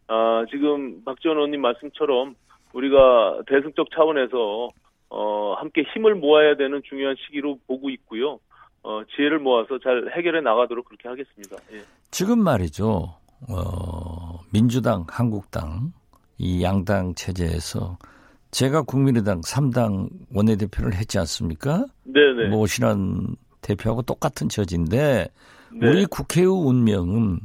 아, 0.08 0.44
지금 0.50 1.02
박지원 1.04 1.36
의원님 1.36 1.60
말씀처럼 1.60 2.34
우리가 2.72 3.42
대승적 3.46 3.88
차원에서 3.94 4.70
어, 5.10 5.54
함께 5.54 5.82
힘을 5.94 6.14
모아야 6.14 6.56
되는 6.56 6.82
중요한 6.88 7.16
시기로 7.18 7.58
보고 7.66 7.90
있고요. 7.90 8.38
어, 8.82 9.02
지혜를 9.16 9.38
모아서 9.38 9.78
잘 9.78 10.10
해결해 10.16 10.40
나가도록 10.40 10.86
그렇게 10.86 11.08
하겠습니다. 11.08 11.56
예. 11.72 11.82
지금 12.10 12.42
말이죠. 12.42 13.14
어, 13.50 14.40
민주당, 14.52 15.04
한국당 15.08 15.92
이 16.38 16.62
양당 16.62 17.14
체제에서 17.14 17.98
제가 18.50 18.82
국민의당 18.82 19.40
3당 19.42 20.08
원내대표를 20.32 20.94
했지 20.94 21.18
않습니까? 21.18 21.86
네네. 22.04 22.48
뭐 22.48 22.60
오신환 22.60 23.36
대표하고 23.60 24.02
똑같은 24.02 24.48
처지인데 24.48 25.28
네. 25.72 25.88
우리 25.88 26.06
국회의 26.06 26.46
운명은 26.46 27.40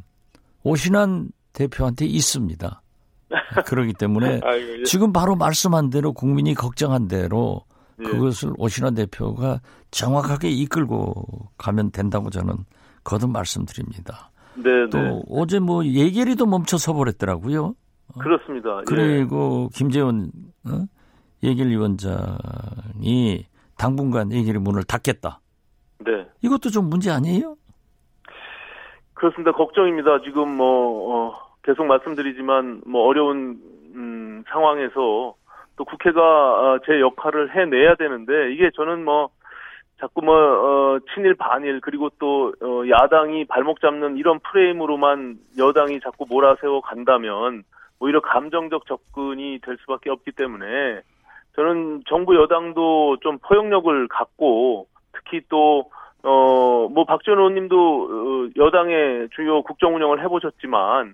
오신환 0.64 1.30
대표한테 1.51 2.06
있습니다. 2.06 2.82
그렇기 3.66 3.93
때문에 3.93 4.39
아이고, 4.43 4.80
예. 4.80 4.84
지금 4.84 5.12
바로 5.12 5.36
말씀한 5.36 5.89
대로 5.89 6.14
국민이 6.14 6.54
걱정한 6.54 7.08
대로 7.08 7.62
예. 7.99 8.04
그것을 8.04 8.54
오신환 8.58 8.95
대표가 8.95 9.62
정확하게 9.91 10.49
이끌고 10.49 11.49
가면 11.58 11.91
된다고 11.91 12.30
저는 12.30 12.56
거듭 13.04 13.30
말씀드립니다. 13.30 14.32
네, 14.56 14.70
또 14.91 14.97
네. 14.97 15.22
어제 15.30 15.60
뭐 15.60 15.86
예결위도 15.86 16.45
멈춰서 16.45 16.93
버렸더라고요. 16.93 17.76
그렇습니다. 18.20 18.80
예. 18.80 18.84
그리고 18.86 19.70
예. 19.72 19.78
김재원 19.78 20.32
어? 20.66 20.86
예결위원장이 21.43 23.45
당분간 23.78 24.32
예결위 24.32 24.60
문을 24.60 24.84
닫겠다. 24.84 25.39
네. 25.99 26.28
이것도 26.41 26.70
좀 26.70 26.89
문제 26.89 27.12
아니에요? 27.12 27.56
그렇습니다. 29.14 29.51
걱정입니다. 29.51 30.22
지금 30.22 30.56
뭐 30.56 31.30
어, 31.30 31.36
계속 31.64 31.86
말씀드리지만 31.86 32.82
뭐 32.86 33.08
어려운 33.08 33.60
음, 33.95 34.43
상황에서 34.49 35.36
또 35.76 35.86
국회가 35.86 36.22
어, 36.22 36.80
제 36.86 36.99
역할을 36.99 37.56
해내야 37.56 37.95
되는데 37.95 38.54
이게 38.54 38.70
저는 38.76 39.04
뭐 39.04 39.30
자꾸 39.99 40.22
뭐 40.22 40.36
어, 40.36 40.99
친일 41.14 41.36
반일 41.36 41.80
그리고 41.82 42.10
또 42.20 42.54
어, 42.62 42.84
야당이 42.89 43.45
발목 43.45 43.80
잡는 43.80 44.18
이런 44.18 44.39
프레임으로만 44.39 45.38
여당이 45.58 46.01
자꾸 46.01 46.26
몰아세워 46.28 46.82
간다면 46.82 47.64
오히려 48.04 48.20
감정적 48.20 48.86
접근이 48.86 49.60
될 49.64 49.78
수밖에 49.78 50.10
없기 50.10 50.34
때문에 50.34 51.01
저는 51.56 52.04
정부 52.10 52.36
여당도 52.36 53.18
좀 53.22 53.38
포용력을 53.38 54.08
갖고 54.10 54.88
특히 55.14 55.39
또 55.47 55.89
어, 56.24 56.88
뭐, 56.89 57.04
박지원 57.06 57.38
의원님도 57.39 57.76
어, 57.78 58.49
여당의 58.56 59.28
주요 59.36 59.62
국정 59.62 59.93
운영을 59.95 60.24
해보셨지만, 60.24 61.14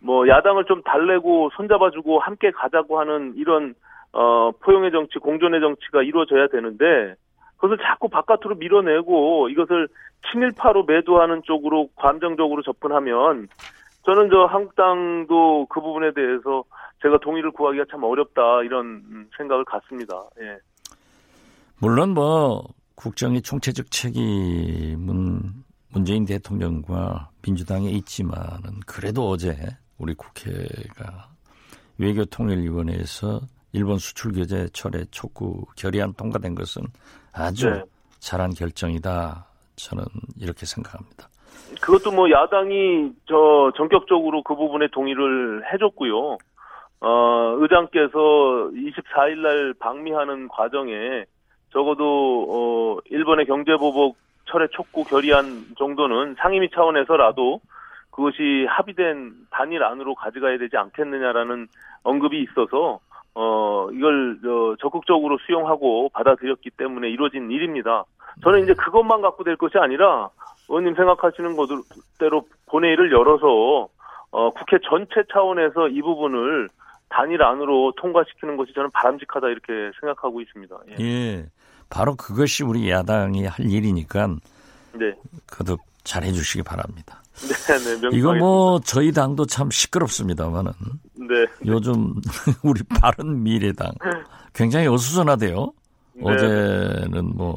뭐, 0.00 0.26
야당을 0.26 0.64
좀 0.64 0.82
달래고 0.82 1.50
손잡아주고 1.56 2.20
함께 2.20 2.50
가자고 2.52 2.98
하는 2.98 3.34
이런, 3.36 3.74
어, 4.12 4.52
포용의 4.62 4.92
정치, 4.92 5.18
공존의 5.18 5.60
정치가 5.60 6.02
이루어져야 6.02 6.46
되는데, 6.46 7.16
그것을 7.56 7.76
자꾸 7.82 8.08
바깥으로 8.08 8.54
밀어내고 8.54 9.50
이것을 9.50 9.88
친일파로 10.30 10.84
매도하는 10.84 11.42
쪽으로 11.44 11.88
감정적으로 11.96 12.62
접근하면 12.62 13.48
저는 14.06 14.30
저 14.30 14.44
한국당도 14.44 15.66
그 15.66 15.80
부분에 15.80 16.12
대해서 16.14 16.62
제가 17.02 17.18
동의를 17.18 17.50
구하기가 17.50 17.86
참 17.90 18.04
어렵다 18.04 18.62
이런 18.62 19.28
생각을 19.36 19.64
갖습니다. 19.64 20.14
예. 20.40 20.58
물론 21.80 22.14
뭐 22.14 22.64
국정의 22.94 23.42
총체적 23.42 23.90
책임은 23.90 25.42
문재인 25.92 26.24
대통령과 26.24 27.30
민주당에 27.42 27.90
있지만은 27.90 28.80
그래도 28.86 29.28
어제 29.28 29.56
우리 29.98 30.14
국회가 30.14 31.28
외교통일위원회에서 31.98 33.40
일본 33.72 33.98
수출 33.98 34.32
규제 34.32 34.68
철회 34.72 35.04
촉구 35.10 35.66
결의안 35.76 36.14
통과된 36.14 36.54
것은 36.54 36.82
아주 37.32 37.70
네. 37.70 37.82
잘한 38.20 38.54
결정이다. 38.54 39.46
저는 39.74 40.04
이렇게 40.38 40.64
생각합니다. 40.64 41.28
그것도 41.80 42.12
뭐 42.12 42.30
야당이 42.30 43.12
저 43.26 43.72
전격적으로 43.76 44.42
그 44.42 44.54
부분에 44.54 44.88
동의를 44.92 45.62
해줬고요. 45.72 46.38
어, 47.00 47.56
의장께서 47.58 48.18
24일 48.72 49.38
날 49.38 49.74
방미하는 49.78 50.48
과정에 50.48 51.24
적어도 51.72 52.46
어, 52.48 52.98
일본의 53.10 53.46
경제보복 53.46 54.16
철회 54.46 54.68
촉구 54.68 55.04
결의안 55.04 55.64
정도는 55.76 56.36
상임위 56.38 56.70
차원에서라도 56.70 57.60
그것이 58.10 58.66
합의된 58.68 59.32
단일 59.50 59.82
안으로 59.84 60.14
가져가야 60.14 60.56
되지 60.56 60.76
않겠느냐라는 60.76 61.68
언급이 62.02 62.40
있어서 62.42 63.00
어 63.34 63.88
이걸 63.92 64.38
어, 64.46 64.76
적극적으로 64.80 65.36
수용하고 65.44 66.08
받아들였기 66.14 66.70
때문에 66.70 67.10
이루어진 67.10 67.50
일입니다. 67.50 68.04
저는 68.42 68.62
이제 68.62 68.72
그것만 68.72 69.20
갖고 69.20 69.44
될 69.44 69.56
것이 69.56 69.76
아니라 69.76 70.30
의원님 70.68 70.94
생각하시는 70.94 71.56
것대로 71.56 72.46
본회의를 72.66 73.12
열어서 73.12 73.88
어, 74.30 74.50
국회 74.50 74.78
전체 74.88 75.22
차원에서 75.32 75.88
이 75.88 76.02
부분을 76.02 76.68
단일 77.08 77.42
안으로 77.42 77.92
통과시키는 77.96 78.56
것이 78.56 78.72
저는 78.74 78.90
바람직하다 78.90 79.48
이렇게 79.48 79.90
생각하고 80.00 80.40
있습니다. 80.40 80.76
예. 80.90 81.04
예. 81.04 81.46
바로 81.88 82.16
그것이 82.16 82.64
우리 82.64 82.90
야당이 82.90 83.46
할 83.46 83.64
일이니까 83.64 84.26
네. 84.94 85.14
거듭 85.46 85.78
잘해 86.02 86.32
주시기 86.32 86.62
바랍니다. 86.64 87.22
네, 87.36 88.00
네, 88.00 88.08
이거 88.16 88.34
뭐 88.34 88.80
저희 88.80 89.12
당도 89.12 89.44
참 89.44 89.70
시끄럽습니다만은 89.70 90.72
네. 91.14 91.46
요즘 91.66 92.14
우리 92.64 92.82
바른 93.00 93.42
미래당 93.42 93.92
굉장히 94.54 94.86
어수선하대요. 94.86 95.72
네. 96.14 96.22
어제는 96.24 97.36
뭐 97.36 97.54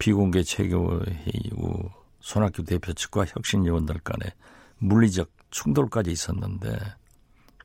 비공개 0.00 0.40
후 0.40 1.88
손학규 2.20 2.64
대표 2.64 2.92
측과 2.92 3.26
혁신위원들 3.26 3.96
간에 4.02 4.32
물리적 4.78 5.28
충돌까지 5.50 6.10
있었는데 6.10 6.68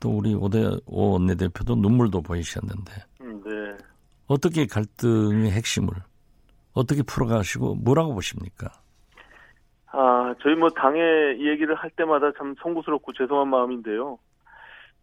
또 0.01 0.09
우리 0.09 0.35
오대 0.35 0.59
오 0.85 1.13
원내대표도 1.13 1.75
눈물도 1.75 2.21
보이셨는데 2.21 2.91
음, 3.21 3.41
네. 3.43 3.77
어떻게 4.27 4.65
갈등의 4.67 5.49
핵심을 5.51 5.93
어떻게 6.73 7.01
풀어가시고 7.03 7.75
뭐라고 7.75 8.13
보십니까? 8.13 8.67
아 9.93 10.35
저희 10.43 10.55
뭐 10.55 10.69
당의 10.69 11.39
얘기를 11.39 11.73
할 11.73 11.89
때마다 11.91 12.33
참 12.37 12.53
송구스럽고 12.61 13.13
죄송한 13.13 13.47
마음인데요. 13.47 14.19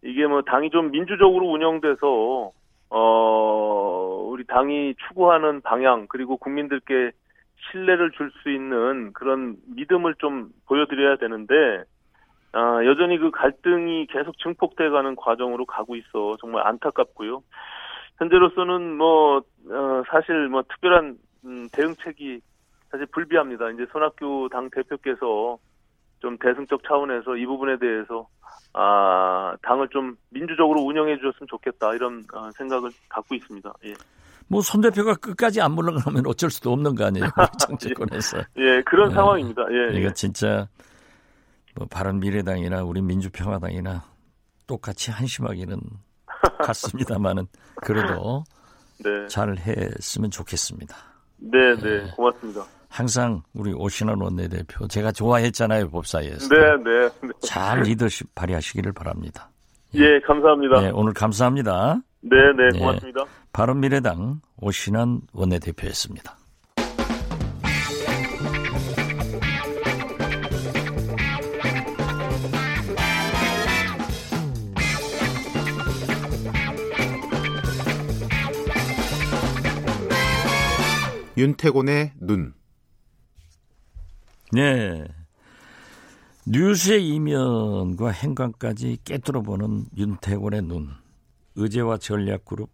이게 0.04 0.26
뭐 0.26 0.42
당이 0.42 0.68
좀 0.68 0.90
민주적으로 0.90 1.46
운영돼서 1.46 2.52
어 2.90 4.28
우리 4.28 4.44
당이 4.46 4.96
추구하는 5.08 5.62
방향 5.62 6.06
그리고 6.08 6.36
국민들께 6.36 7.12
신뢰를 7.70 8.10
줄 8.12 8.30
수 8.42 8.50
있는 8.50 9.12
그런 9.12 9.56
믿음을 9.76 10.14
좀 10.18 10.50
보여드려야 10.66 11.16
되는데 11.16 11.84
아, 12.52 12.84
여전히 12.84 13.18
그 13.18 13.30
갈등이 13.30 14.06
계속 14.06 14.38
증폭돼가는 14.38 15.16
과정으로 15.16 15.64
가고 15.64 15.96
있어 15.96 16.36
정말 16.40 16.66
안타깝고요. 16.66 17.42
현재로서는 18.18 18.96
뭐 18.96 19.38
어, 19.38 20.02
사실 20.10 20.48
뭐 20.48 20.62
특별한 20.62 21.16
음, 21.44 21.68
대응책이 21.72 22.40
사실 22.90 23.06
불비합니다. 23.06 23.70
이제 23.70 23.86
손학규 23.90 24.48
당 24.52 24.68
대표께서 24.70 25.58
좀 26.22 26.38
대승적 26.38 26.82
차원에서 26.86 27.36
이 27.36 27.44
부분에 27.44 27.78
대해서 27.78 28.28
아 28.72 29.54
당을 29.62 29.88
좀 29.88 30.16
민주적으로 30.30 30.80
운영해 30.80 31.16
주셨으면 31.16 31.48
좋겠다 31.50 31.92
이런 31.94 32.24
어, 32.32 32.50
생각을 32.52 32.90
갖고 33.08 33.34
있습니다. 33.34 33.70
예. 33.86 33.94
뭐손 34.46 34.82
대표가 34.82 35.14
끝까지 35.16 35.60
안 35.60 35.72
물러가면 35.72 36.26
어쩔 36.26 36.50
수도 36.50 36.72
없는 36.72 36.94
거 36.94 37.06
아니에요 37.06 37.26
정치권에서. 37.58 38.38
예, 38.58 38.62
예 38.62 38.82
그런 38.86 39.10
예. 39.10 39.14
상황입니다. 39.14 39.62
예, 39.70 39.98
이거 39.98 40.12
진짜 40.12 40.68
뭐 41.74 41.86
바른 41.90 42.20
미래당이나 42.20 42.84
우리 42.84 43.02
민주평화당이나 43.02 44.04
똑같이 44.66 45.10
한심하기는 45.10 45.80
같습니다만은 46.64 47.46
그래도 47.82 48.44
네. 49.02 49.26
잘 49.26 49.56
했으면 49.58 50.30
좋겠습니다. 50.30 50.96
네, 51.38 51.74
네, 51.76 52.10
고맙습니다. 52.14 52.64
항상 52.92 53.42
우리 53.54 53.72
오신환 53.72 54.20
원내대표 54.20 54.86
제가 54.86 55.12
좋아했잖아요 55.12 55.88
법사위에서. 55.88 56.48
네, 56.48 56.58
네, 56.84 57.08
네. 57.22 57.28
잘 57.40 57.80
리더십 57.80 58.34
발휘하시기를 58.34 58.92
바랍니다. 58.92 59.48
예, 59.94 60.00
예 60.00 60.20
감사합니다. 60.20 60.82
네, 60.82 60.90
오늘 60.92 61.14
감사합니다. 61.14 62.02
네, 62.20 62.36
네, 62.54 62.78
고맙습니다. 62.78 63.24
네, 63.24 63.30
바른미래당 63.54 64.42
오신환 64.58 65.22
원내대표였습니다. 65.32 66.36
윤태곤의 81.38 82.12
눈. 82.20 82.52
네. 84.52 85.06
뉴스의 86.46 87.08
이면과 87.08 88.10
행간까지 88.10 88.98
깨뚫어보는 89.04 89.86
윤태곤의 89.96 90.62
눈. 90.62 90.90
의제와 91.54 91.96
전략그룹 91.96 92.70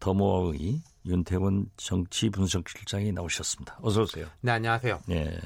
더모아의 0.00 0.82
윤태곤 1.06 1.66
정치 1.76 2.28
분석실장이 2.28 3.12
나오셨습니다. 3.12 3.78
어서 3.82 4.02
오세요. 4.02 4.26
네, 4.40 4.52
안녕하세요. 4.52 5.00
네. 5.06 5.38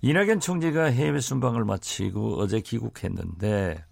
이낙연 0.00 0.38
총재가 0.38 0.84
해외 0.84 1.18
순방을 1.18 1.64
마치고 1.64 2.38
어제 2.38 2.60
귀국했는데 2.60 3.84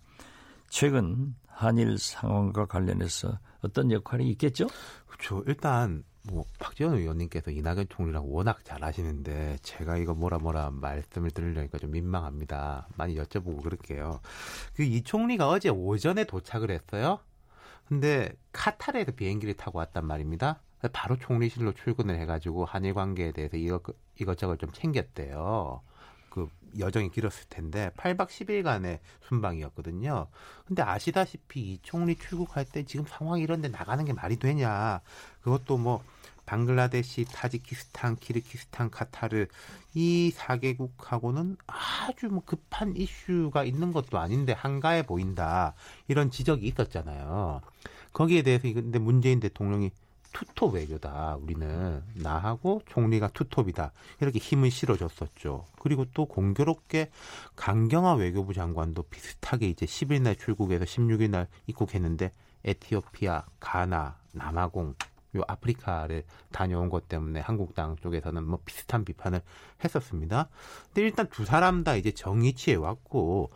최근 0.68 1.34
한일 1.48 1.98
상황과 1.98 2.66
관련해서 2.66 3.38
어떤 3.62 3.90
역할이 3.90 4.28
있겠죠? 4.30 4.68
그렇죠. 5.07 5.42
일단 5.46 6.05
뭐 6.24 6.44
박지원 6.60 6.94
의원님께서 6.96 7.50
이낙연 7.50 7.86
총리랑 7.88 8.32
워낙 8.32 8.64
잘하시는데 8.64 9.58
제가 9.62 9.96
이거 9.96 10.14
뭐라 10.14 10.38
뭐라 10.38 10.70
말씀을 10.70 11.30
드리려니까 11.32 11.78
좀 11.78 11.90
민망합니다. 11.92 12.88
많이 12.96 13.16
여쭤보고 13.16 13.62
그럴게요. 13.62 14.20
그 14.76 14.82
이 14.84 15.02
총리가 15.02 15.48
어제 15.48 15.68
오전에 15.70 16.24
도착을 16.24 16.70
했어요. 16.70 17.18
근데 17.88 18.32
카타르에서 18.52 19.12
비행기를 19.12 19.54
타고 19.54 19.78
왔단 19.78 20.06
말입니다. 20.06 20.60
바로 20.92 21.16
총리실로 21.16 21.72
출근을 21.72 22.18
해가지고 22.20 22.64
한일 22.64 22.94
관계에 22.94 23.32
대해서 23.32 23.56
이것 23.56 23.82
이것저것 24.16 24.58
좀 24.58 24.70
챙겼대요. 24.72 25.82
그 26.72 26.78
여정이 26.78 27.10
길었을 27.10 27.44
텐데 27.48 27.90
8박 27.96 28.28
10일간의 28.28 28.98
순방이었거든요. 29.28 30.28
근데 30.66 30.82
아시다시피 30.82 31.60
이 31.60 31.78
총리 31.82 32.16
출국할 32.16 32.64
때 32.64 32.84
지금 32.84 33.04
상황이 33.06 33.42
이런데 33.42 33.68
나가는 33.68 34.04
게 34.04 34.12
말이 34.12 34.36
되냐. 34.36 35.00
그것도 35.42 35.78
뭐 35.78 36.02
방글라데시, 36.44 37.26
타지키스탄, 37.26 38.16
키르키스탄, 38.16 38.90
카타르 38.90 39.46
이 39.94 40.32
4개국하고는 40.36 41.56
아주 41.66 42.26
뭐 42.26 42.42
급한 42.44 42.96
이슈가 42.96 43.64
있는 43.64 43.92
것도 43.92 44.18
아닌데 44.18 44.52
한가해 44.52 45.04
보인다. 45.04 45.74
이런 46.08 46.30
지적이 46.30 46.66
있었잖아요. 46.66 47.60
거기에 48.12 48.42
대해서 48.42 48.64
근데 48.72 48.98
문재인 48.98 49.40
대통령이 49.40 49.90
투톱 50.32 50.74
외교다. 50.74 51.36
우리는 51.40 52.02
나하고 52.14 52.82
총리가 52.86 53.28
투톱이다. 53.28 53.92
이렇게 54.20 54.38
힘을 54.38 54.70
실어줬었죠. 54.70 55.66
그리고 55.80 56.06
또 56.14 56.26
공교롭게 56.26 57.10
강경화 57.56 58.14
외교부 58.14 58.54
장관도 58.54 59.04
비슷하게 59.04 59.68
이제 59.68 59.86
10일 59.86 60.22
날 60.22 60.36
출국해서 60.36 60.84
16일 60.84 61.30
날 61.30 61.48
입국했는데 61.66 62.32
에티오피아, 62.64 63.44
가나, 63.60 64.16
남아공 64.32 64.94
요 65.34 65.42
아프리카를 65.48 66.24
다녀온 66.50 66.90
것 66.90 67.08
때문에 67.08 67.40
한국당 67.40 67.96
쪽에서는 67.96 68.44
뭐 68.44 68.58
비슷한 68.64 69.04
비판을 69.04 69.40
했었습니다. 69.82 70.48
근데 70.88 71.02
일단 71.02 71.26
두 71.28 71.44
사람 71.46 71.84
다 71.84 71.96
이제 71.96 72.10
정의치에 72.10 72.74
왔고 72.74 73.50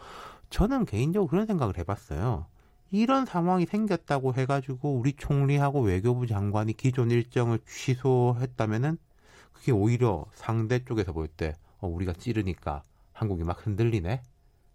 저는 0.48 0.86
개인적으로 0.86 1.28
그런 1.28 1.46
생각을 1.46 1.76
해봤어요. 1.76 2.46
이런 2.90 3.26
상황이 3.26 3.66
생겼다고 3.66 4.34
해가지고 4.34 4.94
우리 4.94 5.12
총리하고 5.14 5.80
외교부 5.80 6.26
장관이 6.26 6.74
기존 6.74 7.10
일정을 7.10 7.58
취소했다면은 7.66 8.98
그게 9.52 9.72
오히려 9.72 10.24
상대 10.34 10.84
쪽에서 10.84 11.12
볼 11.12 11.28
때 11.28 11.54
어, 11.78 11.88
우리가 11.88 12.12
찌르니까 12.14 12.82
한국이 13.12 13.44
막 13.44 13.64
흔들리네 13.66 14.22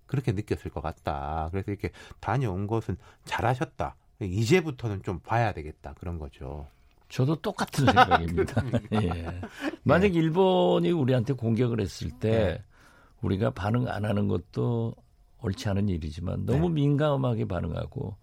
그렇게 0.05 0.33
느꼈을 0.33 0.71
것 0.71 0.81
같다. 0.81 1.47
그래서 1.51 1.71
이렇게 1.71 1.91
다녀온 2.19 2.67
것은 2.67 2.97
잘하셨다. 3.25 3.95
이제부터는 4.19 5.03
좀 5.03 5.19
봐야 5.19 5.53
되겠다 5.53 5.93
그런 5.93 6.19
거죠. 6.19 6.67
저도 7.09 7.35
똑같은 7.37 7.85
생각입니다. 7.85 8.63
예. 9.01 9.41
만약 9.83 10.13
예. 10.13 10.19
일본이 10.19 10.91
우리한테 10.91 11.33
공격을 11.33 11.79
했을 11.81 12.11
때 12.11 12.29
네. 12.29 12.63
우리가 13.21 13.51
반응 13.51 13.87
안 13.87 14.05
하는 14.05 14.27
것도 14.27 14.95
옳지 15.41 15.69
않은 15.69 15.89
일이지만 15.89 16.45
너무 16.45 16.69
네. 16.69 16.75
민감하게 16.75 17.45
반응하고 17.45 18.15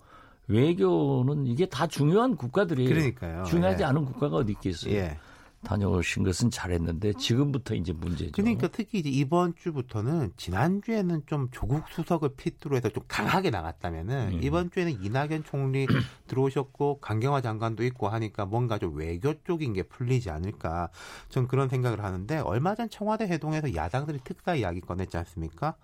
외교는 0.48 1.46
이게 1.46 1.66
다 1.66 1.86
중요한 1.86 2.36
국가들이에요. 2.36 2.88
그러니까요. 2.88 3.44
중요하지 3.44 3.82
예. 3.82 3.86
않은 3.86 4.04
국가가 4.06 4.36
어디 4.38 4.52
있겠어요. 4.52 4.94
예. 4.94 5.18
다녀오신 5.64 6.22
것은 6.22 6.50
잘했는데 6.50 7.14
지금부터 7.14 7.74
이제 7.74 7.92
문제죠. 7.92 8.32
그러니까 8.32 8.68
특히 8.68 9.00
이제 9.00 9.10
이번 9.10 9.54
주부터는 9.56 10.32
지난주에는 10.36 11.22
좀 11.26 11.48
조국 11.50 11.82
수석을 11.90 12.36
필두로 12.36 12.76
해서 12.76 12.88
좀 12.90 13.02
강하게 13.08 13.50
나갔다면은 13.50 14.34
음. 14.34 14.40
이번 14.42 14.70
주에는 14.70 15.02
이낙연 15.02 15.44
총리 15.44 15.86
들어오셨고 16.28 17.00
강경화 17.00 17.40
장관도 17.40 17.82
있고 17.84 18.08
하니까 18.08 18.46
뭔가 18.46 18.78
좀 18.78 18.96
외교 18.96 19.34
쪽인 19.42 19.72
게 19.72 19.82
풀리지 19.82 20.30
않을까 20.30 20.90
전 21.28 21.48
그런 21.48 21.68
생각을 21.68 22.04
하는데 22.04 22.38
얼마 22.38 22.76
전 22.76 22.88
청와대 22.88 23.24
회동에서 23.24 23.74
야당들이 23.74 24.20
특사 24.22 24.54
이야기 24.54 24.80
꺼냈지 24.80 25.16
않습니까? 25.16 25.74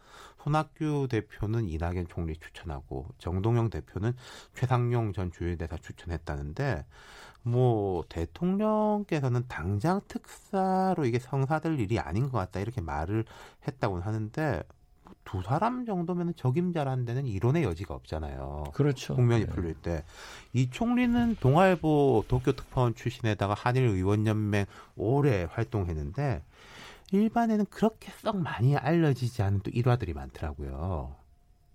손학규 0.44 1.08
대표는 1.10 1.68
이낙연 1.70 2.06
총리 2.08 2.36
추천하고 2.36 3.08
정동영 3.18 3.70
대표는 3.70 4.12
최상용 4.54 5.14
전 5.14 5.32
주일대사 5.32 5.78
추천했다는데 5.78 6.84
뭐 7.42 8.04
대통령께서는 8.10 9.44
당장 9.48 10.02
특사로 10.06 11.06
이게 11.06 11.18
성사될 11.18 11.80
일이 11.80 11.98
아닌 11.98 12.28
것 12.28 12.38
같다 12.38 12.60
이렇게 12.60 12.82
말을 12.82 13.24
했다고 13.66 14.00
하는데 14.00 14.62
두 15.24 15.42
사람 15.42 15.86
정도면 15.86 16.34
적임자라는 16.36 17.06
데는 17.06 17.26
이론의 17.26 17.62
여지가 17.64 17.94
없잖아요. 17.94 18.64
그렇죠. 18.74 19.14
국면이 19.14 19.46
네. 19.46 19.50
풀릴 19.50 19.74
때. 19.74 20.04
이 20.52 20.68
총리는 20.70 21.36
동아일보 21.40 22.24
도쿄특파원 22.28 22.94
출신에다가 22.94 23.54
한일의원연맹 23.54 24.66
오래 24.96 25.46
활동했는데 25.50 26.42
일반에는 27.12 27.66
그렇게 27.66 28.10
썩 28.22 28.36
많이 28.36 28.76
알려지지 28.76 29.42
않은 29.42 29.60
또 29.60 29.70
일화들이 29.70 30.14
많더라고요. 30.14 31.14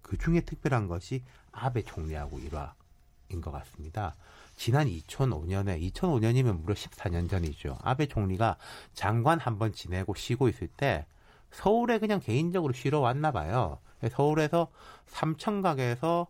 그 0.02 0.18
중에 0.18 0.42
특별한 0.42 0.88
것이 0.88 1.24
아베 1.52 1.84
총리하고 1.84 2.40
일화인 2.40 3.42
것 3.42 3.52
같습니다. 3.52 4.16
지난 4.56 4.88
2005년에 4.88 5.80
2005년이면 5.94 6.62
무려 6.62 6.74
14년 6.74 7.30
전이죠. 7.30 7.78
아베 7.82 8.08
총리가 8.08 8.58
장관 8.94 9.40
한 9.40 9.58
번 9.58 9.72
지내고 9.72 10.16
쉬고 10.16 10.50
있을 10.50 10.68
때 10.68 11.06
서울에 11.52 12.00
그냥 12.00 12.20
개인적으로 12.20 12.74
쉬러 12.74 13.00
왔나 13.00 13.32
봐요. 13.32 13.80
서울에서 14.12 14.68
삼청각에서 15.08 16.28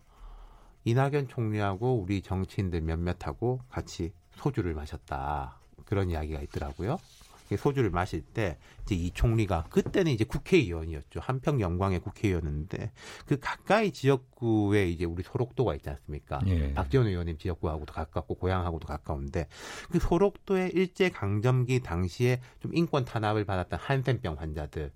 이낙연 0.84 1.28
총리하고 1.28 2.00
우리 2.00 2.22
정치인들 2.22 2.80
몇몇하고 2.82 3.60
같이 3.68 4.12
소주를 4.36 4.74
마셨다. 4.74 5.58
그런 5.84 6.10
이야기가 6.10 6.40
있더라고요. 6.42 6.98
소주를 7.56 7.90
마실 7.90 8.22
때 8.22 8.58
이제 8.82 8.94
이 8.94 9.10
총리가 9.10 9.64
그때는 9.70 10.12
이제 10.12 10.24
국회의원이었죠. 10.24 11.20
한평 11.20 11.60
영광의 11.60 12.00
국회의원인데 12.00 12.92
그 13.26 13.38
가까이 13.38 13.92
지역구에 13.92 14.88
이제 14.88 15.04
우리 15.04 15.22
소록도가 15.22 15.74
있지 15.76 15.90
않습니까? 15.90 16.40
예. 16.46 16.72
박지원 16.74 17.06
의원님 17.06 17.38
지역구하고도 17.38 17.92
가깝고 17.92 18.34
고향하고도 18.34 18.86
가까운데 18.86 19.48
그 19.90 19.98
소록도의 19.98 20.70
일제 20.70 21.10
강점기 21.10 21.80
당시에 21.80 22.40
좀 22.60 22.74
인권 22.74 23.04
탄압을 23.04 23.44
받았던 23.44 23.78
한센병 23.80 24.36
환자들 24.38 24.92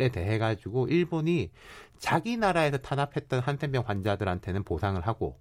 에 0.00 0.08
대해 0.08 0.38
가지고 0.38 0.88
일본이 0.88 1.50
자기 1.98 2.38
나라에서 2.38 2.78
탄압했던 2.78 3.40
한센병 3.40 3.84
환자들한테는 3.86 4.62
보상을 4.62 4.98
하고 5.06 5.38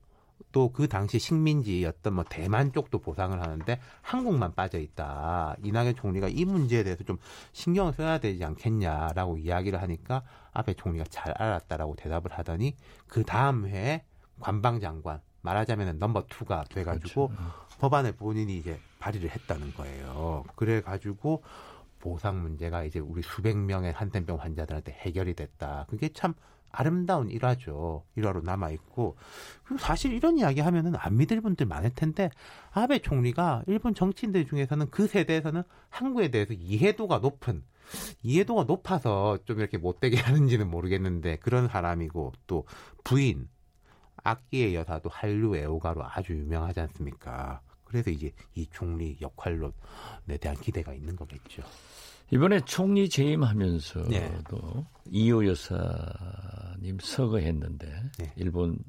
또 0.51 0.71
그 0.71 0.87
당시 0.87 1.19
식민지였던 1.19 2.13
뭐 2.13 2.23
대만 2.27 2.71
쪽도 2.71 2.99
보상을 2.99 3.39
하는데 3.41 3.79
한국만 4.01 4.53
빠져 4.53 4.79
있다. 4.79 5.55
이낙연 5.63 5.95
총리가 5.95 6.29
이 6.29 6.45
문제에 6.45 6.83
대해서 6.83 7.03
좀 7.03 7.17
신경을 7.51 7.93
써야 7.93 8.19
되지 8.19 8.43
않겠냐라고 8.45 9.37
이야기를 9.37 9.81
하니까 9.81 10.23
아베 10.53 10.73
총리가 10.73 11.05
잘 11.09 11.33
알았다라고 11.37 11.95
대답을 11.95 12.31
하더니 12.31 12.75
그 13.07 13.23
다음 13.23 13.67
해에 13.67 14.03
관방장관 14.39 15.21
말하자면 15.41 15.99
넘버 15.99 16.25
투가 16.29 16.65
돼가지고 16.69 17.29
그렇죠. 17.29 17.51
법안을 17.79 18.13
본인이 18.13 18.57
이제 18.57 18.79
발의를 18.99 19.29
했다는 19.31 19.73
거예요. 19.73 20.43
그래가지고 20.55 21.43
보상 21.99 22.41
문제가 22.41 22.83
이제 22.83 22.99
우리 22.99 23.21
수백 23.21 23.57
명의 23.57 23.91
한센병 23.91 24.39
환자들한테 24.39 24.91
해결이 24.91 25.33
됐다. 25.35 25.85
그게 25.89 26.09
참 26.09 26.33
아름다운 26.71 27.29
일화죠. 27.29 28.03
일화로 28.15 28.41
남아 28.41 28.71
있고. 28.71 29.15
그리고 29.63 29.79
사실 29.79 30.13
이런 30.13 30.37
이야기 30.37 30.61
하면은 30.61 30.95
안 30.95 31.17
믿을 31.17 31.41
분들 31.41 31.65
많을 31.65 31.91
텐데, 31.91 32.29
아베 32.71 32.99
총리가 32.99 33.63
일본 33.67 33.93
정치인들 33.93 34.47
중에서는 34.47 34.89
그 34.89 35.07
세대에서는 35.07 35.63
한국에 35.89 36.29
대해서 36.29 36.53
이해도가 36.53 37.19
높은, 37.19 37.63
이해도가 38.23 38.63
높아서 38.63 39.37
좀 39.45 39.59
이렇게 39.59 39.77
못되게 39.77 40.17
하는지는 40.21 40.69
모르겠는데, 40.69 41.37
그런 41.37 41.67
사람이고, 41.67 42.33
또 42.47 42.65
부인, 43.03 43.49
악기의 44.23 44.75
여사도 44.75 45.09
한류 45.09 45.57
애호가로 45.57 46.03
아주 46.03 46.33
유명하지 46.33 46.79
않습니까? 46.81 47.61
그래서 47.91 48.09
이제 48.09 48.31
이 48.55 48.67
총리 48.71 49.17
역할론에 49.19 50.37
대한 50.39 50.55
기대가 50.57 50.93
있는 50.93 51.15
거겠죠. 51.15 51.63
이번에 52.31 52.61
총리 52.61 53.09
재임하면서도 53.09 54.07
네. 54.09 54.41
이호 55.09 55.45
여사님 55.47 56.97
서거했는데 57.01 58.03
네. 58.17 58.33
일본 58.37 58.79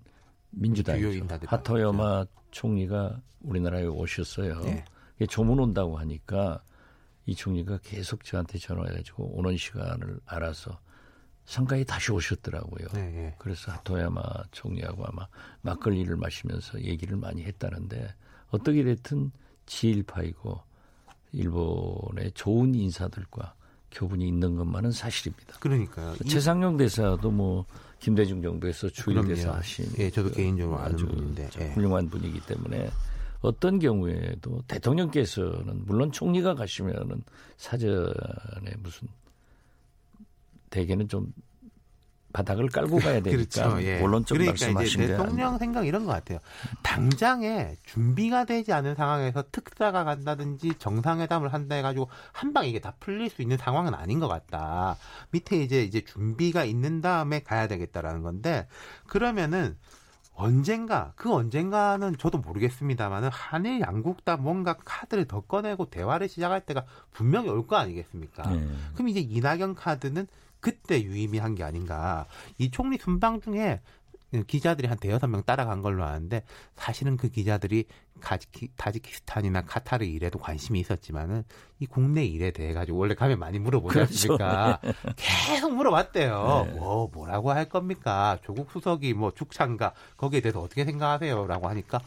민주당 0.50 1.00
하토야마 1.46 2.24
네. 2.24 2.30
총리가 2.52 3.20
우리나라에 3.40 3.86
오셨어요. 3.86 4.60
네. 4.60 4.84
조문 5.28 5.58
온다고 5.58 5.98
하니까 5.98 6.62
이 7.26 7.34
총리가 7.34 7.78
계속 7.82 8.24
저한테 8.24 8.58
전화해가지고 8.58 9.36
오는 9.36 9.56
시간을 9.56 10.20
알아서 10.26 10.80
상가에 11.44 11.82
다시 11.84 12.12
오셨더라고요. 12.12 12.88
네, 12.94 13.10
네. 13.10 13.34
그래서 13.38 13.72
하토야마 13.72 14.22
총리하고 14.52 15.04
아마 15.06 15.26
막걸리를 15.62 16.16
마시면서 16.16 16.80
얘기를 16.82 17.16
많이 17.16 17.42
했다는데 17.42 18.14
어떻게 18.50 18.84
됐든 18.84 19.32
지일파이고 19.66 20.60
일본의 21.32 22.32
좋은 22.34 22.74
인사들과 22.74 23.54
교분이 23.90 24.26
있는 24.26 24.56
것만은 24.56 24.90
사실입니다. 24.90 25.58
그러니까요. 25.58 26.14
최상용 26.28 26.76
대사도 26.76 27.30
뭐 27.30 27.66
김대중 27.98 28.42
정부에서 28.42 28.88
주일 28.88 29.22
대사 29.26 29.52
하신 29.52 29.86
예, 29.98 30.10
저도 30.10 30.30
그 30.30 30.36
개인적으로 30.36 30.78
아는 30.78 30.96
분인데 30.96 31.50
예. 31.60 31.68
훌륭한 31.72 32.08
분이기 32.08 32.40
때문에 32.40 32.90
어떤 33.40 33.78
경우에도 33.78 34.62
대통령께서는 34.66 35.84
물론 35.84 36.10
총리가 36.10 36.54
가시면은 36.54 37.22
사전에 37.56 38.74
무슨 38.78 39.08
대개는 40.70 41.08
좀 41.08 41.32
바닥을 42.32 42.68
깔고 42.68 42.98
가야 42.98 43.20
되니까 43.22 43.30
그렇죠. 43.62 43.82
예. 43.82 43.98
본론적 43.98 44.36
그러니까 44.38 44.52
말씀하신 44.52 45.02
이제 45.02 45.12
대통령 45.16 45.58
생각 45.58 45.86
이런 45.86 46.04
것 46.06 46.12
같아요. 46.12 46.38
당장에 46.82 47.76
준비가 47.84 48.44
되지 48.44 48.72
않은 48.72 48.94
상황에서 48.94 49.44
특사가 49.52 50.04
간다든지 50.04 50.74
정상회담을 50.78 51.52
한다 51.52 51.74
해가지고 51.76 52.08
한 52.32 52.52
방 52.52 52.66
이게 52.66 52.80
다 52.80 52.92
풀릴 53.00 53.30
수 53.30 53.40
있는 53.40 53.56
상황은 53.56 53.94
아닌 53.94 54.20
것 54.20 54.28
같다. 54.28 54.96
밑에 55.30 55.56
이제 55.62 55.82
이제 55.82 56.02
준비가 56.02 56.64
있는 56.64 57.00
다음에 57.00 57.40
가야 57.42 57.66
되겠다라는 57.66 58.22
건데 58.22 58.66
그러면은 59.06 59.76
언젠가 60.34 61.12
그 61.14 61.32
언젠가는 61.32 62.16
저도 62.18 62.38
모르겠습니다만은 62.38 63.28
한일 63.30 63.80
양국 63.80 64.24
다 64.24 64.36
뭔가 64.36 64.74
카드를 64.84 65.26
더 65.26 65.40
꺼내고 65.42 65.86
대화를 65.90 66.28
시작할 66.28 66.62
때가 66.62 66.84
분명히 67.12 67.48
올 67.48 67.66
거 67.66 67.76
아니겠습니까? 67.76 68.50
네. 68.50 68.66
그럼 68.94 69.08
이제 69.08 69.20
이낙연 69.20 69.74
카드는 69.74 70.26
그때 70.60 71.02
유의미한 71.02 71.54
게 71.54 71.64
아닌가. 71.64 72.26
이 72.58 72.70
총리 72.70 72.96
순방 72.98 73.40
중에 73.40 73.80
기자들이 74.46 74.88
한 74.88 74.96
대여섯 74.98 75.28
명 75.28 75.42
따라간 75.42 75.82
걸로 75.82 76.04
아는데 76.04 76.42
사실은 76.74 77.16
그 77.16 77.28
기자들이 77.28 77.84
가지키, 78.20 78.68
타지키스탄이나 78.76 79.62
카타르 79.62 80.04
일에도 80.04 80.38
관심이 80.38 80.78
있었지만은 80.80 81.44
이 81.80 81.86
국내 81.86 82.24
일에 82.24 82.50
대해 82.52 82.72
가지고 82.72 82.98
원래 82.98 83.14
가면 83.14 83.38
많이 83.38 83.58
물어보지 83.58 83.92
그렇죠. 83.94 84.12
않습니까? 84.12 84.78
네. 84.82 84.92
계속 85.16 85.74
물어봤대요. 85.74 86.64
네. 86.66 86.72
뭐 86.78 87.10
뭐라고 87.12 87.50
할 87.50 87.68
겁니까? 87.68 88.38
조국 88.44 88.70
수석이 88.70 89.14
뭐 89.14 89.32
죽창가 89.34 89.92
거기에 90.16 90.40
대해서 90.40 90.60
어떻게 90.60 90.84
생각하세요?라고 90.84 91.68
하니까 91.68 92.00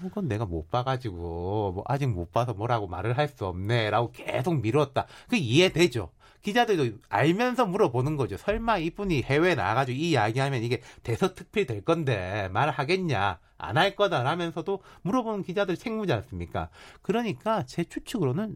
그건 0.00 0.28
내가 0.28 0.44
못 0.46 0.70
봐가지고 0.70 1.72
뭐 1.74 1.84
아직 1.86 2.06
못 2.06 2.30
봐서 2.32 2.54
뭐라고 2.54 2.86
말을 2.86 3.16
할 3.18 3.26
수 3.36 3.44
없네라고 3.46 4.12
계속 4.12 4.60
미뤘다. 4.60 5.06
그 5.28 5.36
이해되죠. 5.36 6.10
기자들도 6.46 6.98
알면서 7.08 7.66
물어보는 7.66 8.16
거죠. 8.16 8.36
설마 8.36 8.78
이분이 8.78 9.22
해외에 9.22 9.56
나가가지고 9.56 9.98
이 9.98 10.10
이야기하면 10.10 10.62
이게 10.62 10.80
대서특필 11.02 11.66
될 11.66 11.84
건데 11.84 12.48
말하겠냐? 12.52 13.40
안 13.58 13.76
할 13.78 13.96
거다라면서도 13.96 14.80
물어보는 15.02 15.42
기자들 15.42 15.76
책무지 15.76 16.12
않습니까? 16.12 16.68
그러니까 17.02 17.64
제 17.64 17.82
추측으로는 17.82 18.54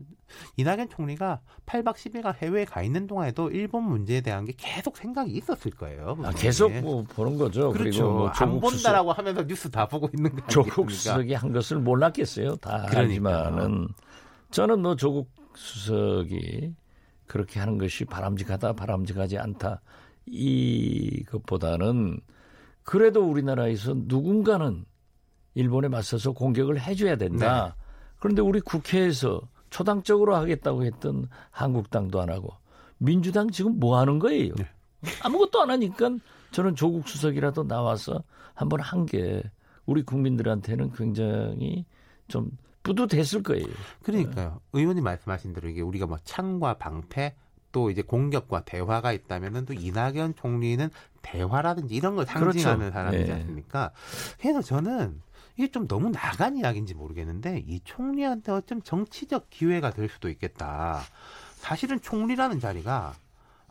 이낙연 0.57 0.89
총리가 0.91 1.41
8박 1.67 1.95
10일간 1.95 2.37
해외에 2.37 2.65
가 2.65 2.83
있는 2.83 3.09
동안에도 3.09 3.51
일본 3.51 3.85
문제에 3.85 4.21
대한 4.21 4.45
게 4.45 4.53
계속 4.57 4.97
생각이 4.97 5.33
있었을 5.33 5.73
거예요. 5.73 6.17
아, 6.23 6.31
계속 6.31 6.71
뭐 6.81 7.03
보는 7.03 7.39
거죠. 7.39 7.73
그렇죠. 7.73 8.03
그리고 8.05 8.13
뭐안 8.19 8.61
본다라고 8.61 9.13
하면서 9.13 9.45
뉴스 9.45 9.69
다 9.69 9.89
보고 9.89 10.09
있는 10.15 10.37
거 10.37 10.47
조국 10.47 10.93
수석이 10.93 11.35
한 11.35 11.53
것을 11.53 11.79
몰랐겠어요. 11.79 12.57
다 12.57 12.87
그러니까요. 12.89 13.37
알지만은 13.37 13.89
저는 14.53 14.81
뭐 14.81 14.95
조국 14.95 15.29
수석이 15.57 16.75
그렇게 17.31 17.61
하는 17.61 17.79
것이 17.79 18.05
바람직하다, 18.05 18.73
바람직하지 18.73 19.39
않다. 19.39 19.81
이것보다는 20.27 22.21
그래도 22.83 23.23
우리나라에서 23.23 23.95
누군가는 23.97 24.85
일본에 25.55 25.87
맞서서 25.87 26.33
공격을 26.33 26.81
해줘야 26.81 27.15
된다. 27.17 27.67
네. 27.67 27.83
그런데 28.19 28.43
우리 28.43 28.61
국회에서 28.61 29.41
초당적으로 29.71 30.35
하겠다고 30.35 30.85
했던 30.85 31.29
한국당도 31.53 32.21
안 32.21 32.31
하고 32.31 32.53
민주당 32.99 33.49
지금 33.51 33.79
뭐 33.79 33.97
하는 33.99 34.19
거예요? 34.19 34.53
네. 34.57 34.67
아무것도 35.23 35.63
안 35.63 35.71
하니까 35.71 36.11
저는 36.51 36.75
조국 36.75 37.09
수석이라도 37.09 37.63
나와서 37.69 38.25
한번 38.55 38.81
한 38.81 39.07
게 39.07 39.41
우리 39.87 40.03
국민들한테는 40.03 40.93
굉장히 40.93 41.87
좀 42.27 42.51
뿌듯했을 42.83 43.43
거예요. 43.43 43.67
그러니까요. 44.03 44.61
의원님 44.73 45.05
말씀하신 45.05 45.53
대로 45.53 45.69
이게 45.69 45.81
우리가 45.81 46.07
뭐 46.07 46.19
창과 46.25 46.75
방패 46.75 47.35
또 47.73 47.91
이제 47.91 48.03
공격과 48.03 48.65
대화가 48.65 49.13
있다면은 49.13 49.65
또 49.67 49.75
이낙연 49.75 50.35
총리는 50.37 50.91
대화라든지 51.23 51.95
이런 51.95 52.17
걸 52.17 52.27
상징하는 52.27 52.79
그렇죠. 52.79 52.93
사람이지 52.93 53.25
네. 53.25 53.33
않습니까? 53.33 53.93
그래서 54.41 54.63
저는 54.63 55.21
이게 55.57 55.71
좀 55.71 55.87
너무 55.87 56.11
나간 56.11 56.57
이야기인지 56.57 56.95
모르겠는데 56.95 57.65
이 57.67 57.81
총리한테 57.85 58.51
어쩜 58.53 58.83
정치적 58.83 59.51
기회가 59.51 59.91
될 59.91 60.09
수도 60.09 60.29
있겠다. 60.29 61.03
사실은 61.57 62.01
총리라는 62.01 62.61
자리가 62.61 63.15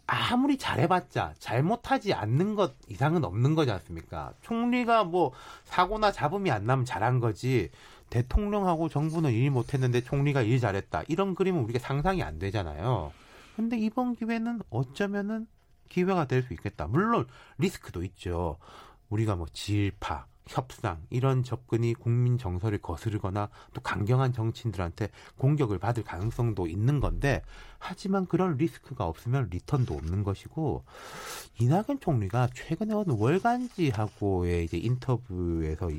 아무리 0.06 0.58
잘해봤자 0.58 1.34
잘못하지 1.38 2.14
않는 2.14 2.56
것 2.56 2.74
이상은 2.88 3.24
없는 3.24 3.56
거지 3.56 3.72
않습니까? 3.72 4.34
총리가 4.42 5.04
뭐 5.04 5.34
사고나 5.66 6.12
잡음이 6.12 6.50
안 6.52 6.66
나면 6.66 6.86
잘한 6.86 7.20
거지 7.20 7.70
대통령하고 8.10 8.90
정부는 8.90 9.32
일 9.32 9.52
못했는데 9.52 10.02
총리가 10.02 10.42
일 10.42 10.60
잘했다. 10.60 11.04
이런 11.08 11.36
그림은 11.36 11.64
우리가 11.64 11.80
상상이 11.80 12.24
안 12.24 12.40
되잖아요. 12.40 13.12
근데 13.56 13.78
이번 13.78 14.16
기회는 14.16 14.62
어쩌면은 14.70 15.48
기회가 15.90 16.26
될 16.26 16.44
수 16.44 16.54
있겠다. 16.54 16.88
물론 16.88 17.28
리스크도 17.58 18.04
있죠. 18.04 18.58
우리가 19.10 19.36
뭐 19.36 19.48
지일파, 19.52 20.28
협상 20.48 21.02
이런 21.10 21.44
접근이 21.44 21.94
국민 21.94 22.38
정서를 22.38 22.80
거스르거나 22.80 23.50
또 23.74 23.82
강경한 23.82 24.34
정치인들한테 24.34 25.10
공격을 25.38 25.78
받을 25.78 26.04
가능성도 26.04 26.68
있는 26.68 27.00
건데 27.00 27.44
하지만 27.78 28.26
그런 28.26 28.58
리스크가 28.58 29.06
없으면 29.06 29.50
리턴도 29.52 29.94
없는 29.94 30.24
것이고 30.24 30.84
이낙연 31.60 32.00
총리가 32.02 32.50
최근에 32.56 32.94
어느 32.96 33.12
월간지하고의 33.12 34.66
이제 34.66 34.78
인터뷰에서 34.78 35.92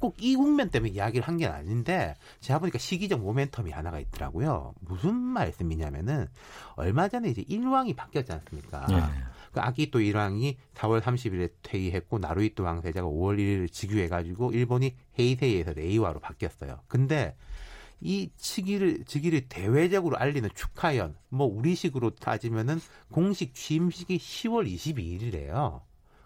꼭 0.00 0.16
이 0.20 0.34
국면 0.34 0.70
때문에 0.70 0.92
이야기를 0.92 1.26
한 1.26 1.38
게 1.38 1.46
아닌데 1.46 2.16
제가 2.40 2.58
보니까 2.58 2.78
시기적 2.78 3.20
모멘텀이 3.22 3.70
하나가 3.70 4.00
있더라고요. 4.00 4.74
무슨 4.80 5.14
말씀이냐면은 5.14 6.26
얼마 6.74 7.08
전에 7.08 7.30
이제 7.30 7.44
일왕이 7.46 7.94
바뀌었지 7.94 8.32
않습니까? 8.32 8.86
네. 8.86 9.00
그 9.52 9.60
아기또 9.60 10.00
일왕이 10.00 10.58
4월 10.74 11.00
30일에 11.00 11.50
퇴위했고 11.62 12.18
나루이또 12.18 12.64
왕세자가 12.64 13.06
5월 13.06 13.38
1일 13.38 13.72
즉위해가지고 13.72 14.52
일본이 14.52 14.94
헤이세이에서 15.18 15.72
레이와로 15.74 16.20
바뀌었어요. 16.20 16.80
근데 16.88 17.36
이 18.00 18.30
즉위를 18.36 19.04
즉위를 19.06 19.48
대외적으로 19.48 20.16
알리는 20.18 20.48
축하연 20.54 21.16
뭐 21.30 21.46
우리식으로 21.46 22.16
따지면은 22.16 22.80
공식 23.10 23.54
취임식이 23.54 24.18
10월 24.18 24.72
22일이래요. 24.72 25.80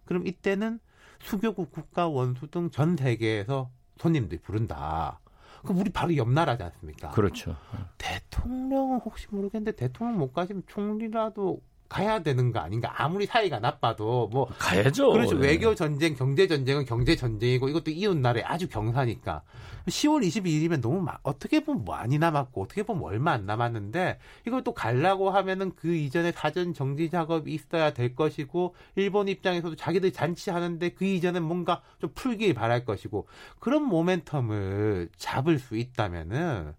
그럼 0.04 0.26
이때는 0.26 0.80
수교국 1.22 1.70
국가 1.72 2.08
원수 2.08 2.48
등 2.48 2.70
전 2.70 2.96
세계에서 2.96 3.70
손님들이 3.98 4.40
부른다. 4.40 5.20
그럼 5.62 5.78
우리 5.78 5.90
바로 5.90 6.16
옆 6.16 6.28
나라지 6.30 6.62
않습니까? 6.64 7.10
그렇죠. 7.10 7.56
대통령은 7.98 8.98
혹시 8.98 9.28
모르겠는데 9.30 9.76
대통령 9.76 10.18
못 10.18 10.32
가시면 10.32 10.64
총리라도 10.66 11.60
가야 11.92 12.20
되는 12.22 12.52
거 12.52 12.58
아닌가? 12.58 12.90
아무리 12.96 13.26
사이가 13.26 13.60
나빠도 13.60 14.28
뭐 14.32 14.46
가야죠. 14.58 15.12
그렇죠. 15.12 15.38
네. 15.38 15.48
외교 15.48 15.74
전쟁, 15.74 16.14
경제 16.14 16.46
전쟁은 16.46 16.86
경제 16.86 17.14
전쟁이고 17.14 17.68
이것도 17.68 17.90
이웃 17.90 18.16
나라에 18.16 18.42
아주 18.44 18.66
경사니까 18.66 19.42
10월 19.86 20.26
22일이면 20.26 20.80
너무 20.80 21.02
막 21.02 21.20
어떻게 21.22 21.60
보면 21.60 21.84
많이 21.84 22.18
남았고 22.18 22.62
어떻게 22.62 22.82
보면 22.82 23.02
얼마 23.02 23.32
안 23.32 23.44
남았는데 23.44 24.18
이걸 24.46 24.64
또 24.64 24.72
갈라고 24.72 25.30
하면은 25.30 25.72
그 25.76 25.94
이전에 25.94 26.32
사전 26.32 26.72
정지 26.72 27.10
작업이 27.10 27.52
있어야 27.52 27.92
될 27.92 28.14
것이고 28.14 28.74
일본 28.94 29.28
입장에서도 29.28 29.76
자기들 29.76 30.12
잔치하는데 30.12 30.88
그 30.90 31.04
이전엔 31.04 31.42
뭔가 31.42 31.82
좀 32.00 32.10
풀길 32.14 32.54
바랄 32.54 32.86
것이고 32.86 33.28
그런 33.58 33.88
모멘텀을 33.88 35.10
잡을 35.18 35.58
수 35.58 35.76
있다면은 35.76 36.74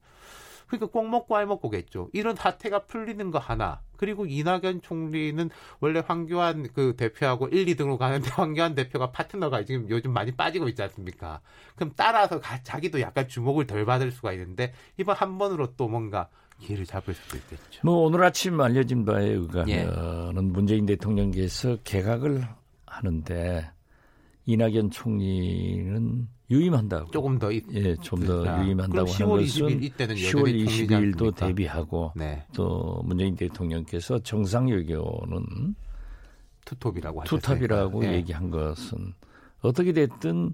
그러니까 0.78 0.99
꼭 0.99 1.09
먹고 1.09 1.36
알 1.36 1.45
먹고겠죠. 1.45 2.09
이런 2.13 2.36
사태가 2.36 2.86
풀리는 2.86 3.32
거 3.32 3.39
하나. 3.39 3.82
그리고 3.97 4.26
이낙연 4.26 4.82
총리는 4.82 5.49
원래 5.80 6.01
황교안 6.05 6.67
그 6.74 6.95
대표하고 6.97 7.47
1, 7.47 7.65
2등으로 7.67 7.97
가는데 7.97 8.30
황교안 8.34 8.76
대표가 8.76 9.11
파트너가 9.11 9.63
지금 9.63 9.89
요즘 9.89 10.11
많이 10.11 10.32
빠지고 10.32 10.67
있지 10.69 10.82
않습니까? 10.82 11.41
그럼 11.76 11.93
따라서 11.95 12.39
가, 12.39 12.61
자기도 12.63 12.99
약간 13.01 13.28
주목을 13.28 13.67
덜 13.67 13.86
받을 13.86 14.11
수가 14.11 14.34
있는데 14.34 14.74
이번 14.97 15.15
한 15.15 15.38
번으로 15.38 15.76
또 15.76 15.88
뭔가 15.88 16.28
기회를 16.59 16.86
잡을 16.86 17.13
수도 17.13 17.38
있겠죠. 17.38 17.82
뭐 17.84 18.05
오늘 18.05 18.24
아침 18.24 18.59
알려진 18.59 19.05
바에 19.05 19.28
의하면 19.30 19.69
예. 19.69 20.41
문재인 20.41 20.86
대통령께서 20.86 21.78
개각을 21.84 22.47
하는데 22.86 23.71
이낙연 24.45 24.91
총리는 24.91 26.28
유임한다고. 26.52 27.12
조금 27.12 27.39
더 27.39 27.54
예, 27.54 27.96
좀 28.02 28.26
더 28.26 28.64
유임한다고 28.64 29.10
하는 29.10 29.28
10월 29.28 29.44
20일 29.44 29.84
이때는 29.84 30.16
10월 30.16 30.68
22일도 30.68 31.36
데뷔하고 31.36 32.12
네. 32.16 32.46
또 32.54 33.02
문재인 33.06 33.36
대통령께서 33.36 34.20
정상 34.20 34.68
외교는 34.68 35.76
투톱이라고 36.66 37.24
투탑이라고 37.24 38.02
네. 38.02 38.14
얘기한 38.16 38.50
것은 38.50 39.14
어떻게 39.62 39.94
됐든 39.94 40.54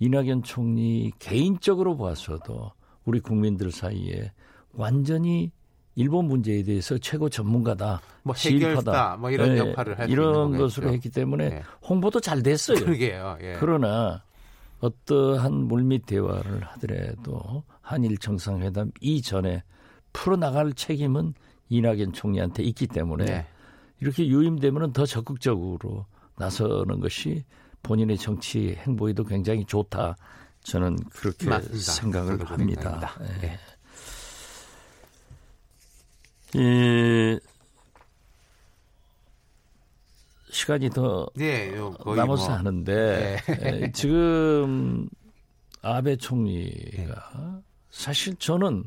이낙연 0.00 0.42
총리 0.42 1.12
개인적으로 1.18 1.96
봐서도 1.96 2.72
우리 3.04 3.20
국민들 3.20 3.70
사이에 3.70 4.32
완전히 4.72 5.50
일본 5.96 6.26
문제에 6.26 6.62
대해서 6.62 6.96
최고 6.98 7.28
전문가다, 7.28 8.00
뭐 8.22 8.32
해결사, 8.36 9.16
뭐 9.18 9.30
이런 9.32 9.54
네, 9.54 9.58
역할을 9.58 9.98
할 9.98 10.08
이런 10.08 10.56
것으로 10.56 10.92
했기 10.92 11.10
때문에 11.10 11.48
네. 11.48 11.62
홍보도 11.88 12.20
잘 12.20 12.40
됐어요. 12.42 12.78
그러게요. 12.78 13.38
예. 13.40 13.56
그러나 13.58 14.22
어떠한 14.80 15.52
물밑 15.66 16.06
대화를 16.06 16.64
하더라도 16.64 17.64
한일 17.80 18.18
정상회담 18.18 18.92
이전에 19.00 19.62
풀어나갈 20.12 20.72
책임은 20.72 21.34
이낙연 21.68 22.12
총리한테 22.12 22.62
있기 22.62 22.86
때문에 22.86 23.24
네. 23.24 23.46
이렇게 24.00 24.26
유임되면 24.26 24.92
더 24.92 25.04
적극적으로 25.04 26.06
나서는 26.36 27.00
것이 27.00 27.44
본인의 27.82 28.18
정치 28.18 28.74
행보에도 28.76 29.24
굉장히 29.24 29.64
좋다. 29.64 30.16
저는 30.62 30.96
그렇게 31.10 31.48
맞습니다. 31.48 31.92
생각을 31.92 32.44
합니다. 32.44 33.18
네. 33.40 33.58
예. 36.56 37.38
시간이 40.58 40.90
더 40.90 41.28
네, 41.36 41.70
남아서 41.70 42.48
뭐. 42.48 42.56
하는데 42.56 43.38
네. 43.46 43.92
지금 43.92 45.08
아베 45.82 46.16
총리가 46.16 47.14
네. 47.36 47.62
사실 47.90 48.34
저는 48.36 48.82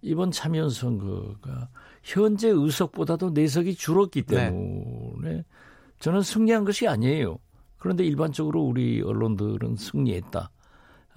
이번 0.00 0.30
참여연 0.30 0.70
선거가 0.70 1.68
현재 2.02 2.48
의석보다도 2.48 3.30
내석이 3.30 3.74
줄었기 3.74 4.22
네. 4.22 4.36
때문에 4.46 5.44
저는 5.98 6.22
승리한 6.22 6.64
것이 6.64 6.88
아니에요. 6.88 7.38
그런데 7.76 8.04
일반적으로 8.04 8.62
우리 8.62 9.02
언론들은 9.02 9.76
승리했다. 9.76 10.50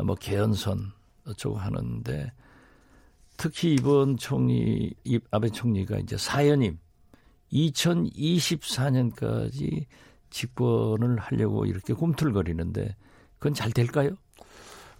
뭐 0.04 0.16
개헌선 0.16 0.92
어쩌고 1.28 1.58
하는데 1.58 2.32
특히 3.38 3.76
이번 3.76 4.18
총리 4.18 4.94
아베 5.32 5.50
총리가 5.50 5.98
이제 6.00 6.18
사연임 6.18 6.78
2024년까지 7.52 9.86
집권을 10.30 11.20
하려고 11.20 11.66
이렇게 11.66 11.94
꿈틀거리는데 11.94 12.96
그건 13.40 13.54
잘 13.54 13.72
될까요? 13.72 14.18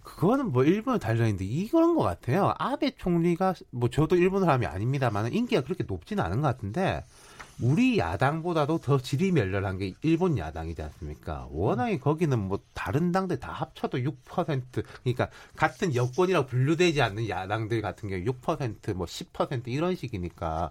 그거는 0.02 0.52
뭐 0.52 0.64
일본을 0.64 0.98
달려있는데 0.98 1.44
이거는 1.44 1.94
것 1.94 2.02
같아요. 2.02 2.54
아베 2.58 2.92
총리가 2.92 3.54
뭐 3.70 3.90
저도 3.90 4.16
일본 4.16 4.40
사람이 4.40 4.64
아닙니다만 4.66 5.32
인기가 5.32 5.62
그렇게 5.62 5.84
높지는 5.86 6.24
않은 6.24 6.40
것 6.40 6.48
같은데 6.48 7.04
우리 7.60 7.98
야당보다도 7.98 8.78
더 8.78 8.98
질이 8.98 9.32
멸렬한 9.32 9.78
게 9.78 9.92
일본 10.02 10.38
야당이지 10.38 10.80
않습니까? 10.80 11.48
워낙에 11.50 11.98
거기는 11.98 12.38
뭐 12.38 12.60
다른 12.72 13.10
당들 13.10 13.40
다 13.40 13.52
합쳐도 13.52 13.98
6% 13.98 14.84
그러니까 15.02 15.28
같은 15.56 15.94
여권이라고 15.94 16.46
분류되지 16.46 17.02
않는 17.02 17.28
야당들 17.28 17.82
같은 17.82 18.08
경우 18.08 18.22
6%뭐 18.22 19.06
10% 19.06 19.62
이런 19.66 19.96
식이니까 19.96 20.70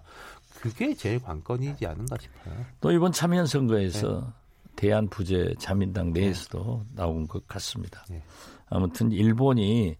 그게 0.60 0.92
제일 0.92 1.20
관건이지 1.20 1.86
않은가 1.86 2.16
싶어요. 2.18 2.66
또 2.80 2.90
이번 2.90 3.12
참여 3.12 3.46
선거에서 3.46 4.20
네. 4.20 4.72
대한 4.74 5.08
부재 5.08 5.54
자민당 5.58 6.12
내에서도 6.12 6.84
네. 6.88 6.96
나온 6.96 7.28
것 7.28 7.46
같습니다. 7.46 8.04
네. 8.08 8.22
아무튼 8.68 9.12
일본이 9.12 9.96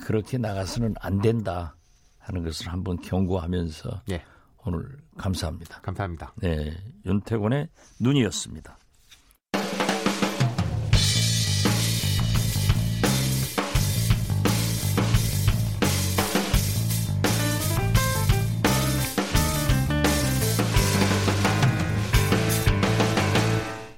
그렇게 0.00 0.38
나가서는 0.38 0.94
안 0.98 1.20
된다 1.20 1.76
하는 2.18 2.42
것을 2.42 2.72
한번 2.72 2.96
경고하면서 3.02 4.02
네. 4.06 4.24
오늘 4.64 4.88
감사합니다. 5.18 5.80
감사합니다. 5.82 6.32
네, 6.36 6.74
윤태곤의 7.04 7.68
눈이었습니다. 8.00 8.78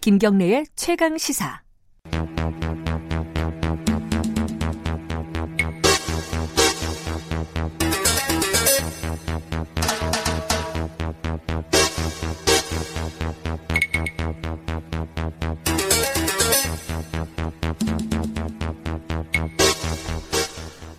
김경래의 0.05 0.67
최강 0.77 1.17
시사. 1.17 1.63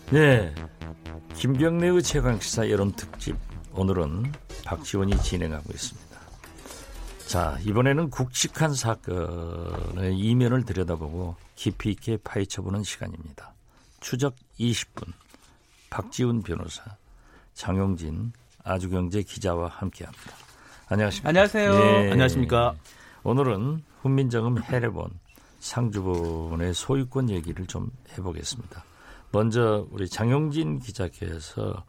네. 0.09 0.51
김경래의 1.35 2.01
최강 2.01 2.39
시사 2.39 2.67
여름 2.71 2.91
특집. 2.93 3.35
오늘은 3.75 4.33
박지원이 4.65 5.21
진행하고 5.21 5.71
있습니다. 5.71 6.14
자, 7.27 7.57
이번에는 7.65 8.11
굵직한 8.11 8.73
사건의 8.73 10.17
이면을 10.17 10.63
들여다보고 10.63 11.35
깊이 11.55 11.91
있게 11.91 12.17
파헤쳐보는 12.23 12.83
시간입니다. 12.83 13.53
추적 13.99 14.35
20분. 14.59 15.11
박지훈 15.89 16.43
변호사, 16.43 16.83
장용진 17.53 18.33
아주경제 18.63 19.23
기자와 19.23 19.69
함께합니다. 19.69 20.31
안녕하십니까? 20.87 21.29
안녕하세요. 21.29 21.71
네. 21.71 22.11
안녕하십니까? 22.11 22.75
오늘은 23.23 23.81
훈민정음 24.01 24.61
해례본 24.61 25.09
상주본의 25.59 26.73
소유권 26.73 27.29
얘기를 27.29 27.65
좀 27.65 27.89
해보겠습니다. 28.11 28.83
먼저 29.31 29.87
우리 29.89 30.07
장용진 30.07 30.79
기자께서 30.79 31.83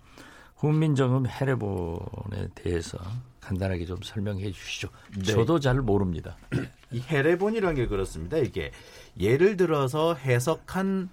훈민정음 0.57 1.27
해례본에 1.27 2.49
대해서 2.55 2.99
간단하게 3.47 3.87
좀 3.87 3.99
설명해 4.03 4.51
주시죠. 4.51 4.89
네. 5.17 5.25
저도 5.25 5.61
잘 5.61 5.77
모릅니다. 5.81 6.37
이 6.91 7.01
해례본이라는 7.01 7.77
게 7.77 7.87
그렇습니다. 7.87 8.39
이게 8.39 8.73
예를 9.19 9.57
들어서 9.57 10.15
해석한 10.15 11.09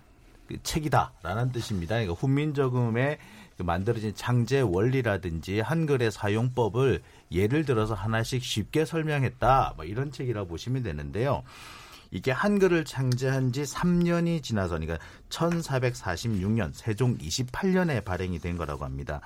그 0.47 0.57
책이다라는 0.63 1.51
뜻입니다. 1.51 1.95
그러니까 1.95 2.13
훈민저금에 2.15 3.19
그 3.57 3.63
만들어진 3.63 4.13
창제 4.15 4.61
원리라든지 4.61 5.59
한글의 5.59 6.11
사용법을 6.11 7.03
예를 7.31 7.65
들어서 7.65 7.93
하나씩 7.93 8.43
쉽게 8.43 8.85
설명했다. 8.85 9.73
뭐 9.75 9.85
이런 9.85 10.11
책이라고 10.11 10.47
보시면 10.47 10.81
되는데요. 10.81 11.43
이게 12.13 12.31
한글을 12.31 12.85
창제한 12.85 13.51
지 13.51 13.63
3년이 13.63 14.43
지나서 14.43 14.77
그러니까 14.77 14.99
1446년 15.29 16.71
세종 16.73 17.17
28년에 17.17 18.05
발행이 18.05 18.37
된 18.37 18.55
거라고 18.55 18.85
합니다. 18.85 19.19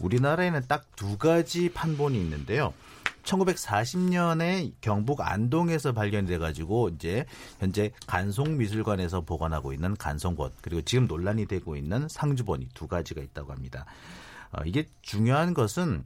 우리나라에는 0.00 0.62
딱 0.66 0.90
두 1.00 1.16
가지 1.16 1.70
판본이 1.72 2.20
있는데요. 2.20 2.74
1940년에 3.22 4.72
경북 4.82 5.22
안동에서 5.22 5.92
발견돼 5.92 6.36
가지고 6.36 6.90
이제 6.90 7.24
현재 7.58 7.90
간송미술관에서 8.06 9.22
보관하고 9.22 9.72
있는 9.72 9.96
간송본 9.96 10.50
그리고 10.60 10.82
지금 10.82 11.06
논란이 11.06 11.46
되고 11.46 11.74
있는 11.74 12.06
상주본이 12.08 12.68
두 12.74 12.86
가지가 12.86 13.22
있다고 13.22 13.52
합니다. 13.52 13.86
어, 14.52 14.60
이게 14.66 14.86
중요한 15.00 15.54
것은 15.54 16.04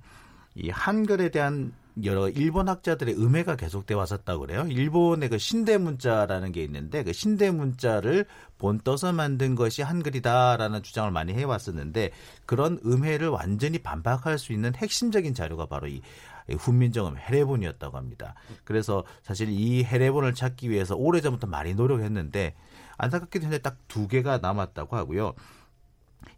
이 0.54 0.70
한글에 0.70 1.30
대한 1.30 1.72
여러 2.02 2.28
일본 2.28 2.68
학자들의 2.68 3.14
음해가 3.14 3.54
계속돼 3.54 3.94
왔었다고 3.94 4.40
그래요. 4.40 4.66
일본의 4.68 5.28
그 5.28 5.38
신대 5.38 5.78
문자라는 5.78 6.50
게 6.50 6.64
있는데 6.64 7.04
그 7.04 7.12
신대 7.12 7.52
문자를 7.52 8.26
본떠서 8.58 9.12
만든 9.12 9.54
것이 9.54 9.82
한글이다라는 9.82 10.82
주장을 10.82 11.10
많이 11.12 11.32
해왔었는데 11.34 12.10
그런 12.46 12.80
음해를 12.84 13.28
완전히 13.28 13.78
반박할 13.78 14.38
수 14.38 14.52
있는 14.52 14.74
핵심적인 14.74 15.34
자료가 15.34 15.66
바로 15.66 15.86
이 15.86 16.02
훈민정음 16.48 17.16
해례본이었다고 17.16 17.96
합니다. 17.96 18.34
그래서 18.64 19.04
사실 19.22 19.48
이 19.48 19.84
해례본을 19.84 20.34
찾기 20.34 20.70
위해서 20.70 20.96
오래전부터 20.96 21.46
많이 21.46 21.74
노력했는데 21.74 22.54
안타깝게도 22.98 23.44
현재 23.44 23.58
딱 23.58 23.76
두 23.86 24.08
개가 24.08 24.38
남았다고 24.38 24.96
하고요. 24.96 25.34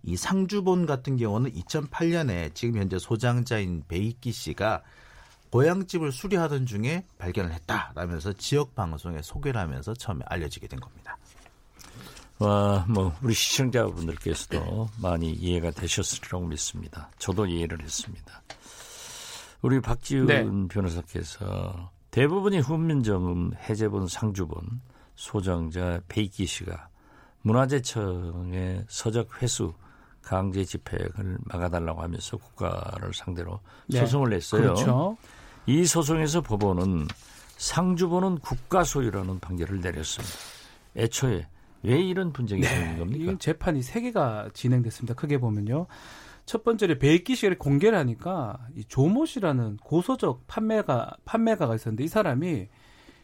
이 0.02 0.16
상주본 0.16 0.84
같은 0.84 1.16
경우는 1.16 1.52
2008년에 1.52 2.54
지금 2.54 2.78
현재 2.78 2.98
소장자인 2.98 3.82
베이키 3.88 4.30
씨가 4.30 4.82
고향집을 5.56 6.12
수리하던 6.12 6.66
중에 6.66 7.06
발견을 7.16 7.50
했다라면서 7.54 8.34
지역 8.34 8.74
방송에 8.74 9.22
소개를 9.22 9.58
하면서 9.58 9.94
처음에 9.94 10.22
알려지게 10.26 10.68
된 10.68 10.78
겁니다. 10.78 11.16
와, 12.38 12.84
뭐 12.86 13.14
우리 13.22 13.32
시청자분들께서도 13.32 14.90
많이 15.00 15.32
이해가 15.32 15.70
되셨으리라고 15.70 16.46
믿습니다. 16.48 17.10
저도 17.18 17.46
이해를 17.46 17.80
했습니다. 17.80 18.42
우리 19.62 19.80
박지훈 19.80 20.26
네. 20.26 20.44
변호사께서 20.68 21.90
대부분이 22.10 22.58
훈민정음 22.58 23.52
해제본 23.54 24.08
상주본 24.08 24.82
소장자 25.14 26.00
베이키 26.08 26.44
씨가 26.44 26.90
문화재청의 27.40 28.84
서적 28.88 29.40
회수 29.40 29.72
강제 30.20 30.64
집행을 30.64 31.38
막아달라고 31.44 32.02
하면서 32.02 32.36
국가를 32.36 33.14
상대로 33.14 33.60
네. 33.86 34.00
소송을 34.00 34.28
냈어요. 34.30 34.60
그렇죠. 34.60 35.16
이 35.66 35.84
소송에서 35.84 36.42
법원은 36.42 37.08
상주본은 37.56 38.38
국가 38.38 38.84
소유라는 38.84 39.40
판결을 39.40 39.80
내렸습니다. 39.80 40.34
애초에 40.96 41.46
왜 41.82 42.00
이런 42.00 42.32
분쟁이 42.32 42.62
네, 42.62 42.68
생긴 42.68 42.98
겁니까? 42.98 43.32
이 43.32 43.38
재판이 43.38 43.82
세 43.82 44.00
개가 44.00 44.50
진행됐습니다. 44.54 45.14
크게 45.14 45.38
보면요. 45.38 45.86
첫 46.44 46.62
번째로 46.62 46.98
배익기 46.98 47.34
씨를 47.34 47.58
공개를 47.58 47.98
하니까 47.98 48.58
이 48.76 48.84
조모 48.84 49.26
씨라는 49.26 49.78
고서적 49.78 50.46
판매가 50.46 51.16
판매가가 51.24 51.74
있었는데 51.74 52.04
이 52.04 52.08
사람이 52.08 52.68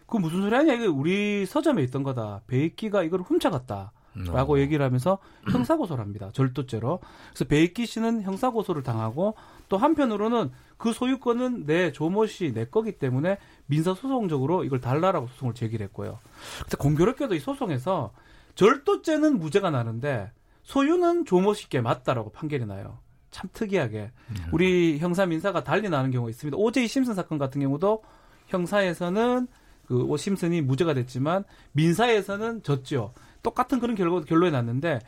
그 0.07 0.17
무슨 0.17 0.43
소리 0.43 0.55
하냐 0.55 0.75
이거 0.75 0.93
우리 0.93 1.47
서점에 1.47 1.83
있던 1.85 2.03
거다. 2.03 2.43
배익기가 2.49 3.05
이걸 3.05 3.21
훔쳐갔다. 3.21 3.93
라고 4.15 4.57
어. 4.57 4.59
얘기를 4.59 4.85
하면서 4.85 5.19
형사고소를 5.51 6.05
합니다. 6.05 6.31
절도죄로. 6.35 7.01
그래서 7.31 7.45
배익기 7.47 7.87
씨는 7.87 8.23
형사고소를 8.23 8.83
당하고 8.83 9.37
또 9.73 9.79
한편으로는 9.79 10.51
그 10.77 10.93
소유권은 10.93 11.65
내 11.65 11.93
조모 11.93 12.27
씨 12.27 12.53
내 12.53 12.67
거기 12.67 12.93
때문에 12.93 13.39
민사 13.65 13.95
소송적으로 13.95 14.65
이걸 14.65 14.83
달라라고 14.83 15.29
소송을 15.29 15.55
제기를 15.55 15.83
했고요. 15.87 16.19
근데 16.59 16.77
공교롭게도 16.77 17.35
이 17.35 17.39
소송에서 17.39 18.13
절도죄는 18.55 19.39
무죄가 19.39 19.71
나는데 19.71 20.31
소유는 20.65 21.25
조모 21.25 21.55
씨께 21.55 21.81
맞다라고 21.81 22.33
판결이 22.33 22.67
나요. 22.67 22.99
참 23.31 23.49
특이하게 23.55 24.11
음. 24.29 24.37
우리 24.53 24.99
형사 24.99 25.25
민사가 25.25 25.65
달리 25.65 25.89
나는 25.89 26.11
경우가 26.11 26.29
있습니다. 26.29 26.55
오제이 26.59 26.87
심슨 26.87 27.15
사건 27.15 27.39
같은 27.39 27.63
경우도 27.63 28.03
형사에서는 28.49 29.49
그 29.87 30.05
오 30.05 30.19
심슨이 30.19 30.61
무죄가 30.61 30.93
됐지만 30.93 31.45
민사에서는 31.73 32.63
졌죠. 32.63 33.15
똑같은 33.43 33.81
그런 33.81 33.97
결과 33.97 34.21
결론이 34.21 34.53
났는데 34.53 34.99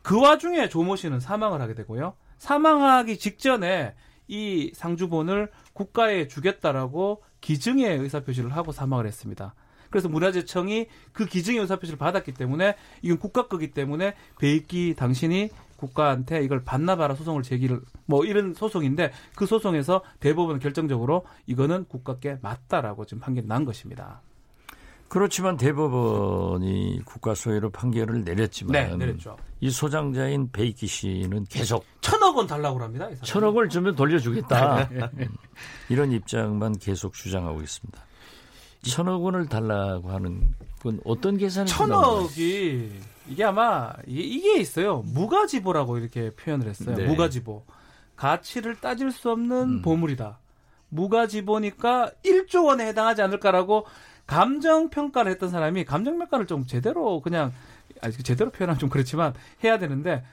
그 0.00 0.18
와중에 0.18 0.70
조모 0.70 0.96
씨는 0.96 1.20
사망을 1.20 1.60
하게 1.60 1.74
되고요. 1.74 2.14
사망하기 2.38 3.18
직전에 3.18 3.94
이 4.28 4.72
상주본을 4.74 5.50
국가에 5.72 6.28
주겠다라고 6.28 7.22
기증의 7.40 7.98
의사표시를 7.98 8.54
하고 8.56 8.72
사망을 8.72 9.06
했습니다. 9.06 9.54
그래서 9.90 10.08
문화재청이 10.08 10.88
그 11.12 11.26
기증의 11.26 11.60
의사표시를 11.60 11.98
받았기 11.98 12.34
때문에 12.34 12.76
이건 13.02 13.18
국가 13.18 13.48
거기 13.48 13.70
때문에 13.70 14.14
베이키 14.38 14.94
당신이 14.94 15.50
국가한테 15.76 16.42
이걸 16.42 16.64
반납하라 16.64 17.14
소송을 17.14 17.42
제기를 17.42 17.80
뭐 18.06 18.24
이런 18.24 18.54
소송인데 18.54 19.12
그 19.36 19.46
소송에서 19.46 20.02
대법원 20.20 20.58
결정적으로 20.58 21.24
이거는 21.46 21.84
국가께 21.84 22.38
맞다라고 22.42 23.04
지금 23.04 23.20
판결이 23.20 23.46
난 23.46 23.64
것입니다. 23.64 24.22
그렇지만 25.08 25.56
대법원이 25.56 27.02
국가 27.04 27.34
소유로 27.34 27.70
판결을 27.70 28.24
내렸지만 28.24 28.72
네, 28.72 28.96
내렸죠. 28.96 29.36
이 29.60 29.70
소장자인 29.70 30.50
베이키 30.50 30.86
씨는 30.86 31.44
계속 31.44 31.84
천억 32.00 32.36
원 32.36 32.46
달라고 32.46 32.80
합니다. 32.80 33.08
천억을 33.22 33.68
주면 33.68 33.94
돌려주겠다. 33.94 34.88
네. 34.90 35.00
음, 35.18 35.28
이런 35.88 36.12
입장만 36.12 36.78
계속 36.78 37.14
주장하고 37.14 37.62
있습니다. 37.62 38.06
천억 38.82 39.22
원을 39.24 39.46
달라고 39.46 40.10
하는 40.10 40.54
건 40.80 41.00
어떤 41.04 41.36
계산이 41.36 41.68
천억이 41.68 42.90
이게 43.28 43.44
아마 43.44 43.92
이게 44.06 44.58
있어요. 44.60 45.02
무가지보라고 45.06 45.98
이렇게 45.98 46.30
표현을 46.30 46.68
했어요. 46.68 46.96
네. 46.96 47.06
무가지보. 47.06 47.64
가치를 48.16 48.76
따질 48.80 49.10
수 49.12 49.30
없는 49.30 49.62
음. 49.62 49.82
보물이다. 49.82 50.38
무가지보니까 50.88 52.12
1조 52.24 52.66
원에 52.66 52.86
해당하지 52.86 53.22
않을까라고 53.22 53.86
감정 54.26 54.90
평가를 54.90 55.30
했던 55.32 55.50
사람이 55.50 55.84
감정 55.84 56.18
평가를 56.18 56.46
좀 56.46 56.66
제대로 56.66 57.20
그냥 57.20 57.52
아니 58.02 58.12
제대로 58.14 58.50
표현하면 58.50 58.78
좀 58.78 58.88
그렇지만 58.88 59.34
해야 59.64 59.78
되는데 59.78 60.24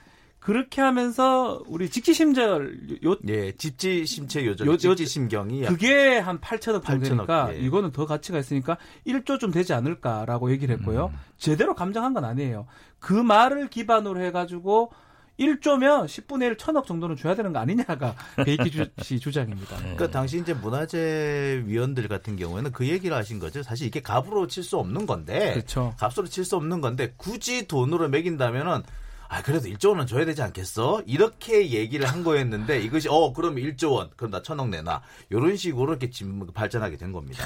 그렇게 0.44 0.82
하면서 0.82 1.62
우리 1.68 1.88
직지심절 1.88 3.00
요 3.02 3.16
예, 3.28 3.52
집지심체 3.52 4.44
요절 4.44 4.66
요, 4.66 4.76
직지심경이 4.76 5.62
그게 5.62 6.18
한 6.18 6.38
8천억 6.38 6.84
정도 6.84 7.08
되니까 7.08 7.54
예. 7.54 7.58
이거는 7.60 7.92
더 7.92 8.04
가치가 8.04 8.38
있으니까 8.38 8.76
1조 9.06 9.40
좀 9.40 9.50
되지 9.50 9.72
않을까라고 9.72 10.50
얘기를 10.50 10.76
했고요. 10.76 11.06
음. 11.14 11.18
제대로 11.38 11.74
감정한 11.74 12.12
건 12.12 12.26
아니에요. 12.26 12.66
그 12.98 13.14
말을 13.14 13.68
기반으로 13.70 14.20
해 14.20 14.32
가지고 14.32 14.92
1조면 15.38 16.06
10분의 16.06 16.42
1 16.42 16.58
천억 16.58 16.86
정도는 16.86 17.16
줘야 17.16 17.34
되는 17.34 17.52
거 17.52 17.58
아니냐가 17.58 18.14
베이키 18.44 18.70
씨 19.02 19.18
주장입니다. 19.18 19.76
네. 19.76 19.82
그러니까 19.82 20.10
당시 20.10 20.38
이제 20.38 20.54
문화재 20.54 21.62
위원들 21.66 22.06
같은 22.08 22.36
경우에는 22.36 22.70
그 22.72 22.86
얘기를 22.88 23.16
하신 23.16 23.38
거죠. 23.40 23.62
사실 23.62 23.86
이게 23.86 24.00
값으로 24.00 24.46
칠 24.46 24.62
수 24.62 24.78
없는 24.78 25.04
건데, 25.06 25.52
그렇죠. 25.54 25.94
값으로 25.98 26.26
칠 26.26 26.44
수 26.44 26.56
없는 26.56 26.80
건데 26.80 27.12
굳이 27.16 27.66
돈으로 27.66 28.08
매긴다면은 28.08 28.82
아 29.28 29.42
그래도 29.42 29.68
1조 29.68 29.90
원은 29.90 30.06
줘야 30.06 30.24
되지 30.24 30.42
않겠어? 30.42 31.02
이렇게 31.06 31.70
얘기를 31.70 32.06
한 32.06 32.22
거였는데 32.22 32.80
이것이 32.80 33.08
어 33.10 33.32
그럼 33.32 33.56
1조 33.56 33.92
원 33.92 34.10
그럼 34.16 34.30
나 34.30 34.42
천억 34.42 34.68
내놔 34.68 35.02
이런 35.30 35.56
식으로 35.56 35.94
이렇게 35.94 36.10
발전하게 36.54 36.96
된 36.96 37.10
겁니다. 37.12 37.44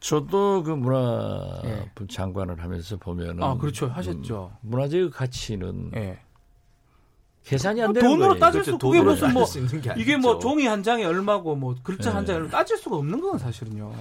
저도 0.00 0.62
그 0.62 0.70
문화부 0.70 1.62
예. 1.64 2.06
장관을 2.08 2.62
하면서 2.62 2.96
보면은 2.96 3.42
아 3.42 3.56
그렇죠 3.56 3.88
하셨죠. 3.88 4.52
음, 4.62 4.68
문화재의 4.70 5.10
가치는 5.10 5.90
예. 5.96 6.18
계산이 7.46 7.80
안 7.80 7.92
되는 7.92 8.08
돈으로 8.08 8.28
거예요. 8.30 8.40
따질 8.40 8.64
수 8.64 8.76
그게 8.76 9.00
무슨 9.00 9.32
뭐 9.32 9.46
이게 9.96 10.16
뭐 10.16 10.38
종이 10.38 10.66
한 10.66 10.82
장에 10.82 11.04
얼마고 11.04 11.54
뭐 11.54 11.76
글자 11.82 12.10
네. 12.10 12.16
한 12.16 12.26
장에 12.26 12.48
따질 12.48 12.76
수가 12.76 12.96
없는 12.96 13.20
건 13.20 13.38
사실은요. 13.38 13.94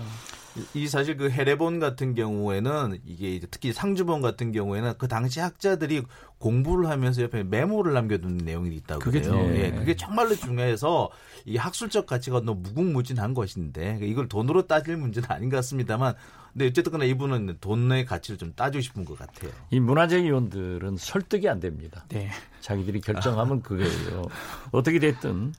이 0.73 0.87
사실 0.87 1.17
그 1.17 1.29
해례본 1.29 1.79
같은 1.79 2.15
경우에는 2.15 2.99
이게 3.05 3.39
특히 3.51 3.73
상주본 3.73 4.21
같은 4.21 4.51
경우에는 4.51 4.93
그 4.97 5.07
당시 5.07 5.41
학자들이 5.41 6.03
공부를 6.39 6.89
하면서 6.89 7.21
옆에 7.21 7.43
메모를 7.43 7.93
남겨둔 7.93 8.37
내용이 8.37 8.73
있다고 8.77 9.01
그게 9.01 9.21
그래요. 9.21 9.53
예, 9.55 9.71
그게 9.71 9.95
정말로 9.95 10.33
중요해서 10.33 11.09
이 11.45 11.57
학술적 11.57 12.07
가치가 12.07 12.39
너무 12.39 12.61
무궁무진한 12.61 13.33
것인데 13.33 13.99
이걸 14.01 14.27
돈으로 14.27 14.65
따질 14.65 14.97
문제는 14.97 15.29
아닌 15.29 15.49
것 15.49 15.57
같습니다만 15.57 16.15
근데 16.56 16.68
어쨌든 16.68 17.01
이분은 17.01 17.58
돈의 17.60 18.06
가치를 18.06 18.38
좀 18.38 18.53
따지고 18.56 18.82
싶은 18.82 19.03
것 19.03 19.20
같아요. 19.20 19.51
이 19.72 19.80
문화재 19.82 20.24
위원들은 20.24 20.95
설득이 20.95 21.49
안 21.49 21.60
됩니다. 21.60 22.06
네. 22.08 22.30
자기들이 22.62 23.01
결정하면 23.01 23.62
그게요. 23.62 24.24
어떻게 24.72 24.99
됐든 24.99 25.53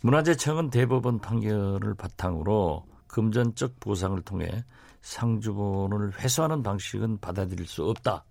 문화재청은 0.00 0.70
대법원 0.70 1.20
판결을 1.20 1.94
바탕으로 1.94 2.84
금전적 3.06 3.78
보상을 3.78 4.20
통해 4.22 4.64
상주본을 5.02 6.18
회수하는 6.18 6.64
방식은 6.64 7.20
받아들일 7.20 7.68
수 7.68 7.84
없다. 7.84 8.24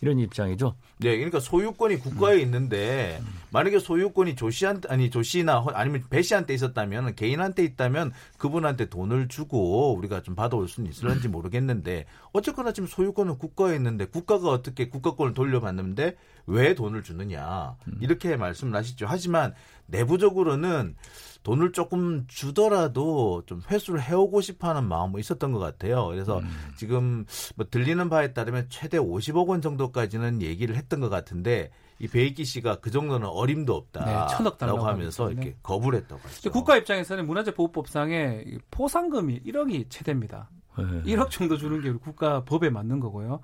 이런 0.00 0.18
입장이죠. 0.18 0.74
네, 0.98 1.16
그러니까 1.16 1.40
소유권이 1.40 1.96
국가에 1.96 2.36
음. 2.36 2.40
있는데 2.40 3.20
만약에 3.50 3.78
소유권이 3.78 4.36
조 4.36 4.50
씨한테 4.50 4.88
아니 4.88 5.10
조 5.10 5.22
씨나 5.22 5.64
아니면 5.72 6.04
배 6.10 6.22
씨한테 6.22 6.54
있었다면 6.54 7.14
개인한테 7.14 7.64
있다면 7.64 8.12
그분한테 8.36 8.86
돈을 8.86 9.28
주고 9.28 9.94
우리가 9.96 10.22
좀 10.22 10.34
받아올 10.34 10.68
수는 10.68 10.90
있을런지 10.90 11.28
모르겠는데 11.28 12.06
어쨌거나 12.32 12.72
지금 12.72 12.86
소유권은 12.86 13.38
국가에 13.38 13.76
있는데 13.76 14.04
국가가 14.06 14.50
어떻게 14.50 14.88
국가권을 14.88 15.34
돌려받는데 15.34 16.16
왜 16.46 16.74
돈을 16.74 17.02
주느냐 17.02 17.76
음. 17.86 17.98
이렇게 18.00 18.36
말씀을 18.36 18.74
하시죠. 18.74 19.06
하지만 19.08 19.54
내부적으로는 19.88 20.94
돈을 21.42 21.72
조금 21.72 22.24
주더라도 22.28 23.42
좀 23.46 23.62
회수를 23.70 24.02
해오고 24.02 24.40
싶어하는 24.40 24.84
마음이 24.84 25.18
있었던 25.20 25.52
것 25.52 25.58
같아요. 25.58 26.06
그래서 26.08 26.40
음. 26.40 26.48
지금 26.76 27.24
뭐 27.56 27.66
들리는 27.70 28.08
바에 28.08 28.32
따르면 28.32 28.66
최대 28.68 28.98
50억 28.98 29.48
원 29.48 29.60
정도까지는 29.62 30.42
얘기를 30.42 30.76
했던 30.76 31.00
것 31.00 31.08
같은데 31.08 31.70
이 32.00 32.06
베이키 32.06 32.44
씨가 32.44 32.76
그 32.76 32.90
정도는 32.90 33.26
어림도 33.26 33.74
없다. 33.74 34.04
네, 34.04 34.36
천억 34.36 34.58
달라고 34.58 34.86
하면서 34.86 35.30
이렇게 35.30 35.56
거부를 35.62 36.00
했다고 36.00 36.20
하죠. 36.22 36.50
국가 36.50 36.76
입장에서는 36.76 37.26
문화재보호법상에 37.26 38.44
포상금이 38.70 39.40
1억이 39.42 39.86
최대입니다. 39.88 40.50
네. 40.76 41.14
1억 41.14 41.30
정도 41.30 41.56
주는 41.56 41.80
게 41.80 41.90
국가 41.92 42.44
법에 42.44 42.70
맞는 42.70 43.00
거고요. 43.00 43.40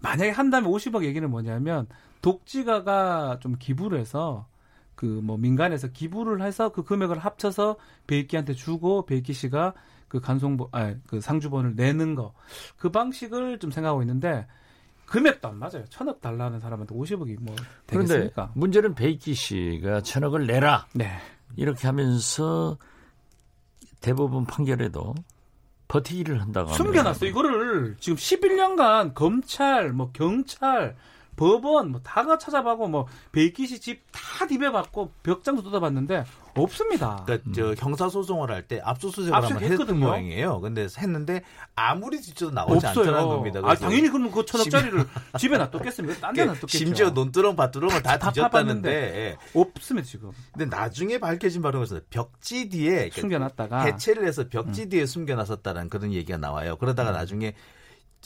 만약에 0.00 0.30
한다면 0.30 0.70
50억 0.70 1.04
얘기는 1.04 1.28
뭐냐면 1.28 1.88
독지가가 2.22 3.38
좀 3.40 3.56
기부를 3.58 3.98
해서 3.98 4.46
그 4.96 5.04
뭐 5.22 5.36
민간에서 5.36 5.88
기부를 5.88 6.42
해서 6.42 6.70
그 6.70 6.82
금액을 6.82 7.18
합쳐서 7.18 7.76
배익기한테 8.06 8.54
주고 8.54 9.06
배익기 9.06 9.32
씨가 9.32 9.74
그 10.08 10.20
간송본 10.20 10.68
아 10.72 10.84
그 10.84 11.20
상주본을 11.20 11.74
내는 11.76 12.14
거 12.14 12.32
그 12.78 12.90
방식을 12.90 13.58
좀 13.58 13.70
생각하고 13.70 14.02
있는데 14.02 14.46
금액도 15.06 15.48
안 15.48 15.58
맞아요. 15.58 15.84
천억 15.88 16.20
달라는 16.20 16.58
사람한테 16.58 16.94
50억이 16.94 17.36
뭐 17.40 17.54
되겠습니까? 17.86 18.32
그런데 18.34 18.52
문제는 18.54 18.94
배익기 18.94 19.34
씨가 19.34 20.00
천억을 20.00 20.46
내라. 20.46 20.86
네. 20.94 21.12
이렇게 21.56 21.86
하면서 21.86 22.76
대법원 24.00 24.46
판결에도 24.46 25.14
버티기를 25.88 26.40
한다고 26.40 26.72
숨겨놨어. 26.72 27.26
이거를 27.26 27.96
지금 28.00 28.16
11년간 28.16 29.14
검찰, 29.14 29.92
뭐 29.92 30.10
경찰, 30.12 30.96
법원 31.36 31.90
뭐 31.92 32.00
다가 32.02 32.38
찾아봐고 32.38 32.88
뭐 32.88 33.06
베이키시 33.32 33.80
집 33.80 34.02
다 34.36 34.46
디벼봤고 34.46 35.12
벽장도 35.22 35.62
뜯어봤는데 35.62 36.24
없습니다. 36.56 37.22
그러니까 37.26 37.50
저 37.54 37.74
형사 37.78 38.08
소송을 38.08 38.50
할 38.50 38.66
때 38.66 38.80
압수수색을 38.82 39.34
한번 39.34 39.62
했거든 39.62 39.98
모양이에요. 40.00 40.60
근데 40.60 40.86
했는데 40.98 41.42
아무리 41.74 42.20
뒤져도 42.20 42.52
나오지 42.52 42.86
없어요. 42.86 43.04
않더라는 43.04 43.28
겁니다. 43.28 43.60
아 43.62 43.74
당연히 43.74 44.08
그러면 44.08 44.30
그 44.32 44.44
천억짜리를 44.44 45.06
집에 45.38 45.56
놔뒀겠습니까? 45.58 46.20
딴데 46.20 46.42
그 46.42 46.46
놔뒀겠죠. 46.48 46.78
심지어 46.78 47.10
논두렁 47.10 47.56
밭두렁을 47.56 48.02
다, 48.02 48.18
다 48.18 48.30
뒤졌다는데 48.32 48.90
예. 48.90 49.36
없습니다 49.58 50.06
지금. 50.06 50.32
근데 50.52 50.74
나중에 50.74 51.18
밝혀진 51.18 51.62
바로는 51.62 51.86
벽지 52.10 52.68
뒤에 52.70 53.10
숨겨놨다가 53.12 53.82
해체를 53.82 54.26
해서 54.26 54.48
벽지 54.48 54.84
음. 54.84 54.88
뒤에 54.88 55.06
숨겨놨었다는 55.06 55.88
그런 55.88 56.12
얘기가 56.12 56.38
나와요. 56.38 56.76
그러다가 56.76 57.10
음. 57.10 57.14
나중에 57.14 57.54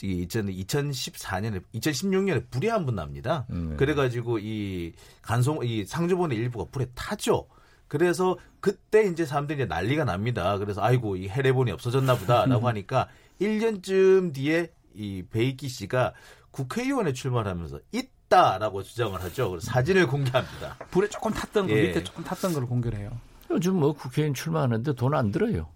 2014년에 0.07 1.61
2016년에 1.75 2.49
불이 2.49 2.67
한 2.67 2.85
번 2.85 2.95
납니다. 2.95 3.45
음. 3.51 3.75
그래가지고 3.77 4.39
이 4.39 4.93
간송 5.21 5.59
이 5.63 5.85
상주본의 5.85 6.37
일부가 6.37 6.65
불에 6.71 6.87
타죠. 6.95 7.47
그래서 7.87 8.37
그때 8.61 9.03
이제 9.03 9.25
사람들이 9.25 9.65
난리가 9.67 10.05
납니다. 10.05 10.57
그래서 10.57 10.81
아이고 10.81 11.17
이 11.17 11.27
해례본이 11.27 11.71
없어졌나 11.71 12.15
보다라고 12.15 12.67
하니까 12.69 13.07
1년쯤 13.41 14.33
뒤에 14.33 14.71
이 14.95 15.23
베이키 15.29 15.67
씨가 15.67 16.13
국회의원에 16.51 17.13
출마하면서 17.13 17.79
있다라고 17.91 18.83
주장을 18.83 19.19
하죠. 19.23 19.49
그래서 19.49 19.65
사진을 19.71 20.07
공개합니다. 20.07 20.77
불에 20.91 21.07
조금 21.09 21.31
탔던 21.31 21.67
거 21.67 21.73
예. 21.73 21.87
밑에 21.87 22.03
조금 22.03 22.23
탔던 22.23 22.53
걸 22.53 22.65
공개를 22.65 22.99
해요. 22.99 23.11
요즘 23.49 23.75
뭐 23.75 23.93
국회의원 23.93 24.33
출마하는데 24.33 24.93
돈 24.95 25.13
안 25.13 25.31
들어요. 25.31 25.67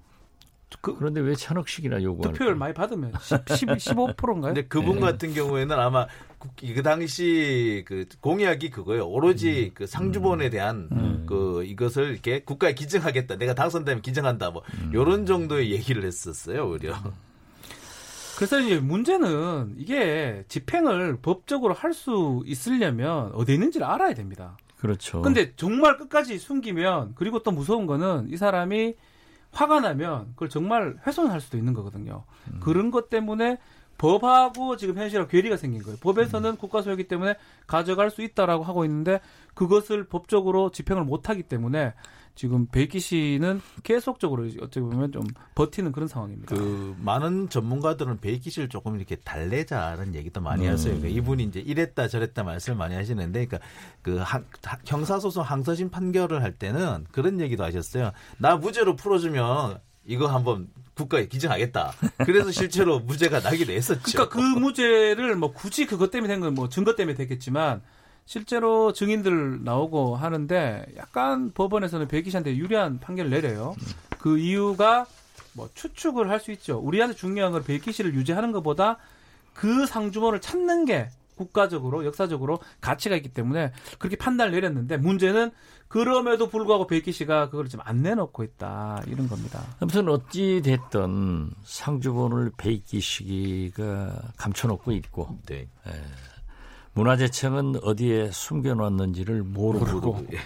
그, 0.81 0.95
그런데 0.95 1.21
왜 1.21 1.35
천억씩이나 1.35 2.01
요구하는 2.03 2.33
득표율 2.33 2.55
많이 2.55 2.73
받으면 2.73 3.13
10, 3.19 3.45
15%인가요? 3.45 4.53
근데 4.53 4.67
그분 4.67 4.95
네. 4.95 5.01
같은 5.01 5.33
경우에는 5.33 5.79
아마 5.79 6.07
그 6.59 6.83
당시 6.83 7.83
그 7.87 8.05
공약이 8.21 8.69
그거예요. 8.69 9.07
오로지 9.07 9.71
음. 9.71 9.71
그 9.73 9.87
상주본에 9.87 10.49
대한 10.49 10.89
음. 10.91 11.25
그 11.27 11.63
이것을 11.65 12.11
이렇게 12.11 12.43
국가에 12.43 12.73
기증하겠다. 12.73 13.37
내가 13.37 13.53
당선되면 13.55 14.01
기증한다. 14.01 14.51
뭐 14.51 14.61
음. 14.75 14.91
요런 14.93 15.25
정도의 15.25 15.71
얘기를 15.71 16.03
했었어요, 16.03 16.69
오히려. 16.69 16.93
그래서 18.37 18.59
이제 18.59 18.79
문제는 18.79 19.75
이게 19.77 20.43
집행을 20.49 21.19
법적으로 21.21 21.73
할 21.73 21.93
수 21.93 22.43
있으려면 22.45 23.31
어디 23.33 23.53
있는지를 23.53 23.87
알아야 23.87 24.13
됩니다. 24.13 24.57
그렇죠. 24.77 25.21
근데 25.21 25.53
정말 25.55 25.97
끝까지 25.97 26.37
숨기면 26.37 27.13
그리고 27.15 27.41
또 27.41 27.51
무서운 27.51 27.85
거는 27.85 28.27
이 28.29 28.35
사람이 28.35 28.95
화가 29.55 29.79
나면 29.79 30.27
그걸 30.33 30.49
정말 30.49 30.97
훼손할 31.07 31.39
수도 31.39 31.57
있는 31.57 31.73
거거든요. 31.73 32.25
음. 32.51 32.59
그런 32.59 32.91
것 32.91 33.09
때문에 33.09 33.57
법하고 33.97 34.75
지금 34.75 34.97
현실하고 34.97 35.29
괴리가 35.29 35.55
생긴 35.55 35.81
거예요. 35.81 35.97
법에서는 36.01 36.51
음. 36.51 36.57
국가 36.57 36.81
소유기 36.81 37.07
때문에 37.07 37.35
가져갈 37.65 38.11
수 38.11 38.21
있다라고 38.21 38.63
하고 38.63 38.83
있는데 38.83 39.21
그것을 39.53 40.03
법적으로 40.03 40.71
집행을 40.71 41.05
못 41.05 41.29
하기 41.29 41.43
때문에 41.43 41.93
지금 42.35 42.67
배익기 42.67 42.99
씨는 42.99 43.61
계속적으로 43.83 44.45
어떻게 44.61 44.81
보면 44.81 45.11
좀 45.13 45.23
버티는 45.55 45.93
그런 45.93 46.07
상황입니다. 46.09 46.53
그 46.53 46.95
많은 46.99 47.47
전문가들은 47.49 48.19
배익기 48.19 48.49
씨를 48.49 48.67
조금 48.67 48.97
이렇게 48.97 49.15
달래자는 49.15 50.15
얘기도 50.15 50.41
많이 50.41 50.67
음. 50.67 50.73
하세요. 50.73 50.93
그러니까 50.97 51.17
이분이 51.17 51.43
이제 51.45 51.61
이랬다 51.61 52.09
저랬다 52.09 52.43
말씀을 52.43 52.77
많이 52.77 52.93
하시는데, 52.95 53.45
그러니까 53.45 53.67
그 54.01 54.21
형사소송 54.85 55.43
항소심 55.43 55.89
판결을 55.89 56.43
할 56.43 56.53
때는 56.53 57.05
그런 57.11 57.39
얘기도 57.39 57.63
하셨어요. 57.63 58.11
나 58.37 58.57
무죄로 58.57 58.97
풀어주면 58.97 59.79
이거 60.05 60.27
한번 60.27 60.67
국가에 60.93 61.27
기증하겠다. 61.27 61.93
그래서 62.25 62.51
실제로 62.51 62.99
무죄가 63.01 63.39
나기도 63.39 63.71
했었죠. 63.71 64.01
그러니까 64.03 64.29
그 64.35 64.39
무죄를 64.41 65.35
뭐 65.35 65.51
굳이 65.53 65.85
그것 65.85 66.11
때문에 66.11 66.33
된 66.33 66.41
건 66.41 66.53
뭐 66.53 66.67
증거 66.69 66.95
때문에 66.95 67.15
됐겠지만 67.15 67.81
실제로 68.25 68.91
증인들 68.91 69.63
나오고 69.63 70.15
하는데 70.15 70.85
약간 70.97 71.51
법원에서는 71.53 72.07
백기 72.07 72.31
씨한테 72.31 72.57
유리한 72.57 72.99
판결을 72.99 73.29
내려요. 73.31 73.75
그 74.17 74.39
이유가 74.39 75.05
뭐 75.53 75.69
추측을 75.73 76.29
할 76.29 76.39
수 76.39 76.51
있죠. 76.51 76.79
우리한테 76.79 77.15
중요한 77.15 77.51
건 77.51 77.63
백기 77.63 77.91
씨를 77.91 78.13
유지하는 78.15 78.51
것보다 78.51 78.97
그 79.53 79.85
상주범을 79.85 80.41
찾는 80.41 80.85
게 80.85 81.09
국가적으로 81.35 82.05
역사적으로 82.05 82.59
가치가 82.81 83.15
있기 83.15 83.29
때문에 83.29 83.71
그렇게 83.99 84.15
판단을 84.15 84.53
내렸는데 84.53 84.97
문제는 84.97 85.51
그럼에도 85.87 86.49
불구하고 86.49 86.87
백기 86.87 87.11
씨가 87.11 87.49
그걸 87.49 87.67
지금 87.67 87.83
안 87.85 88.01
내놓고 88.01 88.43
있다 88.43 89.03
이런 89.07 89.27
겁니다. 89.27 89.61
아무튼 89.79 90.09
어찌 90.09 90.61
됐든 90.63 91.51
상주본을 91.63 92.53
백기 92.57 92.99
씨가 93.01 94.31
감춰놓고 94.37 94.91
있고 94.93 95.37
네. 95.45 95.67
예. 95.87 95.91
문화재청은 96.95 97.83
어디에 97.83 98.31
숨겨놨는지를 98.31 99.43
모르고, 99.43 99.85
모르고. 99.85 100.27
예. 100.33 100.37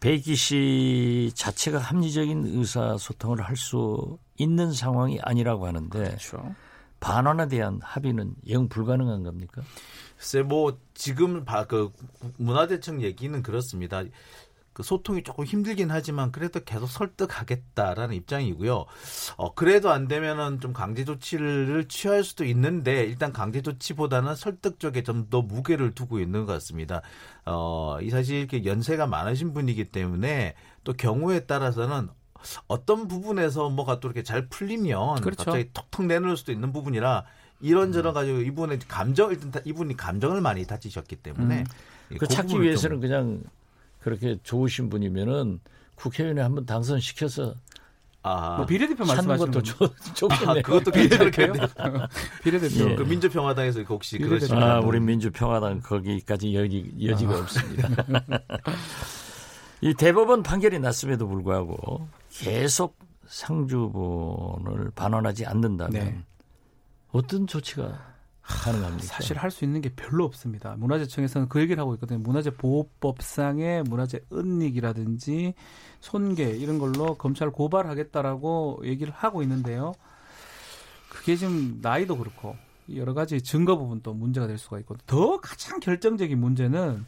백기 0.00 0.36
씨 0.36 1.32
자체가 1.34 1.78
합리적인 1.78 2.44
의사소통을 2.46 3.40
할 3.40 3.56
수 3.56 4.18
있는 4.36 4.72
상황이 4.72 5.18
아니라고 5.22 5.66
하는데 5.66 5.98
그렇죠. 5.98 6.54
반환에 7.00 7.48
대한 7.48 7.80
합의는 7.82 8.34
영 8.48 8.68
불가능한 8.68 9.22
겁니까? 9.22 9.62
글쎄 10.16 10.42
뭐 10.42 10.78
지금 10.92 11.44
그 11.68 11.92
문화재청 12.36 13.02
얘기는 13.02 13.42
그렇습니다. 13.42 14.02
그 14.74 14.82
소통이 14.82 15.22
조금 15.22 15.44
힘들긴 15.44 15.90
하지만 15.90 16.30
그래도 16.30 16.60
계속 16.60 16.88
설득하겠다라는 16.88 18.14
입장이고요. 18.16 18.84
어, 19.36 19.54
그래도 19.54 19.90
안 19.90 20.06
되면은 20.06 20.60
좀 20.60 20.72
강제 20.72 21.04
조치를 21.04 21.86
취할 21.88 22.22
수도 22.22 22.44
있는데 22.44 23.04
일단 23.04 23.32
강제 23.32 23.62
조치보다는 23.62 24.34
설득 24.34 24.78
쪽에 24.78 25.02
좀 25.02 25.24
더 25.30 25.42
무게를 25.42 25.94
두고 25.94 26.20
있는 26.20 26.44
것 26.44 26.52
같습니다. 26.54 27.02
어, 27.46 27.98
이 28.00 28.10
사실 28.10 28.36
이렇게 28.38 28.64
연세가 28.64 29.06
많으신 29.06 29.52
분이기 29.52 29.84
때문에 29.84 30.54
또 30.82 30.92
경우에 30.92 31.40
따라서는 31.40 32.08
어떤 32.66 33.08
부분에서 33.08 33.70
뭐가 33.70 34.00
또 34.00 34.08
이렇게 34.08 34.22
잘 34.22 34.48
풀리면 34.48 35.20
그렇죠. 35.20 35.44
갑자기 35.44 35.70
톡톡 35.72 36.06
내놓을 36.06 36.36
수도 36.36 36.52
있는 36.52 36.72
부분이라 36.72 37.24
이런저런 37.60 38.12
음. 38.12 38.14
가지고 38.14 38.38
이분의 38.40 38.80
감정 38.88 39.30
일단 39.30 39.62
이분이 39.64 39.96
감정을 39.96 40.40
많이 40.40 40.66
다치셨기 40.66 41.16
때문에 41.16 41.60
음. 41.60 41.64
그, 42.10 42.18
그 42.18 42.28
찾기 42.28 42.60
위해서는 42.60 43.00
그냥 43.00 43.42
그렇게 44.04 44.36
좋으신 44.42 44.90
분이면은 44.90 45.60
국회의원에 45.94 46.42
한번 46.42 46.66
당선시켜서 46.66 47.54
아, 48.22 48.56
뭐 48.58 48.66
비례대표 48.66 49.02
말씀하시는 49.06 49.50
것도 49.50 49.62
좋, 49.62 50.28
겠네요 50.28 50.50
아, 50.50 50.54
그것도 50.62 50.90
비례대표. 50.90 51.52
비례대표. 52.42 52.90
예. 52.90 52.96
그 52.96 53.02
민주평화당에서 53.02 53.80
혹시 53.84 54.18
그러시 54.18 54.52
아, 54.52 54.80
우리 54.80 55.00
민주평화당 55.00 55.80
거기까지 55.80 56.54
여지, 56.54 56.92
여지가 57.02 57.34
아. 57.34 57.38
없습니다. 57.38 57.88
이 59.80 59.94
대법원 59.94 60.42
판결이 60.42 60.78
났음에도 60.80 61.26
불구하고 61.26 62.06
계속 62.30 62.98
상주본을 63.26 64.90
반환하지 64.94 65.46
않는다면 65.46 65.92
네. 66.04 66.22
어떤 67.12 67.46
조치가 67.46 68.13
가능합니까? 68.46 69.04
사실 69.04 69.38
할 69.38 69.50
수 69.50 69.64
있는 69.64 69.80
게 69.80 69.88
별로 69.94 70.24
없습니다. 70.24 70.74
문화재청에서는 70.76 71.48
그 71.48 71.60
얘기를 71.60 71.80
하고 71.80 71.94
있거든요. 71.94 72.18
문화재 72.18 72.50
보호법상의 72.50 73.84
문화재 73.84 74.20
은닉이라든지 74.32 75.54
손괴 76.00 76.50
이런 76.50 76.78
걸로 76.78 77.14
검찰 77.14 77.50
고발하겠다라고 77.50 78.82
얘기를 78.84 79.12
하고 79.12 79.42
있는데요. 79.42 79.94
그게 81.08 81.36
지금 81.36 81.78
나이도 81.80 82.18
그렇고 82.18 82.56
여러 82.94 83.14
가지 83.14 83.40
증거 83.40 83.78
부분도 83.78 84.12
문제가 84.12 84.46
될 84.46 84.58
수가 84.58 84.78
있고 84.80 84.96
더 85.06 85.40
가장 85.40 85.80
결정적인 85.80 86.38
문제는 86.38 87.06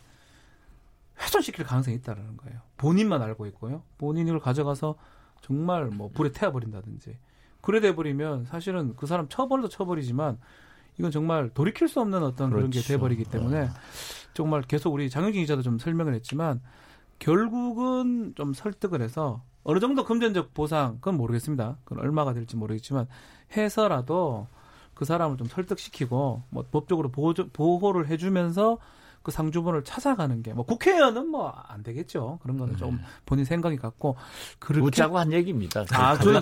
훼손시킬 1.20 1.64
가능성이 1.66 1.96
있다는 1.96 2.36
거예요. 2.38 2.60
본인만 2.76 3.20
알고 3.22 3.46
있고요. 3.46 3.82
본인 3.98 4.26
이 4.26 4.30
걸 4.30 4.40
가져가서 4.40 4.96
정말 5.42 5.86
뭐 5.86 6.10
불에 6.14 6.32
태워버린다든지 6.32 7.18
그래 7.60 7.80
돼버리면 7.80 8.46
사실은 8.46 8.94
그 8.96 9.06
사람 9.06 9.28
처벌도 9.28 9.68
처벌이지만 9.68 10.38
이건 10.98 11.10
정말 11.10 11.51
돌이킬 11.51 11.89
수 11.89 12.01
없는 12.01 12.23
어떤 12.23 12.51
그렇죠. 12.51 12.56
그런 12.56 12.70
게 12.70 12.78
그렇죠. 12.78 12.89
돼버리기 12.94 13.24
때문에 13.24 13.60
네. 13.66 13.68
정말 14.35 14.62
계속 14.62 14.94
우리 14.94 15.10
장영진 15.10 15.43
기자도 15.43 15.62
좀 15.62 15.78
설명을 15.78 16.14
했지만 16.14 16.60
결국은 17.18 18.35
좀 18.36 18.52
설득을 18.52 19.02
해서 19.02 19.43
어느 19.62 19.81
정도 19.81 20.05
금전적 20.05 20.55
보상 20.55 20.97
그건 20.97 21.16
모르겠습니다. 21.16 21.78
그건 21.85 22.05
얼마가 22.05 22.35
될지 22.35 22.56
모르겠지만 22.56 23.06
해서라도 23.56 24.47
그 24.94 25.05
사람을 25.05 25.36
좀 25.36 25.47
설득시키고 25.47 26.43
뭐 26.48 26.64
법적으로 26.70 27.10
보호, 27.10 27.35
보호를 27.35 28.09
해주면서 28.09 28.78
그 29.27 29.32
상주분을 29.32 29.82
찾아가는 29.82 30.40
게 30.44 30.53
뭐 30.53 30.65
국회의원은 30.65 31.27
뭐 31.28 31.53
안 31.69 31.82
되겠죠. 31.82 32.39
그런 32.43 32.57
거는 32.59 32.74
네. 32.74 32.78
좀 32.78 33.01
본인 33.24 33.44
생각이 33.44 33.77
같고 33.77 34.16
그렇게 34.61 34.86
웃자고 34.86 35.19
한 35.19 35.32
얘기입니다. 35.32 35.85
아, 35.90 36.16
저는 36.16 36.40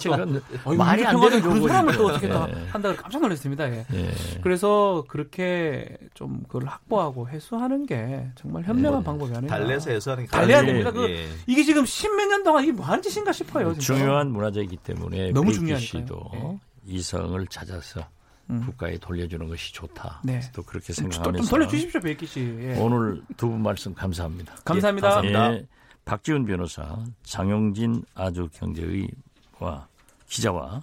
또 0.64 0.74
말이 0.76 1.04
안 1.06 1.18
되는 1.18 1.40
그런 1.40 1.66
사람을 1.66 1.96
또 1.96 2.06
어떻게 2.08 2.28
네. 2.28 2.34
한다고 2.68 2.94
깜짝 2.96 3.22
놀랐습니다. 3.22 3.68
예. 3.70 3.86
네. 3.90 4.10
그래서 4.42 5.04
그렇게 5.08 5.96
좀 6.12 6.42
그걸 6.42 6.66
확보하고 6.66 7.28
해소하는 7.30 7.86
게 7.86 8.28
정말 8.34 8.64
현명한 8.64 9.00
네. 9.00 9.04
방법이 9.04 9.34
아닌가. 9.34 9.56
달래서 9.56 9.90
해소하는 9.90 10.24
게 10.24 10.30
달래야 10.30 10.62
됩니다. 10.64 10.90
그 10.92 11.08
예. 11.10 11.26
이게 11.46 11.62
지금 11.64 11.86
십몇 11.86 12.28
년 12.28 12.42
동안 12.44 12.64
이게 12.64 12.72
뭐 12.72 12.84
하는 12.84 13.02
짓인가 13.02 13.32
싶어요. 13.32 13.72
진짜. 13.72 13.94
중요한 13.94 14.30
문화재이기 14.30 14.76
때문에 14.76 15.32
너무 15.32 15.52
중요하니까요. 15.52 16.30
예. 16.34 16.58
이성을 16.86 17.46
찾아서 17.46 18.00
음. 18.50 18.62
국가에 18.66 18.98
돌려주는 18.98 19.48
것이 19.48 19.72
좋다. 19.72 20.20
네. 20.24 20.40
또 20.52 20.62
그렇게 20.62 20.92
생각하면서 20.92 21.48
좀 21.48 21.50
돌려주십시오, 21.50 22.00
백기 22.00 22.26
씨. 22.26 22.40
예. 22.60 22.76
오늘 22.78 23.22
두 23.36 23.48
분 23.48 23.62
말씀 23.62 23.94
감사합니다. 23.94 24.54
감사합니다. 24.64 25.08
예, 25.08 25.12
감사합니다. 25.12 25.54
예, 25.54 25.66
박지훈 26.04 26.44
변호사, 26.44 26.98
장용진 27.22 28.04
아주경제의와 28.14 29.88
기자와 30.28 30.82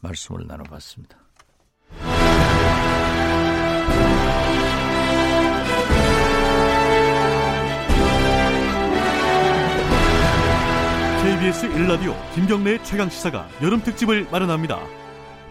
말씀을 0.00 0.46
나눠봤습니다. 0.46 1.16
KBS 11.22 11.68
1라디오 11.70 12.14
김경래 12.34 12.80
최강 12.84 13.08
시사가 13.10 13.48
여름 13.62 13.82
특집을 13.82 14.28
마련합니다. 14.30 14.80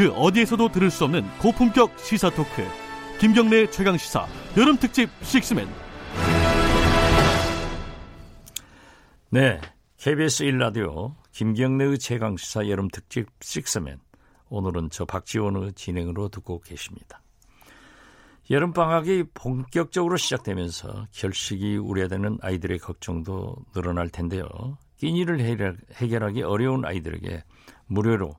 그 0.00 0.10
어디에서도 0.12 0.70
들을 0.70 0.90
수 0.90 1.04
없는 1.04 1.28
고품격 1.40 1.98
시사 1.98 2.30
토크 2.30 2.66
김경래 3.18 3.66
최강 3.66 3.98
시사 3.98 4.26
여름 4.56 4.78
특집 4.78 5.10
식스맨 5.20 5.68
네 9.28 9.60
KBS 9.98 10.44
1라디오 10.44 11.12
김경래의 11.32 11.98
최강 11.98 12.38
시사 12.38 12.66
여름 12.70 12.88
특집 12.88 13.26
식스맨 13.42 13.98
오늘은 14.48 14.88
저 14.90 15.04
박지원의 15.04 15.74
진행으로 15.74 16.30
듣고 16.30 16.60
계십니다. 16.60 17.20
여름 18.48 18.72
방학이 18.72 19.24
본격적으로 19.34 20.16
시작되면서 20.16 21.08
결식이 21.12 21.76
우려되는 21.76 22.38
아이들의 22.40 22.78
걱정도 22.78 23.54
늘어날 23.74 24.08
텐데요. 24.08 24.48
끼니를 24.96 25.40
해결하기 25.92 26.42
어려운 26.42 26.86
아이들에게 26.86 27.44
무료로 27.84 28.34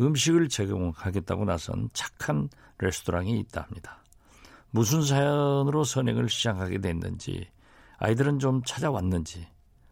음식을 0.00 0.48
제공하겠다고 0.48 1.44
나선 1.44 1.88
착한 1.92 2.48
레스토랑이 2.78 3.38
있다 3.40 3.62
합니다. 3.62 4.02
무슨 4.70 5.02
사연으로 5.02 5.84
선행을 5.84 6.28
시작하게 6.28 6.80
됐는지, 6.80 7.48
아이들은 7.98 8.40
좀 8.40 8.62
찾아왔는지, 8.64 9.46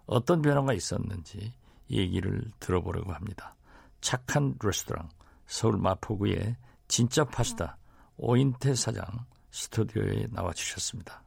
어떤 0.06 0.42
변화가 0.42 0.72
있었는지 0.72 1.52
얘기를 1.90 2.44
들어보려고 2.58 3.12
합니다. 3.12 3.54
착한 4.00 4.56
레스토랑, 4.62 5.08
서울 5.46 5.76
마포구의 5.78 6.56
진짜 6.88 7.24
파스타 7.24 7.76
오인태 8.16 8.74
사장 8.74 9.04
스튜디오에 9.50 10.26
나와 10.30 10.52
주셨습니다. 10.52 11.22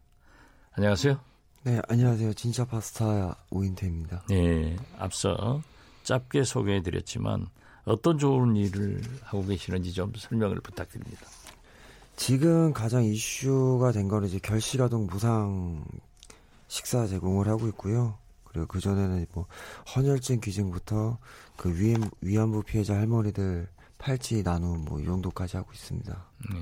안녕하세요. 0.73 1.19
네, 1.63 1.81
안녕하세요. 1.87 2.33
진짜 2.33 2.65
파스타 2.65 3.37
오인태입니다. 3.49 4.25
네, 4.29 4.75
앞서 4.99 5.61
짧게 6.03 6.43
소개해 6.43 6.81
드렸지만 6.83 7.47
어떤 7.85 8.17
좋은 8.17 8.55
일을 8.55 9.01
하고 9.23 9.45
계시는지 9.45 9.93
좀 9.93 10.11
설명을 10.15 10.59
부탁드립니다. 10.61 11.21
지금 12.15 12.73
가장 12.73 13.03
이슈가 13.03 13.91
된 13.91 14.07
거는 14.07 14.27
이제 14.27 14.39
결식아동 14.39 15.07
무상 15.07 15.83
식사 16.67 17.05
제공을 17.07 17.47
하고 17.47 17.67
있고요. 17.67 18.17
그리고 18.45 18.67
그 18.67 18.79
전에는 18.79 19.25
뭐 19.33 19.45
헌혈증 19.95 20.39
기증부터 20.39 21.17
그 21.57 21.77
위안, 21.77 22.09
위안부 22.21 22.63
피해자 22.63 22.95
할머니들 22.95 23.67
팔찌 23.97 24.43
나눔 24.43 24.85
뭐 24.85 24.99
이 24.99 25.05
정도까지 25.05 25.57
하고 25.57 25.71
있습니다. 25.73 26.25
네. 26.53 26.59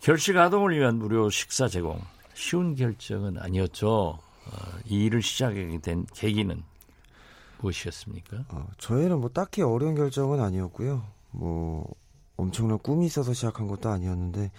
결식 0.00 0.36
아동을 0.36 0.76
위한 0.78 0.96
무료 0.96 1.30
식사 1.30 1.68
제공 1.68 2.00
쉬운 2.34 2.74
결정은 2.74 3.38
아니었죠. 3.38 3.90
어, 3.90 4.78
이 4.86 5.04
일을 5.04 5.22
시작하게 5.22 5.78
된 5.82 6.06
계기는 6.14 6.62
무엇이었습니까? 7.60 8.44
어, 8.48 8.66
저희는 8.78 9.20
뭐 9.20 9.30
딱히 9.30 9.62
어려운 9.62 9.94
결정은 9.94 10.40
아니었고요. 10.40 11.04
뭐 11.30 11.86
엄청난 12.36 12.78
꿈이 12.78 13.06
있어서 13.06 13.34
시작한 13.34 13.68
것도 13.68 13.90
아니었는데 13.90 14.50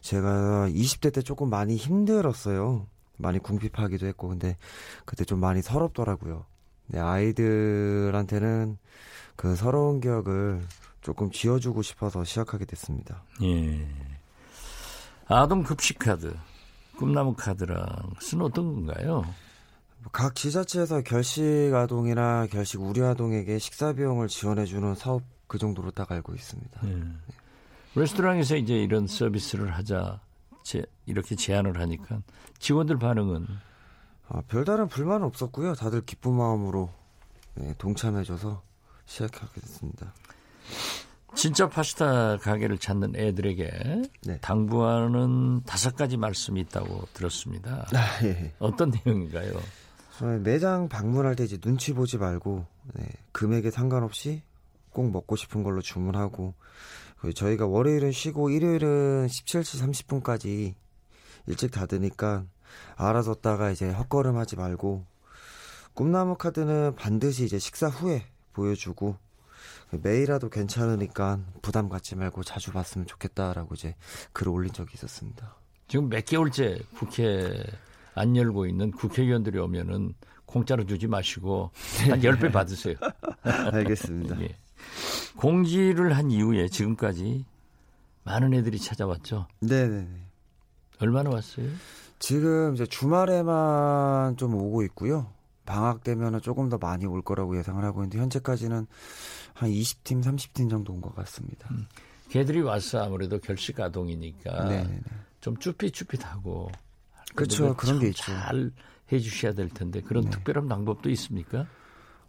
제가 0.00 0.68
20대 0.70 1.12
때 1.12 1.22
조금 1.22 1.50
많이 1.50 1.76
힘들었어요. 1.76 2.86
많이 3.16 3.38
궁핍하기도 3.38 4.06
했고 4.06 4.28
근데 4.28 4.56
그때 5.04 5.24
좀 5.24 5.40
많이 5.40 5.60
서럽더라고요. 5.60 6.46
네, 6.86 7.00
아이들한테는 7.00 8.78
그 9.36 9.56
서러운 9.56 10.00
기억을 10.00 10.64
조금 11.02 11.30
지어주고 11.30 11.82
싶어서 11.82 12.24
시작하게 12.24 12.64
됐습니다. 12.64 13.22
예. 13.42 13.86
아동 15.26 15.62
급식 15.62 15.98
카드, 15.98 16.34
꿈나무 16.96 17.34
카드랑 17.34 17.86
쓴 18.20 18.40
어떤 18.40 18.86
건가요? 18.86 19.24
각 20.12 20.34
지자체에서 20.34 21.02
결식 21.02 21.72
아동이나 21.74 22.46
결식 22.46 22.80
우려 22.80 23.10
아동에게 23.10 23.58
식사 23.58 23.92
비용을 23.92 24.28
지원해주는 24.28 24.94
사업 24.94 25.22
그 25.46 25.58
정도로 25.58 25.90
딱 25.90 26.10
알고 26.12 26.34
있습니다. 26.34 26.80
네. 26.82 26.94
네. 26.94 27.04
레스토랑에서 27.94 28.56
이제 28.56 28.74
이런 28.74 29.06
서비스를 29.06 29.74
하자 29.74 30.20
제, 30.62 30.84
이렇게 31.06 31.34
제안을 31.34 31.80
하니까 31.80 32.20
직원들 32.58 32.98
반응은 32.98 33.46
아, 34.28 34.42
별다른 34.48 34.88
불만은 34.88 35.26
없었고요. 35.26 35.74
다들 35.74 36.02
기쁜 36.04 36.34
마음으로 36.34 36.90
네, 37.54 37.74
동참해줘서 37.78 38.62
시작하게 39.06 39.60
됐습니다. 39.62 40.12
진짜 41.34 41.68
파스타 41.68 42.36
가게를 42.38 42.78
찾는 42.78 43.16
애들에게 43.16 44.02
네. 44.22 44.38
당부하는 44.40 45.62
다섯 45.64 45.96
가지 45.96 46.16
말씀이 46.16 46.60
있다고 46.60 47.06
들었습니다. 47.14 47.86
아, 47.94 48.24
예. 48.24 48.52
어떤 48.58 48.92
내용인가요? 49.04 49.58
매장 50.24 50.88
방문할 50.88 51.36
때 51.36 51.44
이제 51.44 51.56
눈치 51.58 51.92
보지 51.92 52.18
말고 52.18 52.66
네, 52.94 53.08
금액에 53.32 53.70
상관없이 53.70 54.42
꼭 54.90 55.10
먹고 55.10 55.36
싶은 55.36 55.62
걸로 55.62 55.80
주문하고 55.80 56.54
저희가 57.34 57.66
월요일은 57.66 58.12
쉬고 58.12 58.50
일요일은 58.50 59.26
17시 59.26 60.22
30분까지 60.22 60.74
일찍 61.46 61.70
닫으니까 61.70 62.44
알아뒀다가 62.96 63.70
이제 63.70 63.90
헛걸음하지 63.90 64.56
말고 64.56 65.04
꿈나무 65.94 66.36
카드는 66.36 66.94
반드시 66.94 67.44
이제 67.44 67.58
식사 67.58 67.88
후에 67.88 68.24
보여주고 68.52 69.16
매일이라도 69.90 70.50
괜찮으니까 70.50 71.40
부담 71.62 71.88
갖지 71.88 72.14
말고 72.14 72.44
자주 72.44 72.72
봤으면 72.72 73.06
좋겠다라고 73.06 73.74
이제 73.74 73.94
글을 74.32 74.52
올린 74.52 74.72
적이 74.72 74.92
있었습니다. 74.94 75.56
지금 75.88 76.08
몇 76.08 76.24
개월째 76.24 76.80
국회 76.94 77.64
안 78.18 78.36
열고 78.36 78.66
있는 78.66 78.90
국회의원들이 78.90 79.58
오면은 79.58 80.14
공짜로 80.46 80.84
주지 80.86 81.06
마시고 81.06 81.70
한 82.08 82.20
10배 82.20 82.52
받으세요. 82.52 82.94
알겠습니다. 83.72 84.40
예. 84.42 84.56
공지를 85.36 86.16
한 86.16 86.30
이후에 86.30 86.68
지금까지 86.68 87.44
많은 88.24 88.54
애들이 88.54 88.78
찾아왔죠. 88.78 89.46
네네. 89.60 90.08
얼마나 91.00 91.30
왔어요? 91.30 91.68
지금 92.18 92.74
이제 92.74 92.86
주말에만 92.86 94.36
좀 94.36 94.54
오고 94.54 94.82
있고요. 94.84 95.30
방학 95.64 96.02
되면은 96.02 96.40
조금 96.40 96.68
더 96.68 96.78
많이 96.78 97.04
올 97.06 97.20
거라고 97.22 97.56
예상을 97.58 97.84
하고 97.84 98.00
있는데 98.00 98.18
현재까지는 98.18 98.86
한 99.54 99.70
20팀, 99.70 100.22
30팀 100.24 100.70
정도 100.70 100.92
온 100.94 101.00
것 101.00 101.14
같습니다. 101.14 101.68
음. 101.72 101.86
걔들이 102.30 102.60
와서 102.62 103.02
아무래도 103.04 103.38
결식 103.38 103.78
아동이니까 103.80 104.64
네네네. 104.64 105.00
좀 105.40 105.56
쭈삣쭈삣하고 105.58 106.70
그렇죠 107.38 107.76
그런 107.76 107.98
게 107.98 108.08
있죠. 108.08 108.24
잘 108.24 108.70
해주셔야 109.12 109.52
될 109.52 109.68
텐데 109.68 110.00
그런 110.00 110.24
네. 110.24 110.30
특별한 110.30 110.68
방법도 110.68 111.10
있습니까? 111.10 111.66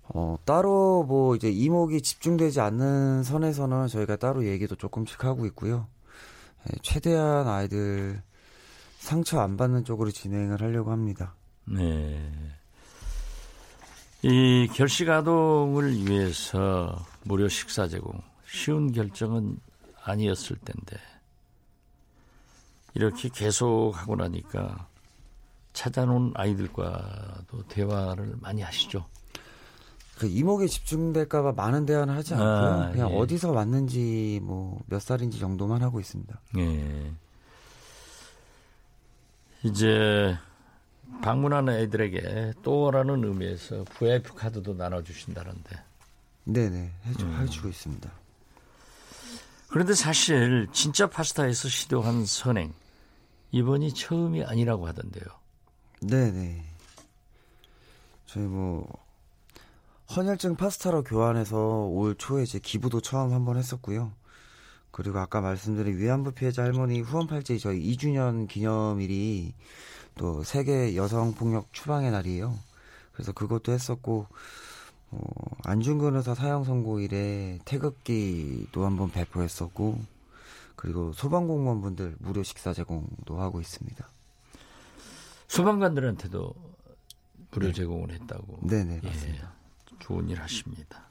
어, 0.03 0.37
따로 0.45 1.03
뭐 1.03 1.35
이제 1.35 1.49
이목이 1.49 2.01
집중되지 2.01 2.61
않는 2.61 3.23
선에서는 3.23 3.87
저희가 3.87 4.15
따로 4.15 4.45
얘기도 4.45 4.75
조금씩 4.75 5.23
하고 5.23 5.45
있고요. 5.47 5.87
예, 6.67 6.77
최대한 6.81 7.47
아이들 7.47 8.21
상처 8.97 9.39
안 9.39 9.55
받는 9.55 9.85
쪽으로 9.85 10.11
진행을 10.11 10.61
하려고 10.61 10.91
합니다. 10.91 11.35
네. 11.65 12.31
이 14.21 14.67
결식 14.73 15.09
아동을 15.09 15.95
위해서 16.05 17.05
무료 17.23 17.47
식사 17.47 17.87
제공 17.87 18.19
쉬운 18.45 18.91
결정은 18.91 19.57
아니었을 20.03 20.57
텐데 20.57 20.97
이렇게 22.95 23.29
계속 23.29 23.93
하고 23.95 24.15
나니까 24.17 24.88
찾아놓은 25.73 26.31
아이들과도 26.35 27.63
대화를 27.67 28.35
많이 28.41 28.61
하시죠. 28.61 29.05
그 30.17 30.27
이목에 30.27 30.67
집중될까봐 30.67 31.53
많은 31.53 31.85
대화는 31.85 32.13
하지 32.13 32.33
않고 32.33 32.45
아, 32.45 32.91
그냥 32.91 33.09
예. 33.11 33.15
어디서 33.15 33.51
왔는지 33.51 34.41
뭐 34.43 34.79
몇 34.87 35.01
살인지 35.01 35.39
정도만 35.39 35.81
하고 35.81 35.99
있습니다. 35.99 36.41
예. 36.57 37.11
이제 39.63 40.37
방문하는 41.21 41.73
애들에게 41.79 42.53
또라는 42.63 43.23
의미에서 43.23 43.85
VIP 43.97 44.29
카드도 44.35 44.73
나눠주신다는데. 44.73 45.83
네네 46.45 46.91
해주, 47.05 47.25
음. 47.25 47.39
해주고 47.41 47.69
있습니다. 47.69 48.11
그런데 49.69 49.93
사실 49.93 50.67
진짜 50.71 51.07
파스타에서 51.07 51.69
시도한 51.69 52.25
선행 52.25 52.73
이번이 53.51 53.93
처음이 53.93 54.43
아니라고 54.43 54.87
하던데요. 54.87 55.25
네네. 56.01 56.63
저희 58.25 58.43
뭐 58.45 58.87
헌혈증 60.15 60.55
파스타로 60.55 61.03
교환해서 61.03 61.85
올 61.85 62.15
초에 62.15 62.43
이제 62.43 62.59
기부도 62.59 63.01
처음 63.01 63.33
한번 63.33 63.57
했었고요. 63.57 64.11
그리고 64.91 65.19
아까 65.19 65.41
말씀드린 65.41 65.97
위안부 65.97 66.31
피해자 66.31 66.63
할머니 66.63 67.01
후원 67.01 67.27
팔찌 67.27 67.59
저희 67.59 67.81
2주년 67.91 68.47
기념일이 68.47 69.53
또 70.15 70.43
세계 70.43 70.95
여성 70.95 71.33
폭력 71.33 71.71
추방의 71.73 72.11
날이에요. 72.11 72.57
그래서 73.13 73.31
그것도 73.31 73.71
했었고 73.71 74.27
어, 75.11 75.19
안중근 75.65 76.15
의사 76.15 76.35
사형 76.35 76.63
선고일에 76.63 77.59
태극기도 77.65 78.85
한번 78.85 79.11
배포했었고 79.11 79.99
그리고 80.75 81.13
소방공무원분들 81.13 82.17
무료 82.19 82.41
식사 82.43 82.73
제공도 82.73 83.39
하고 83.39 83.59
있습니다. 83.59 84.07
소방관들한테도 85.49 86.53
무료 87.51 87.67
네. 87.67 87.73
제공을 87.73 88.11
했다고. 88.11 88.59
네네 88.67 89.01
맞습니다. 89.03 89.53
예, 89.91 89.95
좋은 89.99 90.29
일 90.29 90.39
하십니다. 90.41 91.03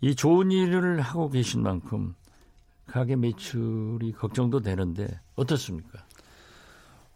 이 0.00 0.14
좋은 0.14 0.50
일을 0.52 1.00
하고 1.00 1.30
계신 1.30 1.62
만큼 1.62 2.14
가게 2.86 3.16
매출이 3.16 4.12
걱정도 4.12 4.60
되는데 4.60 5.08
어떻습니까? 5.34 6.04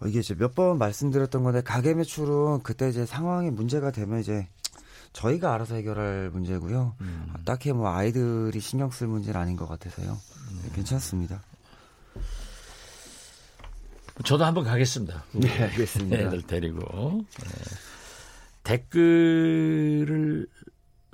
어, 0.00 0.06
이게 0.06 0.20
이제 0.20 0.34
몇 0.34 0.54
번 0.54 0.78
말씀드렸던 0.78 1.42
건데 1.42 1.60
가게 1.60 1.92
매출은 1.94 2.62
그때 2.62 2.88
이제 2.88 3.04
상황이 3.04 3.50
문제가 3.50 3.90
되면 3.90 4.20
이제 4.20 4.48
저희가 5.12 5.52
알아서 5.54 5.74
해결할 5.74 6.30
문제고요. 6.30 6.94
음. 7.00 7.34
딱히 7.44 7.72
뭐 7.72 7.90
아이들이 7.90 8.58
신경 8.60 8.90
쓸 8.90 9.08
문제는 9.08 9.38
아닌 9.38 9.56
것 9.56 9.66
같아서요. 9.68 10.12
음. 10.50 10.70
괜찮습니다. 10.74 11.42
저도 14.24 14.44
한번 14.44 14.64
가겠습니다. 14.64 15.24
네, 15.32 15.62
알겠습니다. 15.64 16.16
애들 16.18 16.42
데리고 16.42 17.24
네. 17.40 17.48
댓글을 18.64 20.46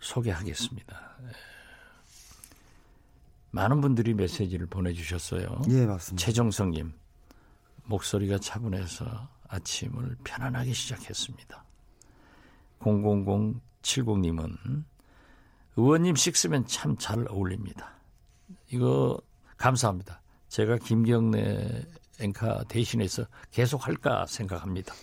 소개하겠습니다. 0.01 1.17
네. 1.23 1.29
많은 3.51 3.81
분들이 3.81 4.15
메시지를 4.15 4.67
보내주셨어요. 4.67 5.63
예, 5.71 5.87
맞습니다. 5.87 6.25
최정성님 6.25 6.93
목소리가 7.85 8.39
차분해서 8.39 9.29
아침을 9.49 10.17
편안하게 10.25 10.73
시작했습니다. 10.73 11.65
000 12.81 13.61
70님은 13.83 14.85
의원님 15.77 16.17
식스면 16.17 16.67
참 16.67 16.97
잘 16.97 17.27
어울립니다. 17.29 17.93
이거 18.71 19.21
감사합니다. 19.59 20.21
제가 20.49 20.79
김경래 20.79 21.85
앵카 22.21 22.65
대신해서 22.69 23.27
계속 23.51 23.87
할까 23.87 24.27
생각합니다. 24.27 24.95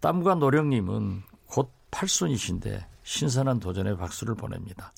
땀과 0.00 0.36
노력님은 0.36 1.22
곧 1.46 1.70
팔순이신데 1.90 2.86
신선한 3.02 3.60
도전에 3.60 3.96
박수를 3.96 4.34
보냅니다. 4.34 4.92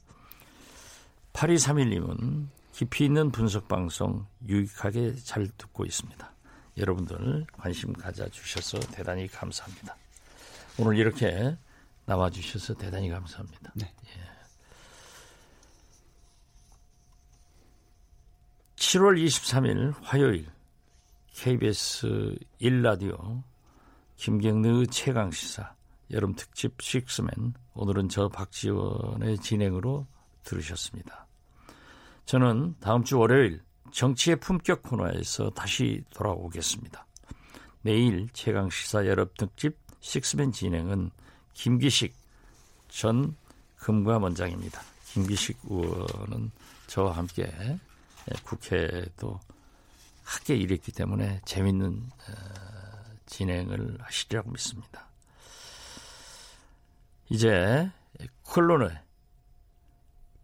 8231님은 1.33 2.49
깊이 2.73 3.05
있는 3.05 3.31
분석 3.31 3.69
방송 3.69 4.27
유익하게 4.47 5.17
잘 5.17 5.49
듣고 5.57 5.85
있습니다. 5.85 6.33
여러분들 6.77 7.47
관심 7.57 7.93
가져주셔서 7.93 8.81
대단히 8.93 9.29
감사합니다. 9.29 9.97
오늘 10.79 10.99
이렇게 10.99 11.57
나와주셔서 12.05 12.75
대단히 12.75 13.09
감사합니다. 13.09 13.73
네. 13.75 13.93
예. 14.07 14.27
7월 18.77 19.25
23일 19.25 19.95
화요일 20.03 20.47
KBS 21.37 22.35
1라디오 22.63 23.43
김경르 24.17 24.87
최강시사 24.87 25.75
여름 26.13 26.35
특집 26.35 26.81
식스맨 26.81 27.53
오늘은 27.75 28.09
저 28.09 28.29
박지원의 28.29 29.39
진행으로 29.39 30.07
들으셨습니다. 30.45 31.27
저는 32.25 32.75
다음 32.81 33.05
주 33.05 33.19
월요일 33.19 33.61
정치의 33.93 34.37
품격 34.37 34.83
코너에서 34.83 35.51
다시 35.51 36.03
돌아오겠습니다. 36.15 37.07
내일 37.83 38.29
최강시사 38.33 39.07
여름 39.07 39.29
특집 39.37 39.77
식스맨 40.01 40.53
진행은 40.53 41.11
김기식 41.53 42.15
전 42.89 43.37
금감원장입니다. 43.77 44.81
김기식 45.05 45.59
의원은 45.69 46.51
저와 46.87 47.13
함께 47.13 47.47
국회도 48.43 49.39
함께 50.27 50.57
일했기 50.57 50.91
때문에 50.93 51.41
재밌는 51.45 52.11
어, 52.11 52.33
진행을 53.27 53.99
하시리라고 54.01 54.51
믿습니다. 54.51 55.07
이제 57.29 57.91
콜론의 58.43 59.01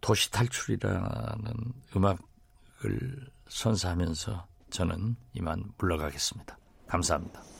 도시 0.01 0.31
탈출이라는 0.31 1.73
음악을 1.95 3.29
선사하면서 3.47 4.47
저는 4.69 5.15
이만 5.33 5.71
물러가겠습니다. 5.77 6.57
감사합니다. 6.87 7.52